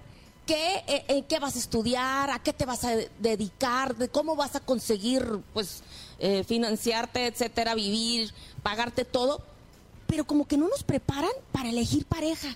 ¿qué, 0.48 0.84
eh, 0.88 1.06
eh, 1.10 1.24
qué 1.28 1.40
vas 1.40 1.56
a 1.56 1.60
estudiar? 1.60 2.30
¿A 2.32 2.40
qué 2.40 2.54
te 2.54 2.66
vas 2.66 2.84
a 2.86 2.96
de- 2.96 3.12
dedicar? 3.20 3.96
¿De 3.96 4.08
¿Cómo 4.10 4.36
vas 4.38 4.56
a 4.56 4.62
conseguir, 4.62 5.42
pues, 5.54 5.84
eh, 6.20 6.44
financiarte, 6.46 7.28
etcétera, 7.28 7.76
vivir, 7.76 8.34
pagarte 8.64 9.04
todo? 9.06 9.42
Pero 10.08 10.26
como 10.26 10.48
que 10.48 10.58
no 10.58 10.68
nos 10.70 10.84
preparan 10.84 11.32
para 11.52 11.70
elegir 11.70 12.06
pareja. 12.06 12.56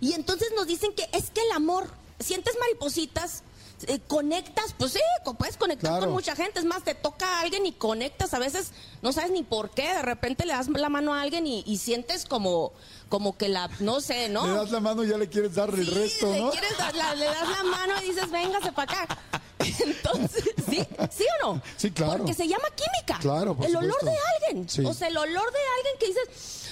Y 0.00 0.14
entonces 0.14 0.48
nos 0.56 0.66
dicen 0.66 0.92
que 0.94 1.06
es 1.12 1.30
que 1.30 1.40
el 1.42 1.52
amor, 1.52 1.88
sientes 2.20 2.54
maripositas, 2.60 3.42
eh, 3.88 4.00
conectas, 4.06 4.74
pues 4.78 4.92
sí, 4.92 5.00
puedes 5.38 5.56
conectar 5.56 5.90
Claro. 5.92 6.06
con 6.06 6.12
mucha 6.14 6.34
gente, 6.36 6.58
es 6.58 6.64
más, 6.64 6.82
te 6.84 6.94
toca 6.94 7.26
a 7.26 7.40
alguien 7.42 7.66
y 7.66 7.72
conectas, 7.72 8.34
a 8.34 8.38
veces 8.38 8.72
no 9.02 9.12
sabes 9.12 9.30
ni 9.30 9.42
por 9.42 9.70
qué, 9.70 9.82
de 9.94 10.02
repente 10.02 10.44
le 10.46 10.52
das 10.52 10.68
la 10.68 10.88
mano 10.88 11.14
a 11.14 11.22
alguien 11.22 11.46
y, 11.46 11.62
y 11.66 11.78
sientes 11.78 12.24
como, 12.24 12.72
como 13.08 13.36
que 13.36 13.48
la, 13.48 13.68
no 13.80 14.00
sé, 14.00 14.28
¿no? 14.28 14.46
Le 14.46 14.52
das 14.54 14.70
la 14.70 14.80
mano 14.80 15.04
y 15.04 15.08
ya 15.08 15.18
le 15.18 15.28
quieres 15.28 15.54
dar 15.54 15.70
el 15.70 15.84
Sí, 15.86 15.90
resto, 15.94 16.32
le, 16.32 16.40
¿no? 16.40 16.50
quieres 16.50 16.76
dar 16.78 16.94
la- 16.94 17.14
le 17.14 17.24
das 17.26 17.48
la 17.48 17.62
mano 17.64 17.94
y 18.02 18.06
dices, 18.06 18.30
véngase 18.30 18.72
para 18.72 19.02
acá. 19.02 19.18
Entonces, 19.84 20.44
¿sí? 20.68 20.86
¿Sí 21.10 21.24
o 21.42 21.54
no? 21.54 21.62
Sí, 21.76 21.90
claro. 21.90 22.18
Porque 22.18 22.34
se 22.34 22.46
llama 22.46 22.64
química. 22.74 23.18
Claro, 23.20 23.56
por 23.56 23.66
El 23.66 23.76
olor 23.76 24.02
de 24.04 24.16
alguien. 24.46 24.68
Sí. 24.68 24.84
O 24.84 24.92
sea, 24.92 25.08
el 25.08 25.16
olor 25.16 25.52
de 25.52 25.58
alguien 25.76 25.94
que 25.98 26.06
dices... 26.08 26.63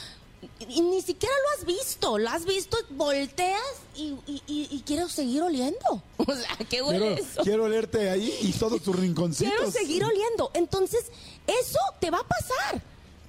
Y 0.69 0.81
ni 0.81 1.01
siquiera 1.03 1.35
lo 1.45 1.59
has 1.61 1.67
visto, 1.67 2.19
lo 2.19 2.29
has 2.31 2.45
visto, 2.45 2.77
volteas 2.91 3.61
y, 3.97 4.15
y, 4.27 4.43
y- 4.47 4.69
y 4.71 4.83
quiero 4.87 5.09
seguir 5.09 5.43
oliendo. 5.43 6.03
O 6.19 6.35
sea, 6.35 6.57
¿qué 6.69 6.83
huele 6.83 6.99
Quiero, 6.99 7.15
eso? 7.23 7.43
quiero 7.43 7.65
olerte 7.65 8.11
ahí 8.11 8.35
y 8.43 8.53
todos 8.53 8.83
tus 8.83 8.95
rinconcitos. 8.97 9.53
Quiero 9.55 9.71
seguir 9.71 10.05
oliendo. 10.05 10.51
Entonces, 10.55 11.07
eso 11.47 11.79
te 12.01 12.11
va 12.11 12.19
a 12.19 12.27
pasar. 12.27 12.83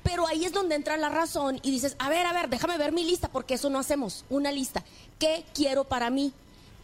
Pero 0.03 0.27
ahí 0.27 0.43
es 0.45 0.51
donde 0.51 0.75
entra 0.75 0.97
la 0.97 1.09
razón 1.09 1.59
y 1.63 1.71
dices, 1.71 1.95
a 1.97 2.09
ver, 2.09 2.25
a 2.25 2.33
ver, 2.33 2.49
déjame 2.49 2.77
ver 2.77 2.91
mi 2.91 3.03
lista, 3.05 3.29
porque 3.31 3.53
eso 3.53 3.69
no 3.69 3.79
hacemos. 3.79 4.25
Una 4.29 4.51
lista. 4.51 4.83
¿Qué 5.17 5.45
quiero 5.53 5.85
para 5.85 6.09
mí? 6.09 6.33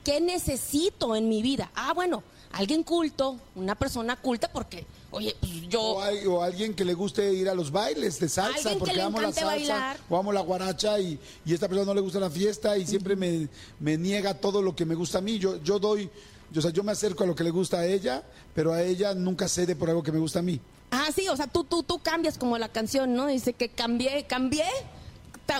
¿Qué 0.06 0.22
necesito 0.22 1.16
en 1.16 1.28
mi 1.28 1.42
vida? 1.42 1.70
Ah, 1.76 1.94
bueno, 1.94 2.24
alguien 2.54 2.84
culto, 2.84 3.38
una 3.56 3.76
persona 3.76 4.16
culta, 4.16 4.50
porque, 4.52 4.86
oye, 5.12 5.36
pues 5.40 5.52
yo... 5.70 5.82
O, 5.82 6.02
hay- 6.02 6.26
o 6.26 6.42
alguien 6.42 6.74
que 6.74 6.86
le 6.86 6.94
guste 6.94 7.34
ir 7.34 7.50
a 7.50 7.56
los 7.56 7.72
bailes 7.72 8.20
de 8.20 8.30
salsa, 8.30 8.72
porque 8.78 9.02
amo 9.02 9.20
la 9.22 9.32
salsa, 9.32 9.46
bailar. 9.46 9.98
o 10.10 10.18
amo 10.18 10.32
la 10.32 10.42
guaracha 10.42 11.00
y, 11.00 11.20
y 11.46 11.54
esta 11.54 11.68
persona 11.68 11.86
no 11.88 11.94
le 11.94 12.02
gusta 12.02 12.20
la 12.20 12.30
fiesta 12.30 12.78
y 12.78 12.86
siempre 12.86 13.16
me, 13.16 13.48
me 13.80 13.98
niega 13.98 14.34
todo 14.34 14.62
lo 14.62 14.76
que 14.76 14.86
me 14.86 14.96
gusta 14.96 15.18
a 15.18 15.22
mí. 15.22 15.38
Yo, 15.40 15.62
yo 15.64 15.80
doy, 15.80 16.10
yo, 16.52 16.60
o 16.60 16.62
sea, 16.62 16.72
yo 16.72 16.84
me 16.84 16.92
acerco 16.92 17.24
a 17.24 17.28
lo 17.28 17.36
que 17.36 17.44
le 17.44 17.52
gusta 17.52 17.80
a 17.80 17.86
ella, 17.86 18.24
pero 18.54 18.74
a 18.74 18.82
ella 18.84 19.14
nunca 19.14 19.48
cede 19.48 19.76
por 19.76 19.90
algo 19.90 20.04
que 20.04 20.12
me 20.12 20.20
gusta 20.20 20.40
a 20.40 20.44
mí. 20.44 20.60
Ah, 20.92 21.10
sí, 21.16 21.28
o 21.30 21.36
sea, 21.38 21.46
tú, 21.48 21.64
tú, 21.64 21.84
tú 21.84 22.00
cambias 22.00 22.38
como 22.38 22.58
la 22.58 22.70
canción, 22.70 23.14
¿no? 23.14 23.28
Dice 23.28 23.54
que 23.54 23.70
cambié, 23.70 24.26
cambié, 24.26 24.66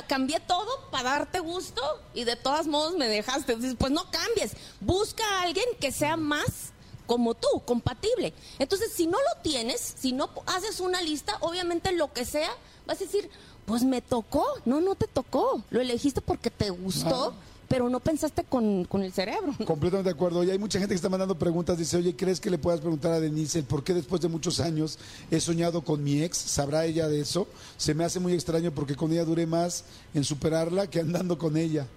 cambié 0.08 0.40
todo 0.40 0.68
para 0.92 1.12
darte 1.12 1.40
gusto 1.40 1.82
y 2.14 2.24
de 2.24 2.36
todos 2.36 2.68
modos 2.68 2.96
me 2.98 3.08
dejaste. 3.08 3.56
Dices, 3.56 3.76
pues 3.78 3.92
no 3.92 4.10
cambies, 4.12 4.54
busca 4.80 5.24
a 5.24 5.42
alguien 5.44 5.66
que 5.80 5.92
sea 5.92 6.18
más 6.18 6.74
como 7.10 7.34
tú, 7.34 7.48
compatible. 7.66 8.34
Entonces, 8.60 8.92
si 8.94 9.08
no 9.08 9.18
lo 9.18 9.42
tienes, 9.42 9.96
si 9.98 10.14
no 10.14 10.30
haces 10.46 10.80
una 10.80 11.02
lista, 11.02 11.36
obviamente 11.40 11.92
lo 11.92 12.14
que 12.14 12.24
sea, 12.24 12.52
vas 12.86 13.02
a 13.02 13.06
decir, 13.06 13.32
pues 13.66 13.84
me 13.84 14.04
tocó. 14.04 14.46
No, 14.66 14.80
no 14.80 14.94
te 14.94 15.08
tocó. 15.08 15.64
Lo 15.72 15.82
elegiste 15.82 16.22
porque 16.22 16.52
te 16.52 16.70
gustó, 16.70 17.34
pero 17.68 17.90
no 17.90 18.00
pensaste 18.00 18.44
con, 18.44 18.86
con 18.86 19.02
el 19.02 19.12
cerebro. 19.12 19.56
Completamente 19.66 20.08
de 20.08 20.14
acuerdo. 20.14 20.44
Y 20.44 20.52
hay 20.52 20.60
mucha 20.60 20.78
gente 20.78 20.94
que 20.94 20.98
está 20.98 21.10
mandando 21.10 21.34
preguntas. 21.34 21.80
Dice, 21.80 21.98
oye, 21.98 22.16
¿crees 22.16 22.40
que 22.40 22.52
le 22.52 22.60
puedas 22.60 22.80
preguntar 22.80 23.12
a 23.14 23.20
Denise 23.20 23.58
el 23.58 23.66
por 23.66 23.84
qué 23.84 23.96
después 23.96 24.22
de 24.22 24.28
muchos 24.28 24.60
años 24.60 25.00
he 25.32 25.40
soñado 25.40 25.82
con 25.82 26.04
mi 26.04 26.22
ex? 26.22 26.38
¿Sabrá 26.38 26.86
ella 26.86 27.08
de 27.08 27.22
eso? 27.22 27.48
Se 27.78 27.96
me 27.96 28.04
hace 28.04 28.20
muy 28.20 28.34
extraño 28.34 28.72
porque 28.72 28.96
con 28.96 29.12
ella 29.12 29.26
duré 29.26 29.48
más 29.48 29.84
en 30.14 30.24
superarla 30.24 30.86
que 30.86 31.00
andando 31.00 31.40
con 31.40 31.58
ella. 31.58 31.88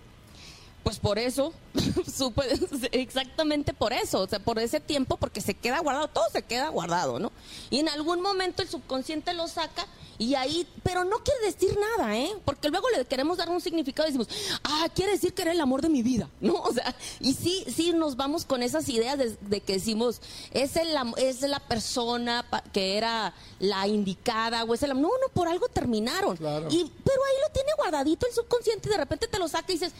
Pues 0.82 0.98
por 0.98 1.18
eso, 1.18 1.52
supe- 2.06 2.88
exactamente 2.92 3.72
por 3.72 3.92
eso, 3.92 4.20
o 4.20 4.28
sea, 4.28 4.38
por 4.40 4.58
ese 4.58 4.80
tiempo, 4.80 5.16
porque 5.16 5.40
se 5.40 5.54
queda 5.54 5.78
guardado, 5.80 6.08
todo 6.08 6.24
se 6.32 6.42
queda 6.42 6.68
guardado, 6.70 7.18
¿no? 7.18 7.30
Y 7.70 7.78
en 7.78 7.88
algún 7.88 8.20
momento 8.20 8.62
el 8.62 8.68
subconsciente 8.68 9.32
lo 9.32 9.46
saca 9.46 9.86
y 10.18 10.34
ahí, 10.34 10.66
pero 10.82 11.04
no 11.04 11.18
quiere 11.22 11.46
decir 11.46 11.76
nada, 11.96 12.16
¿eh? 12.16 12.30
Porque 12.44 12.68
luego 12.68 12.88
le 12.90 13.04
queremos 13.04 13.38
dar 13.38 13.48
un 13.48 13.60
significado 13.60 14.08
y 14.08 14.12
decimos, 14.12 14.28
ah, 14.64 14.88
quiere 14.94 15.12
decir 15.12 15.32
que 15.34 15.42
era 15.42 15.52
el 15.52 15.60
amor 15.60 15.82
de 15.82 15.88
mi 15.88 16.02
vida, 16.02 16.28
¿no? 16.40 16.54
O 16.54 16.72
sea, 16.72 16.94
y 17.20 17.34
sí, 17.34 17.64
sí 17.74 17.92
nos 17.92 18.16
vamos 18.16 18.44
con 18.44 18.62
esas 18.62 18.88
ideas 18.88 19.16
de, 19.18 19.36
de 19.40 19.60
que 19.60 19.74
decimos, 19.74 20.20
es, 20.52 20.74
el, 20.76 20.88
es 21.16 21.42
la 21.42 21.60
persona 21.60 22.44
pa- 22.50 22.62
que 22.72 22.96
era 22.98 23.34
la 23.60 23.86
indicada 23.86 24.64
o 24.64 24.74
es 24.74 24.82
el 24.82 24.90
am- 24.90 25.00
No, 25.00 25.08
no, 25.08 25.28
por 25.32 25.46
algo 25.48 25.68
terminaron. 25.68 26.36
Claro. 26.36 26.66
Y, 26.70 26.84
pero 27.04 27.20
ahí 27.24 27.36
lo 27.46 27.52
tiene 27.52 27.70
guardadito 27.76 28.26
el 28.26 28.34
subconsciente 28.34 28.88
y 28.88 28.92
de 28.92 28.98
repente 28.98 29.28
te 29.28 29.38
lo 29.38 29.46
saca 29.48 29.66
y 29.72 29.74
dices, 29.74 29.92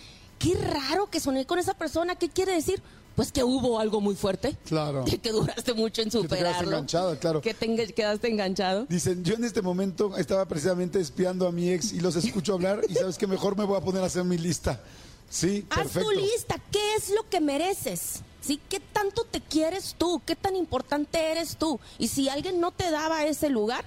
qué 0.42 0.54
raro 0.56 1.08
que 1.10 1.20
soné 1.20 1.46
con 1.46 1.58
esa 1.58 1.74
persona, 1.74 2.14
¿qué 2.16 2.28
quiere 2.28 2.52
decir? 2.52 2.82
Pues 3.14 3.30
que 3.30 3.44
hubo 3.44 3.78
algo 3.78 4.00
muy 4.00 4.14
fuerte. 4.14 4.56
Claro. 4.64 5.04
Que 5.22 5.30
duraste 5.32 5.74
mucho 5.74 6.00
en 6.02 6.08
te 6.08 6.16
quedaste 6.18 6.36
superarlo. 6.36 6.68
enganchada, 6.70 7.18
claro. 7.18 7.40
Que 7.42 7.52
te 7.54 7.66
enga- 7.68 7.92
quedaste 7.92 8.28
enganchado. 8.28 8.86
Dicen, 8.88 9.22
yo 9.22 9.34
en 9.34 9.44
este 9.44 9.60
momento 9.62 10.16
estaba 10.16 10.46
precisamente 10.46 10.98
espiando 10.98 11.46
a 11.46 11.52
mi 11.52 11.70
ex 11.70 11.92
y 11.92 12.00
los 12.00 12.16
escucho 12.16 12.54
hablar 12.54 12.80
y 12.88 12.94
sabes 12.94 13.18
que 13.18 13.26
mejor 13.26 13.56
me 13.56 13.64
voy 13.64 13.76
a 13.76 13.80
poner 13.82 14.02
a 14.02 14.06
hacer 14.06 14.24
mi 14.24 14.38
lista. 14.38 14.80
Sí, 15.28 15.66
Haz 15.70 15.78
perfecto. 15.78 16.08
tu 16.10 16.20
lista, 16.20 16.56
¿qué 16.70 16.94
es 16.96 17.10
lo 17.10 17.28
que 17.28 17.40
mereces? 17.40 18.20
¿Sí? 18.40 18.60
¿Qué 18.68 18.80
tanto 18.80 19.24
te 19.24 19.40
quieres 19.40 19.94
tú? 19.96 20.20
¿Qué 20.26 20.34
tan 20.36 20.56
importante 20.56 21.30
eres 21.30 21.56
tú? 21.56 21.78
Y 21.98 22.08
si 22.08 22.28
alguien 22.28 22.60
no 22.60 22.70
te 22.72 22.90
daba 22.90 23.24
ese 23.24 23.48
lugar, 23.48 23.84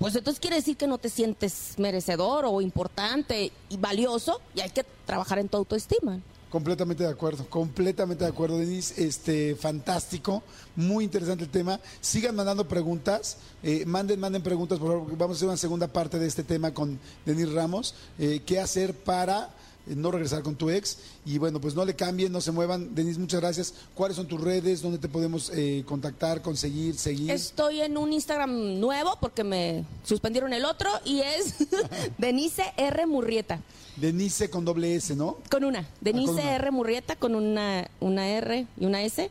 pues 0.00 0.16
entonces 0.16 0.40
quiere 0.40 0.56
decir 0.56 0.78
que 0.78 0.86
no 0.86 0.96
te 0.96 1.10
sientes 1.10 1.74
merecedor 1.76 2.46
o 2.46 2.62
importante 2.62 3.52
y 3.68 3.76
valioso 3.76 4.40
y 4.54 4.60
hay 4.60 4.70
que 4.70 4.82
trabajar 5.04 5.38
en 5.38 5.50
tu 5.50 5.58
autoestima. 5.58 6.18
Completamente 6.48 7.04
de 7.04 7.10
acuerdo, 7.10 7.46
completamente 7.50 8.24
de 8.24 8.30
acuerdo, 8.30 8.56
Denise. 8.56 9.06
Este, 9.06 9.54
fantástico, 9.54 10.42
muy 10.74 11.04
interesante 11.04 11.44
el 11.44 11.50
tema. 11.50 11.78
Sigan 12.00 12.34
mandando 12.34 12.66
preguntas, 12.66 13.36
eh, 13.62 13.84
manden, 13.84 14.18
manden 14.18 14.42
preguntas, 14.42 14.78
por 14.78 14.88
favor. 14.88 15.18
Vamos 15.18 15.36
a 15.36 15.38
hacer 15.38 15.48
una 15.48 15.58
segunda 15.58 15.86
parte 15.86 16.18
de 16.18 16.26
este 16.26 16.44
tema 16.44 16.72
con 16.72 16.98
Denise 17.26 17.52
Ramos. 17.52 17.94
Eh, 18.18 18.40
¿Qué 18.46 18.58
hacer 18.58 18.94
para 18.94 19.50
no 19.86 20.10
regresar 20.10 20.42
con 20.42 20.54
tu 20.56 20.70
ex? 20.70 20.98
Y 21.24 21.38
bueno, 21.38 21.60
pues 21.60 21.74
no 21.74 21.84
le 21.84 21.94
cambien, 21.94 22.32
no 22.32 22.40
se 22.40 22.52
muevan. 22.52 22.94
Denise, 22.94 23.18
muchas 23.18 23.40
gracias. 23.40 23.74
¿Cuáles 23.94 24.16
son 24.16 24.26
tus 24.26 24.40
redes? 24.40 24.82
¿Dónde 24.82 24.98
te 24.98 25.08
podemos 25.08 25.50
eh, 25.54 25.84
contactar, 25.86 26.42
conseguir, 26.42 26.96
seguir? 26.96 27.30
Estoy 27.30 27.80
en 27.80 27.96
un 27.96 28.12
Instagram 28.12 28.78
nuevo 28.80 29.16
porque 29.20 29.44
me 29.44 29.84
suspendieron 30.04 30.52
el 30.52 30.64
otro 30.64 30.90
y 31.04 31.20
es 31.20 31.54
Denise 32.18 32.64
R. 32.76 33.06
Murrieta. 33.06 33.60
Denise 33.96 34.48
con 34.48 34.64
doble 34.64 34.94
S, 34.94 35.14
¿no? 35.14 35.38
Con 35.50 35.64
una. 35.64 35.86
Denise 36.00 36.32
una. 36.32 36.54
R. 36.56 36.70
Murrieta 36.70 37.16
con 37.16 37.34
una, 37.34 37.90
una 38.00 38.28
R 38.28 38.66
y 38.78 38.86
una 38.86 39.02
S. 39.02 39.30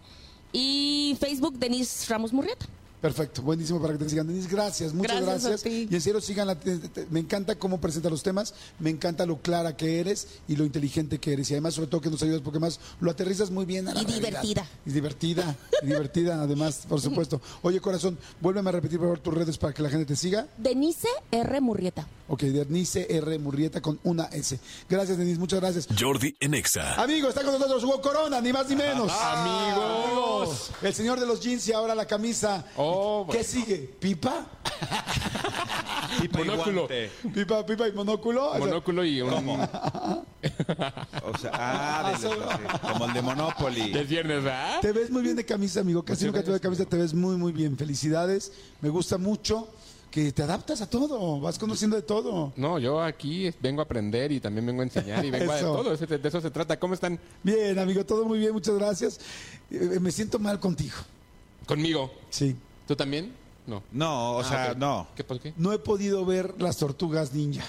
Y 0.52 1.18
Facebook 1.20 1.58
Denise 1.58 2.08
Ramos 2.10 2.34
Murrieta. 2.34 2.66
Perfecto, 3.02 3.42
buenísimo 3.42 3.82
para 3.82 3.94
que 3.94 4.04
te 4.04 4.10
sigan. 4.10 4.28
Denise, 4.28 4.50
gracias, 4.50 4.94
muchas 4.94 5.22
Gracias 5.22 5.46
a 5.46 5.50
gracias. 5.50 5.64
ti. 5.64 5.88
Y 5.90 5.96
en 5.96 6.02
serio, 6.02 6.20
sigan. 6.20 6.58
me 7.10 7.20
encanta 7.22 7.56
cómo 7.56 7.80
presenta 7.80 8.10
los 8.10 8.24
temas, 8.24 8.54
me 8.78 8.90
encanta 8.90 9.26
lo 9.26 9.38
clara 9.42 9.78
que 9.78 10.00
eres 10.02 10.28
y 10.50 10.56
lo 10.58 10.66
inteligente 10.66 11.18
que 11.20 11.32
eres. 11.34 11.50
Y 11.50 11.54
además, 11.54 11.76
sobre 11.76 11.88
todo, 11.88 12.02
que 12.02 12.10
nos 12.10 12.22
ayudas 12.24 12.42
porque 12.42 12.60
más 12.60 12.80
lo 13.00 13.10
aterrizas 13.10 13.52
muy 13.52 13.66
bien 13.66 13.88
a 13.88 13.94
la 13.94 14.02
Y 14.02 14.06
realidad. 14.06 14.28
divertida. 14.42 14.68
Y 14.86 14.92
divertida, 14.92 15.56
y 15.82 15.86
divertida, 15.86 16.42
además, 16.42 16.84
por 16.90 17.00
supuesto. 17.00 17.40
Oye, 17.62 17.80
corazón, 17.80 18.18
vuélveme 18.42 18.70
a 18.70 18.74
repetir, 18.74 18.98
por 19.00 19.08
favor, 19.08 19.20
tus 19.20 19.34
redes 19.34 19.58
para 19.58 19.74
que 19.74 19.82
la 19.82 19.90
gente 19.90 20.06
te 20.06 20.16
siga. 20.18 20.48
Denise 20.58 21.08
R. 21.32 21.62
Murrieta. 21.62 22.06
Ok, 22.28 22.42
Denise 22.44 23.08
R. 23.10 23.40
Murrieta 23.40 23.82
con 23.82 23.98
una 24.04 24.26
S. 24.26 24.60
Gracias, 24.90 25.18
Denise, 25.18 25.40
muchas 25.40 25.62
gracias. 25.62 25.88
Jordi 25.98 26.36
en 26.40 26.54
Exa. 26.54 27.02
Amigos, 27.02 27.30
está 27.30 27.44
con 27.44 27.54
nosotros 27.54 27.82
Hugo 27.84 28.02
Corona, 28.02 28.42
ni 28.42 28.52
más 28.52 28.68
ni 28.70 28.76
menos. 28.76 29.10
Amigos. 29.10 30.72
El 30.82 30.94
señor 30.94 31.20
de 31.20 31.26
los 31.26 31.40
jeans 31.40 31.68
y 31.68 31.72
ahora 31.72 31.96
la 31.96 32.06
camisa. 32.06 32.66
Oh, 32.76 32.89
¿Qué 33.32 33.44
sigue? 33.44 33.78
¿Pipa? 34.00 34.46
Pipa 36.22 36.42
y 36.42 36.46
Monóculo. 36.46 36.82
guante. 36.88 37.12
¿Pipa, 37.34 37.66
pipa 37.66 37.88
y 37.88 37.92
monóculo? 37.94 38.54
Monóculo 38.58 39.06
y 39.06 39.22
un... 39.22 39.32
O 41.24 41.38
sea, 41.38 41.52
ah, 41.54 42.12
de- 42.12 42.18
sí, 42.30 42.34
como 42.82 43.06
el 43.06 43.14
de 43.14 43.22
Monopoly. 43.22 43.92
Del 43.92 44.08
viernes, 44.08 44.44
¿verdad? 44.44 44.80
Te 44.82 44.92
ves 44.92 45.10
muy 45.12 45.22
bien 45.22 45.36
de 45.36 45.46
camisa, 45.46 45.82
amigo. 45.82 46.04
Casi 46.04 46.26
nunca 46.26 46.40
te 46.40 46.46
veo 46.46 46.54
de 46.56 46.60
camisa, 46.62 46.86
te 46.86 46.98
ves 46.98 47.14
muy, 47.14 47.36
muy 47.36 47.52
bien. 47.52 47.78
Felicidades. 47.78 48.52
Me 48.82 48.90
gusta 48.90 49.18
mucho 49.18 49.68
que 50.12 50.32
te 50.32 50.42
adaptas 50.44 50.82
a 50.82 50.90
todo. 50.90 51.40
Vas 51.42 51.60
conociendo 51.60 51.96
de 51.98 52.02
todo. 52.04 52.54
No, 52.56 52.80
yo 52.80 53.02
aquí 53.02 53.52
vengo 53.62 53.82
a 53.82 53.84
aprender 53.84 54.32
y 54.32 54.40
también 54.40 54.66
vengo 54.66 54.82
a 54.82 54.86
enseñar 54.86 55.26
y 55.26 55.30
vengo 55.32 55.52
a 55.52 55.56
de 55.56 55.62
todo. 55.62 55.96
De 55.96 56.28
eso 56.28 56.42
se 56.42 56.52
trata. 56.52 56.80
¿Cómo 56.80 56.94
están 56.94 57.20
Bien, 57.44 57.78
amigo, 57.78 58.06
todo 58.06 58.26
muy 58.26 58.40
bien. 58.40 58.54
Muchas 58.54 58.76
gracias. 58.76 59.20
Eh, 59.70 60.00
me 60.00 60.12
siento 60.12 60.40
mal 60.40 60.60
contigo. 60.60 60.96
conmigo? 61.66 62.12
Sí. 62.30 62.56
¿Tú 62.90 62.96
también? 62.96 63.32
No. 63.68 63.84
No, 63.92 64.32
o 64.38 64.40
Ah, 64.40 64.44
sea, 64.44 64.72
ok. 64.72 64.78
no. 64.80 65.08
¿Qué 65.16 65.24
por 65.24 65.40
qué? 65.40 65.54
No 65.58 65.72
he 65.72 65.78
podido 65.78 66.26
ver 66.26 66.56
las 66.60 66.78
tortugas 66.78 67.34
ninja. 67.36 67.64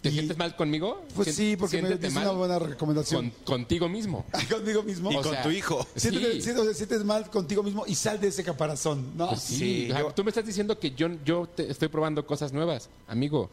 ¿Te 0.00 0.10
Y- 0.10 0.12
sientes 0.12 0.38
mal 0.38 0.54
conmigo? 0.54 1.02
Pues 1.16 1.26
Sien- 1.26 1.34
sí, 1.36 1.56
porque 1.56 1.78
me 1.82 1.88
siéntete 1.88 2.06
dice 2.06 2.20
mal 2.20 2.28
una 2.28 2.38
buena 2.38 2.58
recomendación. 2.60 3.30
con- 3.30 3.44
contigo 3.58 3.88
mismo. 3.88 4.24
Conmigo 4.48 4.84
mismo. 4.84 5.10
Y 5.10 5.16
O 5.16 5.22
con 5.22 5.32
sea, 5.32 5.42
tu 5.42 5.50
hijo. 5.50 5.84
Siéntete, 5.96 6.34
Sí. 6.34 6.42
siéntete- 6.42 6.72
sientes 6.74 7.04
mal 7.04 7.28
contigo 7.30 7.64
mismo 7.64 7.82
y 7.84 7.96
sal 7.96 8.20
de 8.20 8.28
ese 8.28 8.44
caparazón. 8.44 9.10
No. 9.16 9.28
Pues 9.30 9.40
sí. 9.40 9.56
Sí, 9.56 9.84
O 9.90 9.92
sea, 9.92 10.00
yo- 10.02 10.12
Tú 10.14 10.22
me 10.22 10.30
estás 10.30 10.46
diciendo 10.46 10.78
que 10.78 10.92
yo, 10.92 11.08
yo 11.24 11.48
te 11.48 11.68
estoy 11.68 11.88
probando 11.88 12.24
cosas 12.24 12.52
nuevas. 12.52 12.88
Amigo, 13.08 13.50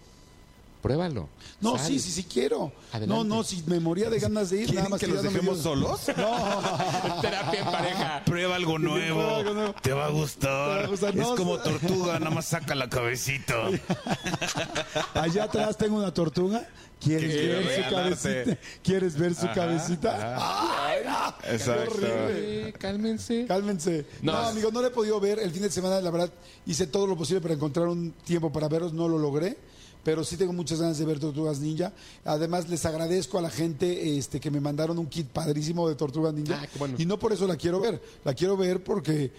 pruébalo. 0.81 1.29
No, 1.59 1.77
Sal. 1.77 1.87
sí, 1.87 1.99
sí, 1.99 2.11
sí 2.11 2.23
quiero. 2.23 2.71
Adelante. 2.91 3.07
No, 3.07 3.23
no, 3.23 3.43
si 3.43 3.63
me 3.65 3.79
moría 3.79 4.09
de 4.09 4.19
ganas 4.19 4.49
de 4.51 4.57
ir, 4.61 4.73
nada 4.73 4.87
¿Quieren 4.87 4.91
más 4.91 4.99
que 4.99 5.07
los 5.07 5.23
dejemos 5.23 5.57
solos? 5.59 6.01
No. 6.15 7.21
Terapia 7.21 7.59
en 7.61 7.65
pareja. 7.65 8.21
Prueba 8.25 8.55
algo 8.55 8.75
Prueba 8.79 8.97
nuevo. 8.99 9.35
algo 9.35 9.53
nuevo. 9.53 9.75
Te 9.81 9.93
va 9.93 10.05
a 10.05 10.09
gustar. 10.09 10.49
Te 10.75 10.81
va 10.81 10.83
a 10.83 10.87
gustar. 10.87 11.17
Es 11.17 11.27
como 11.29 11.57
tortuga, 11.57 12.19
nada 12.19 12.31
más 12.31 12.45
saca 12.45 12.75
la 12.75 12.89
cabecita. 12.89 13.55
Allá 15.13 15.45
atrás 15.45 15.77
tengo 15.77 15.97
una 15.97 16.13
tortuga. 16.13 16.67
¿Quieres 16.99 17.31
Quiero 17.35 17.53
ver 17.57 17.63
su 17.63 17.69
regalarte. 17.69 17.93
cabecita? 18.43 18.57
¿Quieres 18.83 19.17
ver 19.17 19.35
su 19.35 19.47
cabecita? 19.53 20.87
Ay, 20.87 21.01
no. 21.05 21.51
Exacto. 21.53 21.95
Qué 21.99 22.05
horrible. 22.05 22.69
Eh, 22.69 22.73
cálmense. 22.73 23.45
Cálmense. 23.47 24.05
No, 24.21 24.31
No. 24.33 24.37
amigo, 24.39 24.71
no 24.71 24.81
lo 24.81 24.87
he 24.87 24.91
podido 24.91 25.19
ver. 25.19 25.39
El 25.39 25.51
fin 25.51 25.61
de 25.61 25.69
semana, 25.71 26.01
la 26.01 26.09
verdad, 26.11 26.31
hice 26.65 26.87
todo 26.87 27.05
lo 27.07 27.15
posible 27.15 27.39
para 27.41 27.53
encontrar 27.53 27.87
un 27.87 28.11
tiempo 28.25 28.51
para 28.51 28.67
verlos. 28.67 28.93
No 28.93 29.07
lo 29.07 29.17
logré. 29.17 29.57
Pero 30.03 30.23
sí 30.23 30.37
tengo 30.37 30.53
muchas 30.53 30.79
ganas 30.79 30.97
de 30.97 31.05
ver 31.05 31.19
Tortugas 31.19 31.59
Ninja. 31.59 31.91
Además, 32.23 32.69
les 32.69 32.85
agradezco 32.85 33.37
a 33.37 33.41
la 33.41 33.49
gente 33.49 34.17
este, 34.17 34.39
que 34.39 34.49
me 34.49 34.61
mandaron 34.61 34.97
un 34.97 35.07
kit 35.07 35.27
padrísimo 35.27 35.87
de 35.89 35.95
Tortugas 35.95 36.33
Ninja. 36.33 36.61
Ah, 36.63 36.67
qué 36.71 36.79
bueno. 36.79 36.95
Y 36.97 37.05
no 37.05 37.19
por 37.19 37.33
eso 37.33 37.45
la 37.45 37.57
quiero 37.57 37.79
ver. 37.81 38.01
La 38.23 38.33
quiero 38.33 38.55
ver 38.55 38.81
porque 38.83 39.31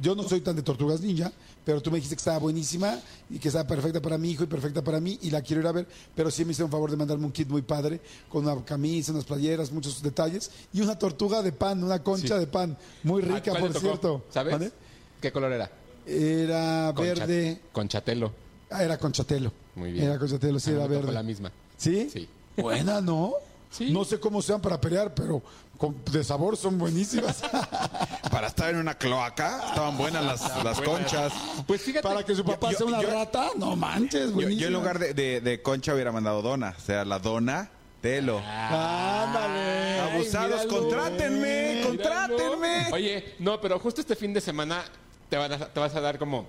yo 0.00 0.14
no 0.14 0.22
soy 0.22 0.40
tan 0.40 0.56
de 0.56 0.62
Tortugas 0.62 1.00
Ninja, 1.00 1.32
pero 1.64 1.80
tú 1.80 1.90
me 1.90 1.96
dijiste 1.96 2.14
que 2.16 2.20
estaba 2.20 2.38
buenísima 2.38 2.98
y 3.30 3.38
que 3.38 3.48
estaba 3.48 3.66
perfecta 3.66 4.00
para 4.00 4.18
mi 4.18 4.30
hijo 4.30 4.44
y 4.44 4.46
perfecta 4.46 4.82
para 4.82 5.00
mí 5.00 5.18
y 5.22 5.30
la 5.30 5.42
quiero 5.42 5.62
ir 5.62 5.66
a 5.68 5.72
ver. 5.72 5.86
Pero 6.14 6.30
sí 6.30 6.44
me 6.44 6.52
hicieron 6.52 6.70
favor 6.70 6.90
de 6.90 6.96
mandarme 6.96 7.24
un 7.26 7.32
kit 7.32 7.48
muy 7.48 7.62
padre 7.62 8.00
con 8.28 8.46
una 8.46 8.62
camisa, 8.64 9.12
unas 9.12 9.24
playeras, 9.24 9.72
muchos 9.72 10.02
detalles 10.02 10.50
y 10.72 10.80
una 10.80 10.98
tortuga 10.98 11.42
de 11.42 11.52
pan, 11.52 11.82
una 11.82 12.02
concha 12.02 12.34
Sí. 12.34 12.40
de 12.40 12.46
pan. 12.46 12.76
Muy 13.02 13.22
Ah, 13.22 13.34
rica, 13.36 13.50
¿cuál 13.52 13.72
por 13.72 13.80
cierto. 13.80 14.24
¿Sabes? 14.30 14.52
¿Vale? 14.52 14.72
¿Qué 15.20 15.32
color 15.32 15.52
era? 15.52 15.70
Era 16.06 16.92
Concha- 16.94 17.14
verde. 17.26 17.60
Conchatelo. 17.72 18.32
Ah, 18.70 18.82
era 18.84 18.98
conchatelo. 18.98 19.52
Muy 19.76 19.92
bien. 19.92 20.04
Era 20.06 20.18
conchatelo, 20.18 20.58
sí, 20.60 20.70
A 20.70 20.72
mí 20.74 20.78
era 20.78 20.88
me 20.88 20.94
tocó 20.94 21.06
verde. 21.06 21.14
la 21.14 21.22
misma. 21.22 21.52
¿Sí? 21.76 22.08
Sí. 22.12 22.28
Buena, 22.56 23.00
¿no? 23.00 23.34
Sí. 23.70 23.90
No 23.92 24.04
sé 24.04 24.18
cómo 24.18 24.42
sean 24.42 24.60
para 24.60 24.80
pelear, 24.80 25.14
pero 25.14 25.40
con- 25.78 25.96
de 26.10 26.24
sabor 26.24 26.56
son 26.56 26.76
buenísimas. 26.76 27.40
Para 28.30 28.48
estar 28.48 28.70
en 28.70 28.76
una 28.76 28.94
cloaca, 28.96 29.68
estaban 29.68 29.96
buenas 29.96 30.24
las, 30.24 30.64
las 30.64 30.80
conchas. 30.80 31.32
Pues 31.66 31.80
fíjate. 31.82 32.06
para 32.06 32.24
que 32.24 32.34
su 32.34 32.44
papá 32.44 32.70
Yo- 32.72 32.78
sea 32.78 32.86
una 32.86 33.02
yo- 33.02 33.10
rata, 33.10 33.48
no 33.56 33.74
manches, 33.76 34.28
Yo, 34.28 34.32
buenísimas. 34.34 34.60
yo 34.60 34.66
en 34.68 34.72
lugar 34.72 34.98
de, 34.98 35.14
de- 35.14 35.40
de 35.40 35.62
concha 35.62 35.94
hubiera 35.94 36.10
mandado 36.12 36.42
dona. 36.42 36.74
O 36.76 36.80
sea, 36.80 37.04
la 37.04 37.18
dona, 37.18 37.70
telo. 38.00 38.40
Ándale. 38.40 40.00
Abusados, 40.00 40.64
míralo. 40.64 40.80
contrátenme, 40.80 41.68
Míralo. 41.74 41.86
contrátenme. 41.88 42.88
Oye, 42.92 43.34
no, 43.38 43.60
pero 43.60 43.78
justo 43.78 44.00
este 44.00 44.16
fin 44.16 44.32
de 44.32 44.40
semana 44.40 44.84
te, 45.28 45.36
van 45.36 45.52
a- 45.52 45.66
te 45.68 45.80
vas 45.80 45.94
a 45.94 46.00
dar 46.00 46.18
como 46.18 46.46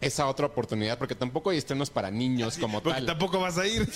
esa 0.00 0.28
otra 0.28 0.46
oportunidad, 0.46 0.96
porque 0.98 1.14
tampoco 1.16 1.50
hay 1.50 1.58
estrenos 1.58 1.90
para 1.90 2.10
niños 2.10 2.56
como 2.58 2.80
Porque 2.80 2.98
tal. 2.98 3.06
tampoco 3.06 3.40
vas 3.40 3.58
a 3.58 3.66
ir. 3.66 3.88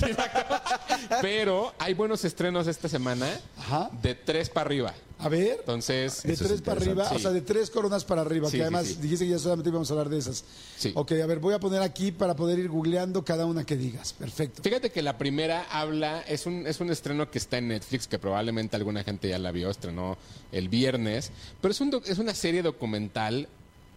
Pero 1.21 1.73
hay 1.79 1.95
buenos 1.95 2.25
estrenos 2.25 2.67
esta 2.67 2.89
semana 2.89 3.29
Ajá. 3.59 3.91
de 4.03 4.15
tres 4.15 4.51
para 4.51 4.67
arriba. 4.67 4.95
A 5.19 5.29
ver. 5.29 5.59
Entonces, 5.61 6.25
De 6.25 6.37
tres 6.37 6.61
para 6.63 6.81
arriba, 6.81 7.09
o 7.15 7.19
sea, 7.21 7.31
de 7.31 7.41
tres 7.43 7.71
coronas 7.71 8.05
para 8.05 8.23
arriba, 8.23 8.51
Sí, 8.51 8.57
que 8.57 8.63
además 8.63 8.87
sí. 8.89 8.95
dijiste 9.01 9.25
que 9.27 9.31
ya 9.31 9.39
solamente 9.39 9.69
íbamos 9.71 9.89
a 9.91 9.93
hablar 9.95 10.09
de 10.09 10.19
esas. 10.19 10.45
Sí. 10.77 10.91
Ok, 10.97 11.13
a 11.13 11.27
ver, 11.27 11.39
voy 11.39 11.55
a 11.55 11.61
poner 11.61 11.81
aquí 11.83 12.11
para 12.11 12.35
poder 12.35 12.59
ir 12.59 12.69
googleando 12.69 13.25
cada 13.25 13.47
una 13.47 13.65
que 13.65 13.77
digas. 13.77 14.13
Perfecto. 14.15 14.61
Fíjate 14.65 14.91
que 14.91 15.01
la 15.03 15.19
primera 15.19 15.67
habla, 15.71 16.23
es 16.23 16.47
un, 16.47 16.67
es 16.67 16.81
un 16.81 16.91
estreno 16.91 17.31
que 17.31 17.39
está 17.39 17.59
en 17.59 17.69
Netflix, 17.69 18.09
que 18.09 18.19
probablemente 18.19 18.75
alguna 18.75 19.05
gente 19.05 19.29
ya 19.29 19.39
la 19.39 19.53
vio, 19.53 19.71
estrenó 19.71 20.17
el 20.51 20.69
viernes, 20.69 21.31
pero 21.61 21.71
es, 21.71 21.81
un 21.81 22.03
es 22.05 22.19
una 22.19 22.35
serie 22.35 22.63
documental 22.63 23.47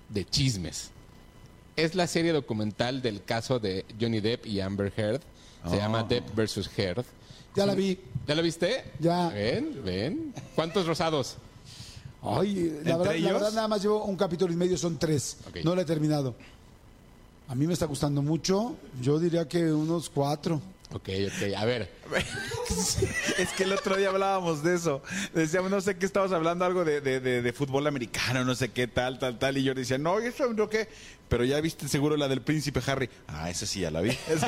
de 0.10 0.26
chismes. 0.26 0.92
Es 1.76 1.94
la 1.96 2.08
serie 2.08 2.32
documental 2.32 3.02
del 3.02 3.24
caso 3.24 3.60
de 3.60 3.86
Johnny 4.00 4.22
Depp 4.22 4.46
y 4.46 4.62
Amber 4.62 4.94
Heard. 4.96 5.22
Se 5.70 5.78
llama 5.78 6.04
Depp 6.04 6.34
versus 6.36 6.70
Heard. 6.78 7.04
Ya 7.56 7.66
la 7.66 7.74
vi. 7.74 8.00
¿Ya 8.28 8.36
la 8.36 8.42
viste? 8.42 8.84
Ya. 9.00 9.30
¿Ven? 9.30 9.82
¿Ven? 9.84 10.34
¿Cuántos 10.56 10.86
rosados? 10.86 11.38
Ay, 12.22 12.56
la 12.56 12.62
¿Entre 12.62 12.84
verdad, 12.94 13.06
la 13.06 13.14
ellos? 13.16 13.34
verdad 13.34 13.52
nada 13.54 13.68
más 13.68 13.82
llevo 13.82 14.04
un 14.06 14.16
capítulo 14.16 14.54
y 14.54 14.56
medio, 14.56 14.78
son 14.78 14.98
tres. 14.98 15.38
No 15.64 15.76
la 15.76 15.82
he 15.82 15.86
terminado. 15.86 16.36
A 17.48 17.56
mí 17.56 17.68
me 17.68 17.74
está 17.74 17.86
gustando 17.86 18.22
mucho. 18.22 18.76
Yo 19.02 19.20
diría 19.20 19.48
que 19.48 19.72
unos 19.72 20.10
cuatro. 20.10 20.62
Ok, 20.94 21.10
ok. 21.28 21.54
A 21.58 21.66
ver, 21.66 21.90
Es 23.38 23.50
que 23.58 23.64
el 23.64 23.74
otro 23.74 23.96
día 23.98 24.10
hablábamos 24.10 24.64
de 24.64 24.76
eso. 24.76 25.02
Decíamos, 25.34 25.70
no 25.72 25.82
sé 25.82 25.98
qué 25.98 26.06
estábamos 26.06 26.34
hablando, 26.34 26.66
algo 26.66 26.86
de, 26.86 27.02
de- 27.02 27.20
de- 27.20 27.42
de 27.42 27.54
fútbol 27.54 27.86
americano, 27.88 28.44
no 28.46 28.56
sé 28.56 28.70
qué, 28.72 28.88
tal, 28.88 29.20
tal, 29.20 29.38
tal. 29.40 29.58
Y 29.58 29.64
yo 29.64 29.74
decía, 29.74 29.98
no, 29.98 30.22
¿y 30.22 30.28
eso 30.28 30.52
no 30.54 30.70
qué? 30.70 30.88
Pero 31.28 31.44
ya 31.44 31.60
viste 31.60 31.88
seguro 31.88 32.16
la 32.18 32.28
del 32.28 32.42
príncipe 32.42 32.80
Harry. 32.86 33.10
Ah, 33.28 33.50
esa 33.50 33.66
sí 33.66 33.80
ya 33.82 33.92
la 33.92 34.02
vi. 34.02 34.12
Sí. 34.28 34.46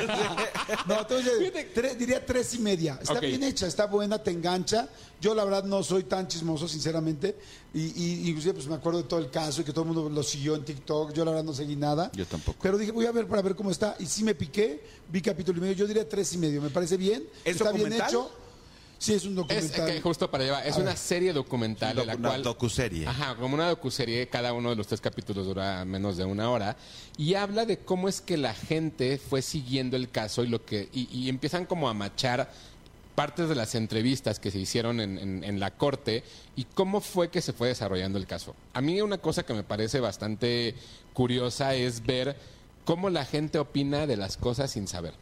No, 0.88 1.00
entonces 1.00 1.34
tres- 1.74 1.98
diría 1.98 2.26
tres 2.26 2.54
y 2.54 2.60
media. 2.60 2.94
Está 3.02 3.14
bien 3.30 3.44
hecha, 3.44 3.68
está 3.68 3.86
buena, 3.88 4.22
te 4.22 4.32
engancha. 4.32 4.88
Yo 5.20 5.34
la 5.34 5.44
verdad 5.44 5.64
no 5.64 5.82
soy 5.82 6.04
tan 6.04 6.28
chismoso, 6.28 6.68
sinceramente. 6.68 7.36
Y, 7.74 7.86
y 8.02 8.30
inclusive 8.30 8.54
pues 8.54 8.68
me 8.68 8.76
acuerdo 8.76 9.02
de 9.02 9.08
todo 9.08 9.20
el 9.20 9.32
caso 9.32 9.62
y 9.62 9.64
que 9.64 9.72
todo 9.72 9.82
el 9.86 9.92
mundo 9.92 10.10
lo 10.10 10.22
siguió 10.24 10.56
en 10.56 10.64
TikTok. 10.64 11.14
Yo 11.14 11.26
la 11.26 11.32
verdad 11.32 11.44
no 11.46 11.54
seguí 11.54 11.76
nada. 11.76 12.12
Yo 12.14 12.26
tampoco. 12.28 12.60
Pero 12.62 12.78
dije, 12.78 12.92
voy 12.92 13.06
a 13.08 13.12
ver 13.12 13.26
para 13.28 13.42
ver 13.42 13.56
cómo 13.56 13.72
está. 13.72 13.96
Y 14.00 14.06
sí 14.06 14.24
me 14.24 14.36
piqué, 14.36 14.84
vi 15.10 15.22
capítulo 15.22 15.58
y 15.58 15.62
medio. 15.62 15.74
Yo 15.76 15.88
diría 15.88 16.08
tres 16.08 16.32
y 16.34 16.38
medio. 16.38 16.62
Me 16.62 16.70
parece 16.70 16.96
bien. 16.98 17.24
¿Es 17.48 17.58
está 17.58 17.72
bien 17.72 17.94
hecho. 17.94 18.32
Sí, 19.00 19.14
es 19.14 19.26
un 19.26 19.32
es 19.32 19.36
documental. 19.38 19.86
que 19.94 20.02
justo 20.02 20.32
para 20.32 20.44
llevar, 20.44 20.66
es 20.66 20.74
A 20.76 20.78
una 20.80 20.90
ver. 20.90 20.98
serie 20.98 21.32
documental 21.32 22.00
en 22.00 22.08
la 22.08 22.16
Una 22.16 22.30
cual 22.30 22.42
docuserie. 22.44 23.06
Ajá, 23.06 23.36
como 23.36 23.54
una 23.54 23.70
docuserie, 23.70 24.28
cada 24.28 24.54
uno 24.54 24.72
de 24.72 24.76
los 24.76 24.88
tres 24.88 25.02
capítulos 25.02 25.46
dura 25.46 25.86
menos 25.86 26.18
de 26.18 26.26
una 26.26 26.50
hora 26.50 26.76
y 27.16 27.36
habla 27.36 27.66
de 27.68 27.78
cómo 27.78 28.10
es 28.10 28.22
que 28.22 28.38
la 28.38 28.56
gente 28.56 29.20
fue 29.20 29.44
siguiendo 29.44 29.98
el 29.98 30.10
caso 30.10 30.44
y 30.44 30.48
lo 30.48 30.66
que 30.66 30.90
y, 30.94 31.08
y 31.16 31.30
empiezan 31.30 31.68
como 31.68 31.90
a 31.90 31.94
machar 31.94 32.52
partes 33.14 33.50
de 33.50 33.56
las 33.56 33.76
entrevistas 33.76 34.40
que 34.40 34.50
se 34.50 34.58
hicieron 34.58 35.00
en, 35.00 35.20
en- 35.20 35.44
en 35.44 35.60
la 35.60 35.70
corte 35.72 36.24
y 36.56 36.64
cómo 36.64 37.00
fue 37.00 37.30
que 37.30 37.42
se 37.44 37.54
fue 37.54 37.68
desarrollando 37.68 38.18
el 38.18 38.26
caso. 38.26 38.56
A 38.74 38.82
mí 38.82 39.00
una 39.02 39.20
cosa 39.20 39.44
que 39.44 39.54
me 39.54 39.64
parece 39.64 40.00
bastante 40.00 40.74
curiosa 41.14 41.76
es 41.76 42.04
ver 42.04 42.36
cómo 42.84 43.12
la 43.12 43.26
gente 43.26 43.60
opina 43.60 44.08
de 44.08 44.18
las 44.18 44.38
cosas 44.38 44.72
sin 44.72 44.88
saber. 44.88 45.14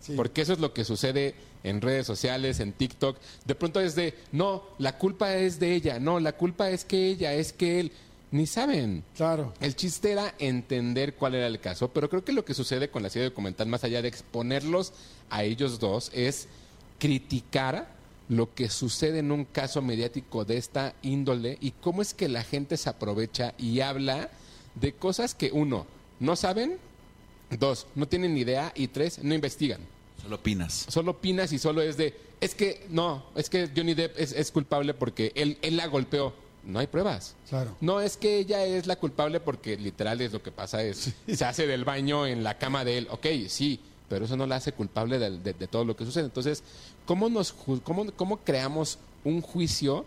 Sí. 0.00 0.12
Porque 0.16 0.42
eso 0.42 0.52
es 0.52 0.58
lo 0.58 0.74
que 0.74 0.84
sucede 0.84 1.34
en 1.64 1.80
redes 1.80 2.06
sociales, 2.06 2.60
en 2.60 2.72
TikTok. 2.72 3.16
De 3.44 3.54
pronto 3.54 3.80
es 3.80 3.94
de, 3.94 4.14
no, 4.32 4.62
la 4.78 4.98
culpa 4.98 5.34
es 5.36 5.58
de 5.60 5.74
ella, 5.74 5.98
no, 5.98 6.20
la 6.20 6.32
culpa 6.32 6.70
es 6.70 6.84
que 6.84 7.08
ella, 7.08 7.32
es 7.34 7.52
que 7.52 7.80
él. 7.80 7.92
Ni 8.30 8.46
saben. 8.46 9.04
Claro. 9.14 9.52
El 9.60 9.76
chiste 9.76 10.10
era 10.10 10.34
entender 10.38 11.16
cuál 11.16 11.34
era 11.34 11.46
el 11.46 11.60
caso, 11.60 11.88
pero 11.88 12.08
creo 12.08 12.24
que 12.24 12.32
lo 12.32 12.46
que 12.46 12.54
sucede 12.54 12.88
con 12.88 13.02
la 13.02 13.10
serie 13.10 13.28
documental, 13.28 13.66
más 13.66 13.84
allá 13.84 14.00
de 14.00 14.08
exponerlos 14.08 14.94
a 15.28 15.44
ellos 15.44 15.78
dos, 15.78 16.10
es 16.14 16.48
criticar 16.98 17.92
lo 18.30 18.54
que 18.54 18.70
sucede 18.70 19.18
en 19.18 19.32
un 19.32 19.44
caso 19.44 19.82
mediático 19.82 20.46
de 20.46 20.56
esta 20.56 20.94
índole 21.02 21.58
y 21.60 21.72
cómo 21.72 22.00
es 22.00 22.14
que 22.14 22.30
la 22.30 22.42
gente 22.42 22.78
se 22.78 22.88
aprovecha 22.88 23.52
y 23.58 23.80
habla 23.80 24.30
de 24.76 24.94
cosas 24.94 25.34
que, 25.34 25.50
uno, 25.52 25.86
no 26.18 26.34
saben, 26.34 26.78
dos, 27.58 27.86
no 27.94 28.08
tienen 28.08 28.32
ni 28.32 28.40
idea 28.40 28.72
y 28.74 28.88
tres, 28.88 29.22
no 29.22 29.34
investigan 29.34 29.80
Solo 30.22 30.36
opinas. 30.36 30.86
solo 30.88 31.10
opinas 31.12 31.52
y 31.52 31.58
solo 31.58 31.82
es 31.82 31.96
de, 31.96 32.14
es 32.40 32.54
que 32.54 32.86
no, 32.90 33.24
es 33.34 33.50
que 33.50 33.68
Johnny 33.74 33.94
Depp 33.94 34.18
es, 34.18 34.32
es 34.32 34.50
culpable 34.52 34.94
porque 34.94 35.32
él, 35.34 35.58
él 35.62 35.76
la 35.76 35.86
golpeó. 35.86 36.32
No 36.64 36.78
hay 36.78 36.86
pruebas. 36.86 37.34
Claro. 37.48 37.76
No 37.80 38.00
es 38.00 38.16
que 38.16 38.38
ella 38.38 38.64
es 38.64 38.86
la 38.86 38.94
culpable 38.94 39.40
porque 39.40 39.76
literal 39.76 40.20
es 40.20 40.32
lo 40.32 40.40
que 40.42 40.52
pasa 40.52 40.82
es, 40.84 41.12
se 41.28 41.44
hace 41.44 41.66
del 41.66 41.84
baño 41.84 42.24
en 42.26 42.44
la 42.44 42.56
cama 42.58 42.84
de 42.84 42.98
él. 42.98 43.08
Ok, 43.10 43.26
sí, 43.48 43.80
pero 44.08 44.26
eso 44.26 44.36
no 44.36 44.46
la 44.46 44.56
hace 44.56 44.70
culpable 44.72 45.18
de, 45.18 45.38
de- 45.38 45.54
de 45.54 45.66
todo 45.66 45.84
lo 45.84 45.96
que 45.96 46.04
sucede. 46.04 46.24
Entonces, 46.24 46.62
¿cómo, 47.04 47.28
nos, 47.28 47.52
cómo, 47.82 48.12
cómo 48.12 48.36
creamos 48.44 48.98
un 49.24 49.40
juicio 49.42 50.04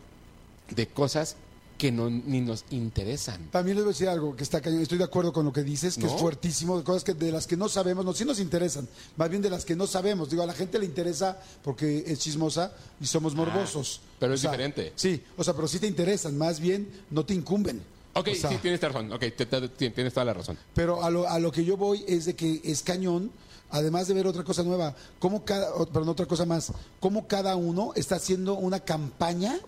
de 0.70 0.88
cosas 0.88 1.36
que 1.78 1.92
no, 1.92 2.10
ni 2.10 2.42
nos 2.42 2.64
interesan? 2.72 3.50
También 3.52 3.76
les 3.78 3.84
voy 3.86 3.92
a 3.92 3.94
decir 3.94 4.08
algo 4.08 4.36
que 4.36 4.44
está 4.44 4.62
cañón. 4.62 4.82
Estoy 4.82 4.98
de 4.98 5.04
acuerdo 5.04 5.34
con 5.34 5.46
lo 5.46 5.52
que 5.54 5.64
dices, 5.64 5.96
que 5.96 6.06
¿No? 6.06 6.14
es 6.16 6.20
fuertísimo, 6.22 6.78
de 6.78 6.84
cosas 6.84 7.04
que 7.04 7.14
de 7.14 7.32
las 7.32 7.48
que 7.48 7.58
no 7.58 7.68
sabemos, 7.70 8.06
no, 8.06 8.14
sí 8.14 8.24
nos 8.26 8.40
interesan, 8.40 8.88
más 9.18 9.30
bien 9.30 9.42
de 9.42 9.50
las 9.50 9.66
que 9.66 9.76
no 9.76 9.86
sabemos. 9.88 10.30
Digo, 10.30 10.44
a 10.44 10.46
la 10.46 10.54
gente 10.54 10.80
le 10.80 10.86
interesa 10.86 11.40
porque 11.64 12.04
es 12.08 12.20
chismosa 12.20 12.72
y 13.02 13.06
somos 13.06 13.36
morbosos. 13.36 14.02
Ah, 14.04 14.16
pero 14.20 14.32
O 14.32 14.36
es 14.36 14.42
sea, 14.42 14.52
diferente. 14.52 14.94
Sí, 14.96 15.22
o 15.38 15.44
sea, 15.44 15.54
pero 15.54 15.68
sí 15.68 15.80
te 15.80 15.88
interesan, 15.88 16.38
más 16.38 16.60
bien 16.60 16.88
no 17.12 17.26
te 17.26 17.34
incumben. 17.34 17.82
Ok, 18.14 18.30
O 18.32 18.36
sea, 18.36 18.50
sí, 18.50 18.58
tienes 18.62 18.80
razón. 18.82 19.12
Ok, 19.12 19.20
te- 19.36 19.46
te- 19.46 19.68
te- 19.70 19.90
tienes 19.90 20.14
toda 20.14 20.26
la 20.26 20.34
razón. 20.34 20.58
Pero 20.74 21.04
a 21.04 21.10
lo, 21.10 21.28
a 21.28 21.38
lo 21.40 21.52
que 21.52 21.66
yo 21.66 21.76
voy 21.76 22.06
es 22.08 22.24
de 22.24 22.34
que 22.36 22.62
es 22.64 22.82
cañón, 22.82 23.30
además 23.72 24.08
de 24.08 24.14
ver 24.14 24.26
otra 24.28 24.46
cosa 24.46 24.64
nueva, 24.64 24.96
como 25.20 25.44
cada, 25.44 25.74
perdón, 25.88 26.08
otra 26.10 26.26
cosa 26.26 26.46
más, 26.46 26.72
cómo 27.02 27.28
cada 27.28 27.58
uno 27.58 27.92
está 27.96 28.16
haciendo 28.16 28.54
una 28.54 28.80
campaña 28.80 29.60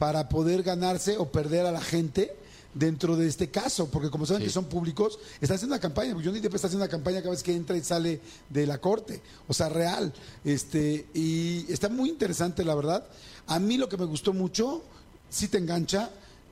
para 0.00 0.30
poder 0.30 0.62
ganarse 0.62 1.18
o 1.18 1.30
perder 1.30 1.66
a 1.66 1.72
la 1.72 1.82
gente 1.82 2.34
dentro 2.72 3.16
de 3.16 3.26
este 3.28 3.50
caso, 3.50 3.90
porque 3.90 4.08
como 4.08 4.24
saben 4.24 4.40
Sí. 4.40 4.46
que 4.46 4.52
son 4.52 4.64
públicos, 4.64 5.18
están 5.42 5.56
haciendo 5.56 5.74
una 5.74 5.80
campaña, 5.80 6.14
porque 6.14 6.26
Johnny 6.26 6.40
Depp 6.40 6.54
está 6.54 6.68
haciendo 6.68 6.84
una 6.86 6.90
campaña 6.90 7.18
cada 7.20 7.32
vez 7.32 7.42
que 7.42 7.54
entra 7.54 7.76
y 7.76 7.82
sale 7.82 8.18
de 8.48 8.66
la 8.66 8.78
corte, 8.78 9.20
o 9.46 9.52
sea, 9.52 9.68
real, 9.68 10.10
este, 10.42 11.06
y 11.12 11.70
está 11.70 11.90
muy 11.90 12.08
interesante 12.08 12.64
la 12.64 12.74
verdad. 12.74 13.04
A 13.46 13.58
mí 13.58 13.76
lo 13.76 13.90
que 13.90 13.98
me 13.98 14.06
gustó 14.06 14.32
mucho, 14.32 14.82
sí 15.28 15.48
te 15.48 15.58
engancha, 15.58 16.08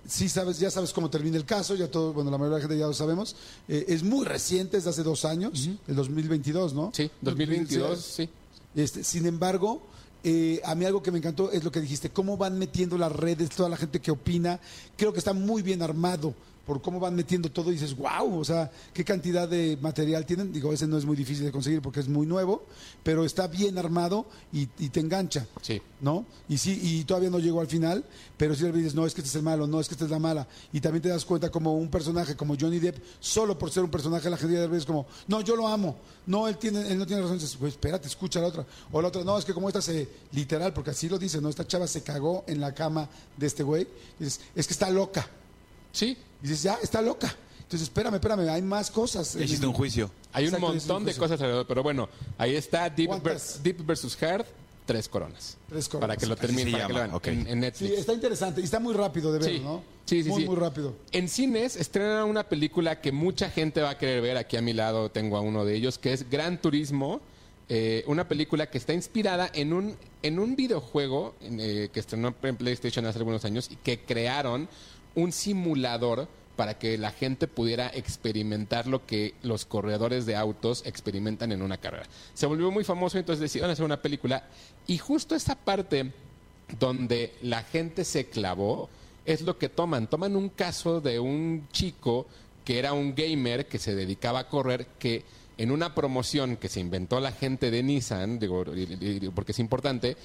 sí 0.07 0.29
sabes, 0.29 0.59
ya 0.59 0.71
sabes 0.71 0.93
cómo 0.93 1.09
termina 1.09 1.39
el 1.39 1.47
caso, 1.47 1.75
ya 1.75 1.91
todo, 1.91 2.13
bueno, 2.13 2.31
la 2.31 2.37
mayoría 2.37 2.57
de 2.57 2.63
la 2.63 2.69
gente 2.69 2.79
ya 2.81 2.87
lo 2.89 2.93
sabemos, 2.95 3.35
eh, 3.67 3.87
es 3.89 4.03
muy 4.03 4.27
reciente, 4.27 4.77
es 4.77 4.85
de 4.85 4.91
hace 4.91 5.03
dos 5.05 5.25
años, 5.25 5.71
el 5.87 5.97
2022, 5.97 6.75
¿no? 6.75 6.91
Sí, 6.95 7.11
2022, 7.23 7.99
sí. 8.05 8.29
Este, 8.75 9.05
sin 9.05 9.25
embargo, 9.25 9.81
eh, 10.25 10.61
a 10.65 10.75
mí 10.75 10.85
algo 10.85 11.03
que 11.03 11.11
me 11.11 11.19
encantó 11.19 11.51
es 11.53 11.65
lo 11.65 11.71
que 11.71 11.81
dijiste, 11.81 12.11
cómo 12.11 12.37
van 12.37 12.59
metiendo 12.59 12.99
las 12.99 13.13
redes, 13.13 13.51
toda 13.51 13.69
la 13.69 13.77
gente 13.77 14.01
que 14.01 14.11
opina. 14.11 14.61
Creo 14.97 15.13
que 15.13 15.19
está 15.19 15.33
muy 15.33 15.63
bien 15.63 15.83
armado 15.83 16.35
por 16.69 16.83
cómo 16.83 17.01
van 17.01 17.15
metiendo 17.15 17.51
todo 17.51 17.71
y 17.71 17.77
dices, 17.77 17.97
wow, 17.97 18.39
o 18.39 18.45
sea, 18.45 18.71
qué 18.93 19.03
cantidad 19.03 19.49
de 19.49 19.79
material 19.81 20.27
tienen. 20.27 20.53
Digo, 20.53 20.71
ese 20.71 20.87
no 20.87 20.99
es 20.99 21.07
muy 21.07 21.17
difícil 21.17 21.47
de 21.47 21.51
conseguir 21.51 21.81
porque 21.81 22.01
es 22.01 22.09
muy 22.09 22.27
nuevo, 22.27 22.67
pero 23.03 23.25
está 23.25 23.47
bien 23.47 23.79
armado 23.79 24.27
y, 24.53 24.69
y 24.79 24.91
te 24.91 25.01
engancha. 25.01 25.47
Sí. 25.63 25.81
¿No? 26.03 26.27
Y 26.47 26.59
sí, 26.59 26.79
y 26.83 27.05
todavía 27.05 27.31
no 27.31 27.39
llegó 27.39 27.63
al 27.63 27.69
final, 27.69 28.05
pero 28.37 28.55
si 28.55 28.65
le 28.65 28.73
dices, 28.73 28.95
no, 28.95 29.07
es 29.07 29.15
que 29.15 29.23
este 29.23 29.31
es 29.31 29.35
el 29.37 29.43
malo, 29.43 29.67
no, 29.67 29.81
es 29.81 29.89
que 29.89 29.95
esta 29.95 30.05
es 30.05 30.11
la 30.11 30.19
mala. 30.19 30.47
Y 30.71 30.83
también 30.83 31.01
te 31.03 31.09
das 31.09 31.25
cuenta 31.25 31.49
como 31.49 31.75
un 31.75 31.89
personaje 31.89 32.37
como 32.37 32.55
Johnny 32.55 32.81
Depp, 32.81 33.03
solo 33.19 33.59
por 33.59 33.71
ser 33.71 33.83
un 33.83 33.91
personaje, 33.91 34.29
la 34.29 34.37
gente 34.37 34.69
de 34.69 34.77
es 34.77 34.85
como, 34.85 35.07
no, 35.27 35.41
yo 35.41 35.57
lo 35.57 35.67
amo. 35.67 35.97
No, 36.27 36.49
él, 36.49 36.59
tiene, 36.59 36.87
él 36.93 36.99
no 36.99 37.07
tiene 37.07 37.23
razón. 37.23 37.39
Dices, 37.39 37.59
güey, 37.59 37.73
espérate, 37.73 38.09
escucha 38.09 38.43
la 38.43 38.49
otra. 38.49 38.67
O 38.93 39.01
la 39.01 39.09
otra, 39.09 39.25
no, 39.25 39.39
es 39.39 39.47
que 39.47 39.55
como 39.55 39.69
esta 39.69 39.81
se, 39.81 40.07
literal, 40.33 40.75
porque 40.75 40.91
así 40.91 41.09
lo 41.09 41.19
dice, 41.19 41.41
¿no? 41.41 41.49
Esta 41.49 41.67
chava 41.67 41.87
se 41.87 42.03
cagó 42.03 42.45
en 42.47 42.61
la 42.61 42.75
cama 42.75 43.09
de 43.39 43.47
este 43.47 43.63
güey. 43.63 43.89
Dices, 44.19 44.43
es 44.55 44.67
que 44.67 44.75
está 44.75 44.91
loca. 44.91 45.27
Sí, 45.91 46.19
Y 46.43 46.49
dices, 46.49 46.63
ya, 46.63 46.79
está 46.83 47.01
loca. 47.03 47.35
Entonces, 47.59 47.83
espérame, 47.89 48.15
espérame, 48.15 48.49
hay 48.49 48.63
más 48.63 48.91
cosas. 48.91 49.35
el- 49.37 49.67
un 49.67 49.73
juicio. 49.73 50.11
Hay 50.33 50.45
un 50.45 50.55
Exacto, 50.55 50.67
es 50.75 50.83
un 50.85 50.89
montón 50.89 51.05
de 51.05 51.13
juicio. 51.13 51.23
cosas 51.23 51.41
alrededor, 51.41 51.67
pero 51.67 51.83
bueno, 51.83 52.09
ahí 52.39 52.55
está 52.57 52.89
Deep, 52.89 53.09
¿Cuántas? 53.09 53.59
vers- 53.59 53.63
Deep 53.63 53.85
versus 53.87 54.23
Hard, 54.23 54.47
tres 54.87 55.09
coronas. 55.09 55.57
Tres 55.69 55.87
coronas. 55.89 56.09
Para 56.09 56.17
que 56.19 56.27
lo 56.27 56.33
Así 56.35 56.41
termine, 56.41 56.71
se 56.71 56.77
para 56.77 56.87
que 56.87 56.93
lo 56.95 56.99
llama, 57.01 57.07
vean 57.07 57.17
ok. 57.17 57.27
en, 57.27 57.39
en 57.41 57.47
Sí, 57.47 57.55
Netflix. 57.57 57.99
está 57.99 58.13
interesante 58.15 58.61
y 58.63 58.65
está 58.65 58.81
muy 58.81 58.95
rápido 58.95 59.33
de 59.33 59.39
ver, 59.41 59.49
Sí. 59.51 59.61
¿no? 59.61 59.83
Sí, 60.07 60.23
sí, 60.23 60.29
muy, 60.31 60.43
sí. 60.43 60.49
muy 60.49 60.57
rápido. 60.57 60.95
En 61.13 61.29
cines 61.29 61.77
estrenan 61.77 62.25
una 62.27 62.49
película 62.49 63.01
que 63.03 63.13
mucha 63.13 63.51
gente 63.51 63.83
va 63.83 63.91
a 63.91 63.99
querer 63.99 64.23
ver. 64.23 64.39
Aquí 64.39 64.57
a 64.57 64.63
mi 64.63 64.73
lado 64.73 65.11
tengo 65.11 65.37
a 65.37 65.43
uno 65.43 65.67
de 65.67 65.75
ellos, 65.75 65.99
que 65.99 66.13
es 66.15 66.29
Gran 66.31 66.61
Turismo. 66.63 67.21
eh, 67.71 68.03
una 68.07 68.27
película 68.27 68.71
que 68.71 68.79
está 68.79 68.95
inspirada 68.95 69.51
en 69.53 69.75
un, 69.75 69.95
en 70.23 70.39
un 70.39 70.57
videojuego 70.57 71.35
en, 71.43 71.61
eh, 71.61 71.91
que 71.93 72.01
estrenó 72.01 72.35
en 72.43 72.57
PlayStation 72.57 73.05
hace 73.05 73.19
algunos 73.19 73.45
años 73.45 73.69
y 73.71 73.77
que 73.77 74.01
crearon 74.01 74.71
un 75.19 75.33
simulador 75.33 76.29
para 76.57 76.79
que 76.79 76.99
la 76.99 77.13
gente 77.13 77.47
pudiera 77.47 77.89
experimentar 77.89 78.87
lo 78.87 79.07
que 79.07 79.35
los 79.43 79.65
corredores 79.65 80.27
de 80.27 80.37
autos 80.37 80.83
experimentan 80.87 81.53
en 81.53 81.63
una 81.63 81.77
carrera. 81.77 82.07
Se 82.35 82.47
volvió 82.47 82.71
muy 82.71 82.85
famoso, 82.85 83.19
entonces 83.19 83.41
decidieron 83.41 83.71
hacer 83.71 83.85
una 83.85 84.03
película. 84.03 84.45
Y 84.87 84.99
justo 84.99 85.35
esa 85.35 85.55
parte 85.55 86.13
donde 86.79 87.35
la 87.43 87.63
gente 87.63 88.05
se 88.05 88.27
clavó 88.27 88.89
es 89.25 89.43
lo 89.43 89.59
que 89.59 89.69
toman. 89.69 90.09
Toman 90.09 90.37
un 90.37 90.49
caso 90.49 91.01
de 91.01 91.21
un 91.21 91.69
chico 91.71 92.27
que 92.65 92.79
era 92.79 92.93
un 92.93 93.15
gamer 93.15 93.67
que 93.67 93.79
se 93.79 93.95
dedicaba 93.95 94.41
a 94.41 94.49
correr, 94.49 94.87
que 94.99 95.25
en 95.57 95.71
una 95.71 95.95
promoción 95.95 96.57
que 96.57 96.69
se 96.69 96.81
inventó 96.81 97.21
la 97.21 97.33
gente 97.33 97.71
de 97.71 97.83
Nissan, 97.83 98.39
digo, 98.39 98.65
porque 99.35 99.53
es 99.53 99.59
importante, 99.59 100.17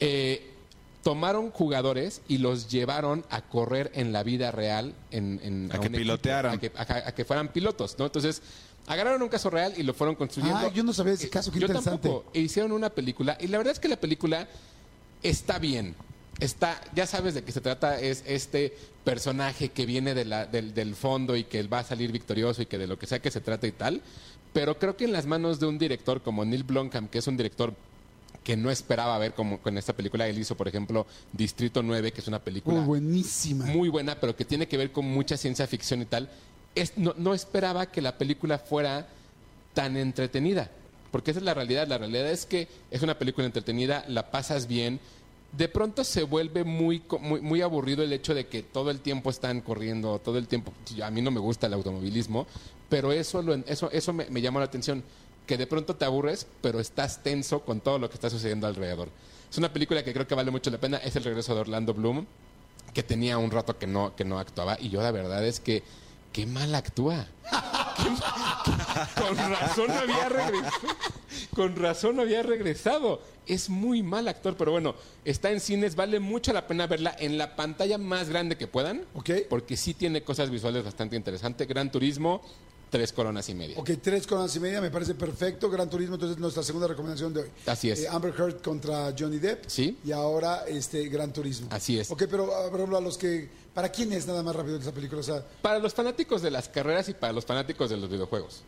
eh, 0.00 0.54
tomaron 1.02 1.50
jugadores 1.50 2.22
y 2.28 2.38
los 2.38 2.68
llevaron 2.68 3.24
a 3.30 3.42
correr 3.42 3.90
en 3.94 4.12
la 4.12 4.22
vida 4.22 4.50
real 4.50 4.94
en, 5.10 5.40
en- 5.42 5.70
A 5.72 5.78
que 5.78 5.86
equipo, 5.86 5.98
pilotearan. 5.98 6.54
a 6.54 6.58
que, 6.60 6.72
a- 6.76 7.08
a 7.08 7.14
que 7.14 7.24
fueran 7.24 7.48
pilotos, 7.48 7.96
¿no? 7.98 8.06
Entonces, 8.06 8.42
agarraron 8.86 9.22
un 9.22 9.28
caso 9.28 9.48
real 9.50 9.74
y 9.76 9.82
lo 9.84 9.94
fueron 9.94 10.16
construyendo. 10.16 10.58
Ah, 10.58 10.70
yo 10.72 10.82
no 10.82 10.92
sabía 10.92 11.12
ese 11.14 11.26
Eh, 11.26 11.30
caso, 11.30 11.50
qué 11.52 11.60
yo 11.60 11.66
interesante. 11.66 12.08
tampoco. 12.08 12.30
E 12.34 12.40
hicieron 12.40 12.72
una 12.72 12.90
película 12.90 13.36
y 13.40 13.46
la 13.46 13.58
verdad 13.58 13.72
es 13.72 13.78
que 13.80 13.88
la 13.88 13.96
película 14.00 14.48
está 15.22 15.58
bien. 15.58 15.94
Está, 16.40 16.80
ya 16.94 17.04
sabes 17.06 17.34
de 17.34 17.42
qué 17.42 17.50
se 17.50 17.60
trata, 17.60 18.00
es 18.00 18.22
este 18.26 18.76
personaje 19.04 19.70
que 19.70 19.86
viene 19.86 20.14
de 20.14 20.24
la- 20.24 20.46
del, 20.46 20.72
del 20.72 20.94
fondo 20.94 21.36
y 21.36 21.44
que 21.44 21.62
va 21.64 21.80
a 21.80 21.84
salir 21.84 22.12
victorioso 22.12 22.62
y 22.62 22.66
que 22.66 22.78
de 22.78 22.86
lo 22.86 22.98
que 22.98 23.06
sea 23.06 23.18
que 23.20 23.30
se 23.30 23.40
trata 23.40 23.66
y 23.66 23.72
tal. 23.72 24.02
Pero 24.52 24.78
creo 24.78 24.96
que 24.96 25.04
en 25.04 25.12
las 25.12 25.26
manos 25.26 25.58
de 25.60 25.66
un 25.66 25.78
director 25.78 26.22
como 26.22 26.44
Neil 26.44 26.62
Blomkamp, 26.62 27.10
que 27.10 27.18
es 27.18 27.26
un 27.26 27.36
director 27.36 27.74
que 28.48 28.56
no 28.56 28.70
esperaba 28.70 29.18
ver 29.18 29.34
como 29.34 29.58
con 29.58 29.76
esta 29.76 29.92
película, 29.92 30.26
él 30.26 30.38
hizo, 30.38 30.56
por 30.56 30.66
ejemplo, 30.68 31.06
Distrito 31.34 31.82
9, 31.82 32.12
que 32.12 32.22
es 32.22 32.28
una 32.28 32.38
película 32.38 32.80
Uh, 32.80 32.82
buenísima. 32.82 33.66
muy 33.66 33.90
buena, 33.90 34.18
pero 34.18 34.34
que 34.34 34.46
tiene 34.46 34.66
que 34.66 34.78
ver 34.78 34.90
con 34.90 35.04
mucha 35.04 35.36
ciencia 35.36 35.66
ficción 35.66 36.00
y 36.00 36.06
tal. 36.06 36.30
Es, 36.74 36.96
no, 36.96 37.12
no 37.18 37.34
esperaba 37.34 37.84
que 37.92 38.00
la 38.00 38.16
película 38.16 38.58
fuera 38.58 39.06
tan 39.74 39.98
entretenida, 39.98 40.70
porque 41.10 41.32
esa 41.32 41.40
es 41.40 41.44
la 41.44 41.52
realidad. 41.52 41.86
La 41.88 41.98
realidad 41.98 42.30
es 42.30 42.46
que 42.46 42.68
es 42.90 43.02
una 43.02 43.18
película 43.18 43.44
entretenida, 43.44 44.06
la 44.08 44.30
pasas 44.30 44.66
bien. 44.66 44.98
De 45.52 45.68
pronto 45.68 46.02
se 46.02 46.22
vuelve 46.22 46.64
muy, 46.64 47.02
muy, 47.20 47.42
muy 47.42 47.60
aburrido 47.60 48.02
el 48.02 48.14
hecho 48.14 48.34
de 48.34 48.46
que 48.46 48.62
todo 48.62 48.90
el 48.90 49.00
tiempo 49.00 49.28
están 49.28 49.60
corriendo, 49.60 50.20
todo 50.20 50.38
el 50.38 50.48
tiempo. 50.48 50.72
A 51.04 51.10
mí 51.10 51.20
no 51.20 51.30
me 51.30 51.40
gusta 51.40 51.66
el 51.66 51.74
automovilismo, 51.74 52.46
pero 52.88 53.12
eso, 53.12 53.42
lo, 53.42 53.52
eso, 53.54 53.90
eso 53.90 54.14
me, 54.14 54.24
me 54.30 54.40
llamó 54.40 54.58
la 54.58 54.64
atención. 54.64 55.04
Que 55.48 55.56
de 55.56 55.66
pronto 55.66 55.96
te 55.96 56.04
aburres, 56.04 56.46
pero 56.60 56.78
estás 56.78 57.22
tenso 57.24 57.60
con 57.62 57.80
todo 57.80 57.98
lo 57.98 58.08
que 58.08 58.14
está 58.14 58.30
sucediendo 58.30 58.66
alrededor. 58.68 59.08
Es 59.50 59.56
una 59.58 59.72
película 59.72 60.04
que 60.04 60.12
creo 60.12 60.26
que 60.28 60.34
vale 60.34 60.50
mucho 60.50 60.70
la 60.70 60.78
pena. 60.78 60.98
Es 60.98 61.16
el 61.16 61.24
regreso 61.24 61.54
de 61.54 61.62
Orlando 61.62 61.94
Bloom 61.94 62.26
que 62.94 63.02
tenía 63.02 63.38
un 63.38 63.50
rato 63.50 63.78
que 63.78 63.86
no, 63.86 64.14
que 64.14 64.24
no 64.24 64.38
actuaba. 64.38 64.76
Y 64.78 64.90
yo 64.90 65.00
la 65.02 65.10
verdad 65.10 65.44
es 65.46 65.58
que 65.58 65.82
qué 66.32 66.46
mal 66.46 66.74
actúa. 66.74 67.26
Qué 67.96 68.10
mal- 68.10 69.08
con 69.16 69.36
razón 69.36 69.86
no 69.88 69.94
había 69.94 70.28
regresado. 70.28 70.72
Con 71.54 71.76
razón 71.76 72.16
no 72.16 72.22
había 72.22 72.42
regresado. 72.42 73.22
Es 73.46 73.70
muy 73.70 74.02
mal 74.02 74.28
actor, 74.28 74.54
pero 74.56 74.72
bueno, 74.72 74.94
está 75.24 75.50
en 75.50 75.60
cines, 75.60 75.96
vale 75.96 76.20
mucho 76.20 76.52
la 76.52 76.66
pena 76.66 76.86
verla 76.86 77.16
en 77.18 77.38
la 77.38 77.56
pantalla 77.56 77.96
más 77.96 78.28
grande 78.28 78.56
que 78.58 78.66
puedan. 78.66 79.06
Ok. 79.14 79.30
Porque 79.48 79.76
sí 79.78 79.94
tiene 79.94 80.22
cosas 80.22 80.50
visuales 80.50 80.84
bastante 80.84 81.16
interesantes. 81.16 81.66
Gran 81.66 81.90
Turismo, 81.90 82.42
tres 82.90 83.12
coronas 83.12 83.48
y 83.48 83.54
media. 83.54 83.76
Ok, 83.78 83.90
tres 84.02 84.26
coronas 84.26 84.54
y 84.56 84.60
media, 84.60 84.80
me 84.80 84.90
parece 84.90 85.14
perfecto. 85.14 85.70
Gran 85.70 85.88
Turismo, 85.88 86.14
entonces 86.14 86.38
nuestra 86.38 86.62
segunda 86.62 86.86
recomendación 86.86 87.32
de 87.32 87.42
hoy. 87.42 87.48
Así 87.66 87.90
es. 87.90 88.00
Eh, 88.00 88.08
Amber 88.08 88.34
Heard 88.36 88.60
contra 88.62 89.14
Johnny 89.18 89.38
Depp. 89.38 89.64
Sí. 89.66 89.98
Y 90.04 90.12
ahora 90.12 90.64
este 90.66 91.08
Gran 91.08 91.32
Turismo. 91.32 91.68
Así 91.70 91.98
es. 91.98 92.10
Ok, 92.10 92.24
pero 92.30 92.54
ah, 92.54 92.68
por 92.70 92.80
ejemplo, 92.80 92.96
a 92.96 93.00
los 93.00 93.18
que. 93.18 93.48
¿Para 93.74 93.90
quién 93.90 94.12
es 94.12 94.26
nada 94.26 94.42
más 94.42 94.56
rápido 94.56 94.76
esa 94.78 94.92
película? 94.92 95.20
O 95.20 95.24
sea, 95.24 95.44
Para 95.62 95.78
los 95.78 95.94
fanáticos 95.94 96.42
de 96.42 96.50
las 96.50 96.68
carreras 96.68 97.08
y 97.08 97.14
para 97.14 97.32
los 97.32 97.44
fanáticos 97.44 97.90
de 97.90 97.96
los 97.96 98.10
videojuegos. 98.10 98.62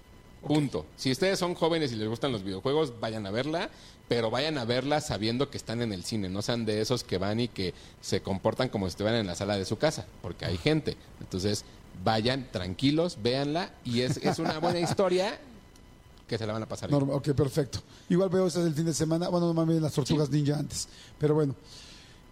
Punto. 0.46 0.86
Si 0.96 1.10
ustedes 1.10 1.38
son 1.38 1.54
jóvenes 1.54 1.92
y 1.92 1.96
les 1.96 2.08
gustan 2.08 2.32
los 2.32 2.42
videojuegos, 2.42 2.98
vayan 2.98 3.26
a 3.26 3.30
verla, 3.30 3.70
pero 4.08 4.30
vayan 4.30 4.56
a 4.56 4.64
verla 4.64 5.00
sabiendo 5.00 5.50
que 5.50 5.58
están 5.58 5.82
en 5.82 5.92
el 5.92 6.02
cine. 6.02 6.28
No 6.28 6.42
sean 6.42 6.64
de 6.64 6.80
esos 6.80 7.04
que 7.04 7.18
van 7.18 7.40
y 7.40 7.48
que 7.48 7.74
se 8.00 8.22
comportan 8.22 8.68
como 8.68 8.86
si 8.86 8.90
estuvieran 8.90 9.20
en 9.20 9.26
la 9.26 9.34
sala 9.34 9.56
de 9.58 9.64
su 9.64 9.76
casa, 9.76 10.06
porque 10.22 10.46
hay 10.46 10.56
gente. 10.56 10.96
Entonces, 11.20 11.64
vayan 12.04 12.48
tranquilos, 12.50 13.18
véanla 13.22 13.72
y 13.84 14.00
es, 14.00 14.16
es 14.18 14.38
una 14.38 14.58
buena 14.58 14.80
historia 14.88 15.38
que 16.30 16.38
se 16.38 16.46
la 16.46 16.52
van 16.52 16.62
a 16.62 16.66
pasar 16.66 16.88
bien. 16.88 17.00
norma, 17.00 17.14
ok, 17.14 17.32
perfecto. 17.32 17.80
Igual 18.08 18.28
veo 18.28 18.46
estas 18.46 18.62
del 18.62 18.74
fin 18.74 18.84
de 18.84 18.94
semana. 18.94 19.28
Bueno, 19.28 19.52
más 19.52 19.66
bien 19.66 19.82
las 19.82 19.92
tortugas 19.92 20.30
ninja 20.30 20.56
antes. 20.58 20.88
Pero 21.18 21.34
bueno. 21.34 21.56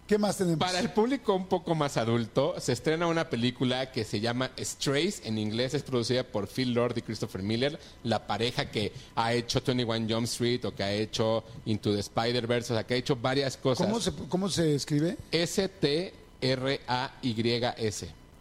¿Qué 0.07 0.17
más 0.17 0.37
tenemos? 0.37 0.57
Para 0.57 0.79
el 0.79 0.89
público 0.89 1.35
un 1.35 1.45
poco 1.45 1.75
más 1.75 1.97
adulto, 1.97 2.55
se 2.59 2.71
estrena 2.71 3.05
una 3.05 3.29
película 3.29 3.91
que 3.91 4.03
se 4.05 4.19
llama 4.19 4.49
Strays. 4.57 5.21
En 5.23 5.37
inglés 5.37 5.75
es 5.75 5.83
producida 5.83 6.23
por 6.23 6.47
Phil 6.47 6.73
Lord 6.73 6.97
y 6.97 7.01
Christopher 7.03 7.43
Miller, 7.43 7.77
la 8.03 8.25
pareja 8.25 8.71
que 8.71 8.91
ha 9.15 9.33
hecho 9.33 9.61
21 9.63 10.07
Jump 10.09 10.25
Street 10.25 10.65
o 10.65 10.73
que 10.73 10.81
ha 10.81 10.91
hecho 10.91 11.43
Into 11.65 11.93
the 11.93 11.99
Spider-Verse, 11.99 12.73
o 12.73 12.75
sea, 12.77 12.87
que 12.87 12.95
ha 12.95 12.97
hecho 12.97 13.17
varias 13.17 13.55
cosas. 13.57 13.85
¿Cómo 13.85 13.99
se, 13.99 14.11
¿Cómo 14.29 14.49
se 14.49 14.73
escribe? 14.73 15.15
S-T-R-A-Y-S. 15.31 16.19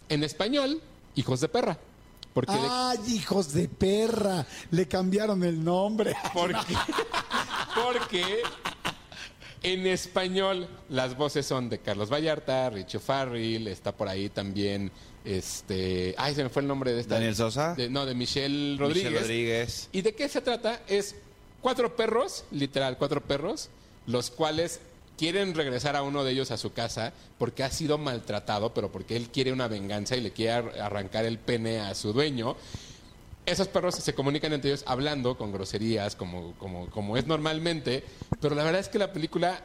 En 0.09 0.25
español, 0.25 0.81
Hijos 1.19 1.41
de 1.41 1.49
Perra. 1.49 1.79
Porque 2.33 2.53
¡Ay, 2.57 2.99
hijos 3.09 3.53
de 3.53 3.69
perra! 3.69 4.47
Le 4.71 4.87
cambiaron 4.87 5.43
el 5.43 5.65
nombre. 5.65 6.15
Porque, 6.33 6.77
porque 7.85 8.43
en 9.63 9.87
español 9.89 10.69
las 10.89 11.17
voces 11.17 11.47
son 11.47 11.69
de 11.69 11.81
Carlos 11.81 12.11
Vallarta, 12.13 12.71
Richie 12.71 13.01
Farrell, 13.01 13.67
está 13.67 13.91
por 13.91 14.09
ahí 14.09 14.29
también, 14.29 14.93
este, 15.25 16.15
ay, 16.17 16.35
se 16.37 16.45
me 16.45 16.49
fue 16.49 16.63
el 16.63 16.69
nombre 16.69 16.93
de 16.93 17.01
esta. 17.01 17.15
Daniel 17.15 17.35
Sosa. 17.35 17.75
De- 17.75 17.91
no, 17.91 18.07
de 18.07 18.15
Michelle 18.15 18.77
Rodríguez. 18.79 19.05
Michelle 19.05 19.21
Rodríguez. 19.21 19.89
¿Y 19.91 20.03
de 20.03 20.15
qué 20.15 20.29
se 20.29 20.41
trata? 20.41 20.83
Es 20.87 21.17
cuatro 21.61 21.97
perros, 21.97 22.45
literal, 22.53 22.97
cuatro 22.99 23.21
perros, 23.21 23.69
los 24.07 24.31
cuales 24.31 24.81
quieren 25.19 25.55
regresar 25.55 25.97
a 25.97 26.03
uno 26.03 26.25
de 26.25 26.33
ellos 26.33 26.51
a 26.53 26.57
su 26.57 26.73
casa 26.73 27.13
porque 27.39 27.65
ha 27.65 27.71
sido 27.71 27.99
maltratado, 27.99 28.73
pero 28.73 28.91
porque 28.91 29.17
él 29.17 29.29
quiere 29.31 29.53
una 29.53 29.69
venganza 29.69 30.17
y 30.17 30.21
le 30.21 30.31
quiere 30.31 30.53
ar- 30.53 30.81
arrancar 30.81 31.25
el 31.27 31.39
pene 31.39 31.81
a 31.81 31.95
su 31.95 32.13
dueño. 32.13 32.57
Esos 33.45 33.69
perros 33.69 33.95
se 33.97 34.15
comunican 34.15 34.53
entre 34.53 34.71
ellos 34.71 34.85
hablando 34.87 35.37
con 35.37 35.53
groserías, 35.53 36.15
como, 36.15 36.53
como, 36.59 36.89
como 36.91 37.17
es 37.17 37.27
normalmente, 37.27 38.05
pero 38.41 38.55
la 38.55 38.63
verdad 38.63 38.81
es 38.81 38.89
que 38.89 38.99
la 38.99 39.13
película, 39.13 39.61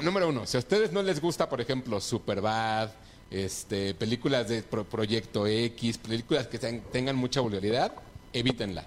número 0.00 0.28
uno, 0.28 0.46
si 0.46 0.56
a 0.56 0.60
ustedes 0.60 0.92
no 0.92 1.02
les 1.02 1.20
gusta, 1.20 1.48
por 1.48 1.60
ejemplo, 1.60 2.00
Superbad, 2.00 2.90
este, 3.30 3.94
películas 3.94 4.48
de 4.48 4.62
Pro- 4.62 4.84
Proyecto 4.84 5.46
X, 5.46 5.98
películas 5.98 6.48
que 6.48 6.58
ten- 6.58 6.82
tengan 6.92 7.16
mucha 7.16 7.40
vulgaridad, 7.40 7.92
evítenla, 8.32 8.84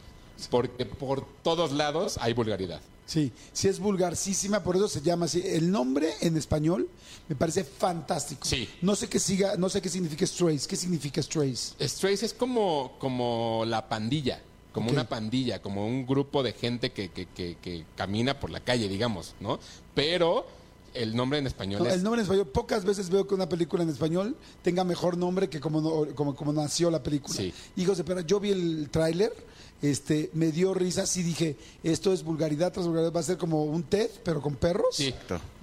porque 0.51 0.85
por 0.85 1.25
todos 1.41 1.71
lados 1.71 2.17
hay 2.21 2.33
vulgaridad. 2.33 2.81
Sí, 3.09 3.31
sí 3.53 3.67
es 3.67 3.79
vulgarcísima, 3.79 4.61
por 4.61 4.75
eso 4.75 4.87
se 4.87 5.01
llama 5.01 5.25
así. 5.25 5.41
El 5.43 5.71
nombre 5.71 6.13
en 6.21 6.37
español 6.37 6.87
me 7.27 7.35
parece 7.35 7.63
fantástico. 7.63 8.45
Sí. 8.45 8.69
No 8.83 8.95
sé 8.95 9.09
qué 9.09 9.17
siga, 9.17 9.57
no 9.57 9.67
sé 9.67 9.81
qué 9.81 9.89
significa 9.89 10.27
Strays. 10.27 10.67
¿Qué 10.67 10.75
significa 10.75 11.19
Strays? 11.19 11.73
Strays 11.81 12.21
es 12.21 12.35
como, 12.35 12.97
como 12.99 13.63
la 13.65 13.89
pandilla, 13.89 14.43
como 14.71 14.91
una 14.91 15.09
pandilla, 15.09 15.59
como 15.59 15.87
un 15.87 16.05
grupo 16.05 16.43
de 16.43 16.53
gente 16.53 16.91
que, 16.91 17.09
que, 17.09 17.25
que, 17.25 17.57
que 17.59 17.83
camina 17.95 18.39
por 18.39 18.51
la 18.51 18.59
calle, 18.59 18.87
digamos, 18.87 19.33
¿no? 19.39 19.59
Pero 19.95 20.45
el 20.93 21.15
nombre 21.15 21.39
en 21.39 21.47
español 21.47 21.81
No, 21.83 21.87
es... 21.87 21.93
el 21.95 22.03
nombre 22.03 22.21
en 22.21 22.23
español, 22.23 22.47
pocas 22.47 22.83
veces 22.85 23.09
veo 23.09 23.27
que 23.27 23.35
una 23.35 23.47
película 23.49 23.83
en 23.83 23.89
español 23.89 24.35
tenga 24.61 24.83
mejor 24.83 25.17
nombre 25.17 25.49
que 25.49 25.59
como, 25.59 25.81
no- 25.81 26.13
como, 26.15 26.35
como 26.35 26.53
nació 26.53 26.89
la 26.91 27.01
película. 27.03 27.35
Sí. 27.35 27.53
Hijos 27.77 27.97
de 27.97 28.03
perra, 28.03 28.21
yo 28.21 28.39
vi 28.39 28.51
el 28.51 28.89
tráiler, 28.91 29.33
este, 29.81 30.29
me 30.33 30.51
dio 30.51 30.73
risa, 30.73 31.05
sí 31.05 31.23
dije, 31.23 31.55
esto 31.83 32.11
es 32.13 32.23
vulgaridad 32.23 32.71
tras 32.73 32.85
vulgaridad, 32.85 33.13
va 33.13 33.19
a 33.19 33.23
ser 33.23 33.37
como 33.37 33.63
un 33.63 33.83
TED, 33.83 34.09
pero 34.23 34.41
con 34.41 34.55
perros. 34.55 34.95
Sí. 34.95 35.13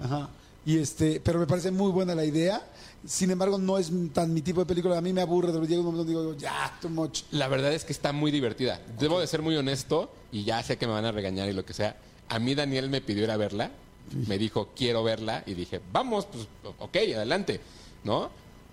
Ajá. 0.02 0.28
Y 0.64 0.78
este, 0.78 1.20
pero 1.20 1.38
me 1.38 1.46
parece 1.46 1.70
muy 1.70 1.92
buena 1.92 2.14
la 2.14 2.24
idea. 2.24 2.60
Sin 3.06 3.30
embargo, 3.30 3.56
no 3.56 3.78
es 3.78 3.88
tan 4.12 4.34
mi 4.34 4.42
tipo 4.42 4.58
de 4.58 4.66
película. 4.66 4.98
A 4.98 5.00
mí 5.00 5.12
me 5.12 5.20
aburre, 5.20 5.52
de 5.52 5.60
llega 5.64 5.78
un 5.80 5.86
momento 5.86 6.04
donde 6.10 6.10
digo, 6.10 6.36
ya, 6.36 6.76
too 6.82 6.88
much. 6.88 7.20
La 7.30 7.46
verdad 7.46 7.72
es 7.72 7.84
que 7.84 7.92
está 7.92 8.12
muy 8.12 8.32
divertida. 8.32 8.80
Debo 8.98 9.20
de 9.20 9.28
ser 9.28 9.42
muy 9.42 9.54
honesto 9.54 10.10
y 10.32 10.42
ya 10.42 10.60
sé 10.64 10.76
que 10.76 10.88
me 10.88 10.92
van 10.92 11.04
a 11.04 11.12
regañar 11.12 11.48
y 11.48 11.52
lo 11.52 11.64
que 11.64 11.72
sea. 11.72 11.96
A 12.28 12.40
mí 12.40 12.56
Daniel 12.56 12.90
me 12.90 13.00
pidió 13.00 13.22
ir 13.22 13.30
a 13.30 13.36
verla, 13.36 13.70
me 14.26 14.38
dijo, 14.38 14.70
quiero 14.76 15.02
verla 15.02 15.42
y 15.46 15.54
dije, 15.54 15.80
vamos, 15.92 16.26
pues 16.26 16.46
ok, 16.78 16.96
adelante, 17.16 17.60
¿no? 18.04 18.30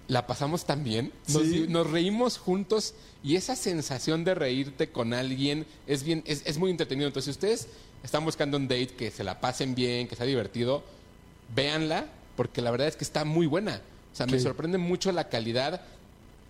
La 0.08 0.28
pasamos 0.28 0.66
tan 0.66 0.84
bien, 0.84 1.12
nos, 1.30 1.44
Sí. 1.44 1.66
nos 1.70 1.90
reímos 1.90 2.38
juntos 2.38 2.94
y 3.24 3.36
esa 3.36 3.56
sensación 3.56 4.24
de 4.26 4.36
reírte 4.36 4.90
con 4.92 5.14
alguien 5.14 5.66
es, 5.88 6.04
bien, 6.04 6.24
es, 6.26 6.44
es 6.46 6.58
muy 6.58 6.72
entretenido. 6.72 7.08
Entonces, 7.08 7.34
si 7.36 7.38
ustedes 7.38 7.68
están 8.04 8.26
buscando 8.26 8.58
un 8.58 8.68
date 8.68 8.88
que 8.98 9.12
se 9.12 9.24
la 9.24 9.40
pasen 9.40 9.76
bien, 9.76 10.08
que 10.08 10.16
sea 10.16 10.26
divertido, 10.26 10.84
véanla 11.56 12.06
porque 12.36 12.62
la 12.62 12.72
verdad 12.72 12.88
es 12.88 12.96
que 12.96 13.04
está 13.04 13.26
muy 13.26 13.46
buena. 13.46 13.82
O 14.12 14.16
sea, 14.16 14.26
me 14.26 14.40
sorprende 14.40 14.78
mucho 14.78 15.12
la 15.12 15.30
calidad 15.30 15.82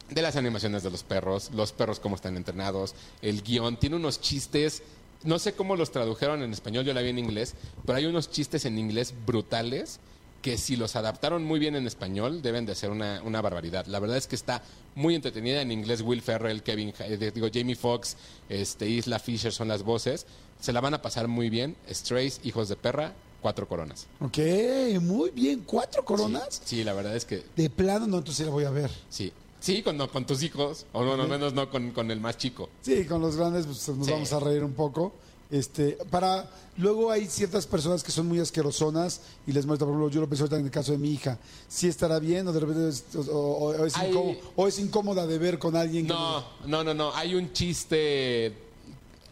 de 0.09 0.21
las 0.21 0.35
animaciones 0.35 0.83
de 0.83 0.91
los 0.91 1.03
perros, 1.03 1.51
los 1.53 1.71
perros 1.71 1.99
cómo 1.99 2.15
están 2.15 2.35
entrenados, 2.37 2.95
el 3.21 3.41
guion, 3.41 3.77
tiene 3.77 3.95
unos 3.95 4.19
chistes, 4.19 4.83
no 5.23 5.39
sé 5.39 5.53
cómo 5.53 5.75
los 5.75 5.91
tradujeron 5.91 6.41
en 6.43 6.51
español, 6.53 6.85
yo 6.85 6.93
la 6.93 7.01
vi 7.01 7.09
en 7.09 7.19
inglés, 7.19 7.55
pero 7.85 7.97
hay 7.97 8.05
unos 8.05 8.29
chistes 8.29 8.65
en 8.65 8.77
inglés 8.77 9.13
brutales 9.25 9.99
que 10.41 10.57
si 10.57 10.75
los 10.75 10.97
adaptaron 10.97 11.45
muy 11.45 11.57
bien 11.57 11.75
en 11.77 11.87
español 11.87 12.41
deben 12.41 12.65
de 12.65 12.75
ser 12.75 12.89
una, 12.91 13.21
una 13.23 13.41
barbaridad. 13.41 13.85
La 13.85 13.99
verdad 13.99 14.17
es 14.17 14.27
que 14.27 14.35
está 14.35 14.61
muy 14.93 15.15
entretenida 15.15 15.61
en 15.61 15.71
inglés. 15.71 16.01
Will 16.01 16.21
Ferrell, 16.21 16.61
Kevin, 16.63 16.93
eh, 16.99 17.31
digo 17.33 17.47
Jamie 17.51 17.75
Foxx, 17.77 18.17
este, 18.49 18.89
Isla 18.89 19.19
Fisher 19.19 19.53
son 19.53 19.69
las 19.69 19.83
voces. 19.83 20.25
Se 20.59 20.73
la 20.73 20.81
van 20.81 20.93
a 20.95 21.01
pasar 21.01 21.29
muy 21.29 21.49
bien. 21.49 21.77
Strays, 21.89 22.41
Hijos 22.43 22.67
de 22.67 22.75
Perra, 22.75 23.13
cuatro 23.41 23.69
coronas. 23.69 24.07
Ok, 24.19 24.37
muy 24.99 25.29
bien. 25.31 25.63
¿Cuatro 25.65 26.03
coronas? 26.03 26.61
Sí, 26.65 26.77
sí, 26.77 26.83
la 26.83 26.91
verdad 26.91 27.15
es 27.15 27.23
que 27.23 27.43
De 27.55 27.69
plano, 27.69 28.05
no, 28.07 28.17
entonces 28.17 28.45
la 28.45 28.51
voy 28.51 28.65
a 28.65 28.69
ver. 28.69 28.91
sí. 29.09 29.31
Sí, 29.63 29.81
con, 29.81 29.95
no, 29.95 30.09
con 30.11 30.25
tus 30.25 30.43
hijos, 30.43 30.85
o 30.91 31.05
no, 31.05 31.15
no 31.15 31.25
menos 31.25 31.53
no 31.53 31.69
con, 31.69 31.91
con 31.91 32.11
el 32.11 32.19
más 32.19 32.37
chico. 32.37 32.67
Sí, 32.81 33.05
con 33.05 33.21
los 33.21 33.37
grandes 33.37 33.65
pues, 33.65 33.87
nos 33.95 34.05
Sí. 34.05 34.11
vamos 34.11 34.33
a 34.33 34.39
reír 34.41 34.61
un 34.61 34.73
poco. 34.73 35.13
Este, 35.49 35.97
para 36.09 36.49
luego 36.77 37.11
hay 37.11 37.27
ciertas 37.27 37.65
personas 37.65 38.03
que 38.03 38.11
son 38.11 38.27
muy 38.27 38.39
asquerosonas 38.39 39.21
y 39.47 39.53
les 39.53 39.65
molesta, 39.65 39.85
por 39.85 39.93
ejemplo, 39.93 40.09
yo 40.09 40.19
lo 40.19 40.27
pensé 40.27 40.43
ahorita 40.43 40.57
en 40.59 40.65
el 40.65 40.71
caso 40.71 40.91
de 40.91 40.97
mi 40.97 41.11
hija. 41.11 41.37
Si 41.69 41.87
estará 41.87 42.19
bien 42.19 42.45
o 42.47 42.51
de 42.51 42.59
repente 42.59 42.89
es, 42.89 43.05
o, 43.15 43.21
o- 43.31 43.67
o 43.69 43.85
es 43.85 43.95
Hay- 43.95 44.11
incómodo- 44.11 44.37
o 44.57 44.67
es 44.67 44.79
incómoda 44.79 45.25
de 45.27 45.37
ver 45.37 45.59
con 45.59 45.77
alguien 45.77 46.07
que 46.07 46.13
No, 46.13 46.43
no, 46.65 46.83
no, 46.83 46.93
no. 46.93 47.13
Hay 47.15 47.33
un 47.35 47.53
chiste 47.53 48.53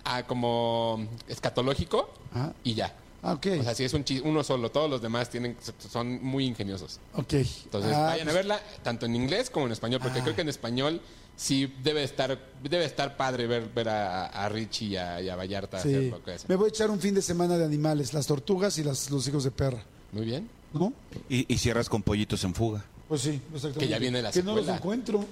ah, 0.05 0.23
como 0.25 1.07
escatológico 1.27 2.07
Ajá. 2.33 2.53
y 2.63 2.73
ya. 2.75 2.95
Ah, 3.23 3.33
ok. 3.33 3.47
O 3.59 3.63
sea, 3.63 3.75
si 3.75 3.83
es 3.83 3.93
un 3.93 4.03
chiste, 4.03 4.27
uno 4.27 4.43
solo, 4.43 4.71
todos 4.71 4.89
los 4.89 5.01
demás 5.01 5.29
tienen, 5.29 5.55
son 5.91 6.23
muy 6.23 6.45
ingeniosos. 6.45 6.99
ok. 7.13 7.33
Entonces, 7.33 7.93
Ah, 7.93 8.01
vayan 8.07 8.21
a 8.27 8.31
pues, 8.31 8.35
verla 8.35 8.59
tanto 8.83 9.05
en 9.05 9.15
inglés 9.15 9.49
como 9.49 9.67
en 9.67 9.71
español, 9.73 9.99
porque 10.01 10.19
Ah. 10.19 10.23
creo 10.23 10.35
que 10.35 10.41
en 10.41 10.49
español 10.49 11.01
sí 11.35 11.73
debe 11.83 12.03
estar 12.03 12.37
debe 12.63 12.85
estar 12.85 13.15
padre 13.17 13.47
ver, 13.47 13.69
ver 13.69 13.89
a, 13.89 14.25
a 14.27 14.49
Richie 14.49 14.87
y 14.87 14.95
a, 14.97 15.21
y 15.21 15.29
a 15.29 15.35
Vallarta 15.35 15.77
hacer 15.77 16.01
sí. 16.01 16.09
lo 16.09 16.23
que 16.23 16.31
hacen. 16.33 16.45
Me 16.49 16.55
voy 16.55 16.65
a 16.65 16.69
echar 16.69 16.89
un 16.89 16.99
fin 16.99 17.13
de 17.13 17.21
semana 17.21 17.57
de 17.57 17.65
animales, 17.65 18.13
las 18.13 18.25
tortugas 18.27 18.77
y 18.79 18.83
las, 18.83 19.09
los 19.11 19.27
hijos 19.27 19.43
de 19.43 19.51
perra. 19.51 19.83
Muy 20.11 20.25
bien. 20.25 20.49
¿No? 20.73 20.91
Y, 21.29 21.51
y 21.53 21.57
cierras 21.57 21.89
con 21.89 22.01
pollitos 22.01 22.43
en 22.43 22.55
fuga. 22.55 22.83
Pues 23.07 23.21
sí, 23.21 23.41
exactamente. 23.53 23.79
Que 23.79 23.87
ya 23.87 23.99
viene 23.99 24.21
la 24.21 24.31
Que 24.31 24.41
no 24.41 24.55
los 24.55 24.67
encuentro. 24.67 25.23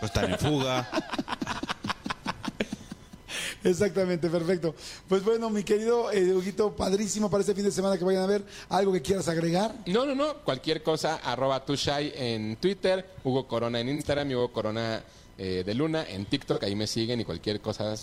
Pues 0.00 0.10
están 0.14 0.30
en 0.30 0.38
fuga. 0.38 0.88
Exactamente, 3.64 4.28
perfecto. 4.28 4.74
Pues 5.08 5.24
bueno, 5.24 5.50
mi 5.50 5.62
querido 5.62 6.10
eh, 6.10 6.34
Huguito, 6.34 6.74
padrísimo 6.74 7.30
para 7.30 7.42
este 7.42 7.54
fin 7.54 7.64
de 7.64 7.70
semana 7.70 7.96
que 7.96 8.04
vayan 8.04 8.22
a 8.22 8.26
ver. 8.26 8.44
¿Algo 8.68 8.92
que 8.92 9.02
quieras 9.02 9.28
agregar? 9.28 9.74
No, 9.86 10.04
no, 10.04 10.14
no. 10.14 10.38
Cualquier 10.44 10.82
cosa, 10.82 11.16
arroba 11.16 11.64
tushai 11.64 12.12
en 12.16 12.56
Twitter, 12.56 13.06
Hugo 13.24 13.46
Corona 13.46 13.80
en 13.80 13.88
Instagram 13.88 14.30
y 14.30 14.34
Hugo 14.34 14.52
Corona 14.52 15.02
eh, 15.38 15.62
de 15.64 15.74
Luna 15.74 16.04
en 16.08 16.26
TikTok. 16.26 16.62
Ahí 16.64 16.74
me 16.74 16.86
siguen 16.86 17.20
y 17.20 17.24
cualquier 17.24 17.60
cosa, 17.60 17.94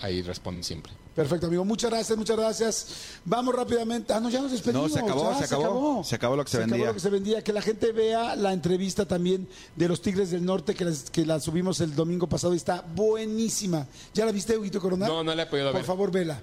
ahí 0.00 0.22
respondo 0.22 0.62
siempre. 0.62 0.92
Perfecto, 1.14 1.46
amigo. 1.46 1.64
Muchas 1.64 1.90
gracias, 1.90 2.18
muchas 2.18 2.36
graas. 2.36 2.86
Vamos 3.24 3.54
rápidamente. 3.54 4.12
Ah, 4.12 4.20
no, 4.20 4.28
ya 4.28 4.42
nos 4.42 4.52
despedimos. 4.52 4.90
No, 4.90 4.94
se 4.94 5.00
acabó, 5.02 5.32
ya 5.32 5.38
se 5.38 5.44
acabó. 5.54 6.04
Se 6.04 6.14
acabó 6.14 6.36
lo 6.36 6.44
que 6.44 6.50
se 6.50 6.56
acabó 6.58 6.70
vendía. 6.72 6.86
lo 6.88 6.94
que 6.94 7.00
se 7.00 7.08
vendía. 7.10 7.42
Que 7.42 7.52
la 7.54 7.62
gente 7.62 7.92
vea 7.92 8.36
la 8.36 8.52
entrevista 8.52 9.06
también 9.08 9.48
de 9.76 9.88
los 9.88 10.02
Tigres 10.02 10.30
del 10.30 10.44
Norte 10.44 10.74
que, 10.74 10.84
las- 10.84 11.10
que 11.10 11.24
la 11.24 11.40
subimos 11.40 11.80
el 11.80 11.94
domingo 11.94 12.26
pasado 12.28 12.52
y 12.52 12.58
está 12.58 12.82
buenísima. 12.94 13.86
¿Ya 14.12 14.26
la 14.26 14.32
viste, 14.32 14.58
Huguito 14.58 14.78
Coronel? 14.80 15.08
No, 15.08 15.24
no 15.24 15.34
la 15.34 15.44
he 15.44 15.46
podido 15.46 15.68
Por 15.72 15.80
ver. 15.80 15.84
favor, 15.86 16.10
vela. 16.12 16.42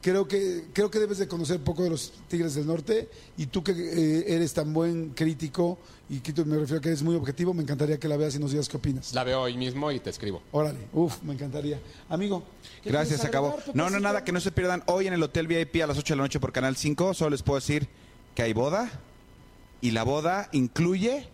Creo 0.00 0.28
que, 0.28 0.66
creo 0.72 0.90
que 0.90 1.00
debes 1.00 1.18
de 1.18 1.26
conocer 1.26 1.58
poco 1.60 1.82
de 1.82 1.90
los 1.90 2.12
Tigres 2.28 2.54
del 2.54 2.66
Norte 2.68 3.08
y 3.36 3.46
tú 3.46 3.64
que 3.64 3.72
eh, 3.72 4.24
eres 4.34 4.52
tan 4.54 4.72
buen 4.72 5.10
crítico 5.10 5.78
y 6.08 6.20
que 6.20 6.32
tú- 6.32 6.46
me 6.46 6.56
refiero 6.56 6.78
a 6.78 6.80
que 6.80 6.88
eres 6.88 7.02
muy 7.02 7.16
objetivo, 7.16 7.52
me 7.52 7.62
encantaría 7.62 7.98
que 7.98 8.06
la 8.06 8.16
veas 8.16 8.34
y 8.36 8.38
nos 8.38 8.52
digas 8.52 8.68
qué 8.68 8.76
opinas. 8.76 9.12
La 9.12 9.24
veo 9.24 9.40
hoy 9.42 9.56
mismo 9.56 9.90
y 9.90 9.98
te 9.98 10.10
escribo. 10.10 10.40
Órale, 10.52 10.78
uf, 10.92 11.20
me 11.22 11.34
encantaría. 11.34 11.80
Amigo. 12.08 12.44
¿Qué 12.82 12.90
Gracias, 12.90 13.20
se 13.20 13.26
acabó. 13.26 13.58
No, 13.74 13.90
no, 13.90 14.00
nada, 14.00 14.24
que 14.24 14.32
no 14.32 14.40
se 14.40 14.52
pierdan 14.52 14.82
hoy 14.86 15.06
en 15.06 15.12
el 15.12 15.22
Hotel 15.22 15.46
VIP 15.46 15.82
a 15.82 15.86
las 15.86 15.98
8 15.98 16.14
de 16.14 16.16
la 16.16 16.22
noche 16.24 16.40
por 16.40 16.52
Canal 16.52 16.76
5. 16.76 17.14
Solo 17.14 17.30
les 17.30 17.42
puedo 17.42 17.60
decir 17.60 17.88
que 18.34 18.42
hay 18.42 18.52
boda 18.52 18.90
y 19.80 19.90
la 19.92 20.02
boda 20.02 20.48
incluye 20.52 21.28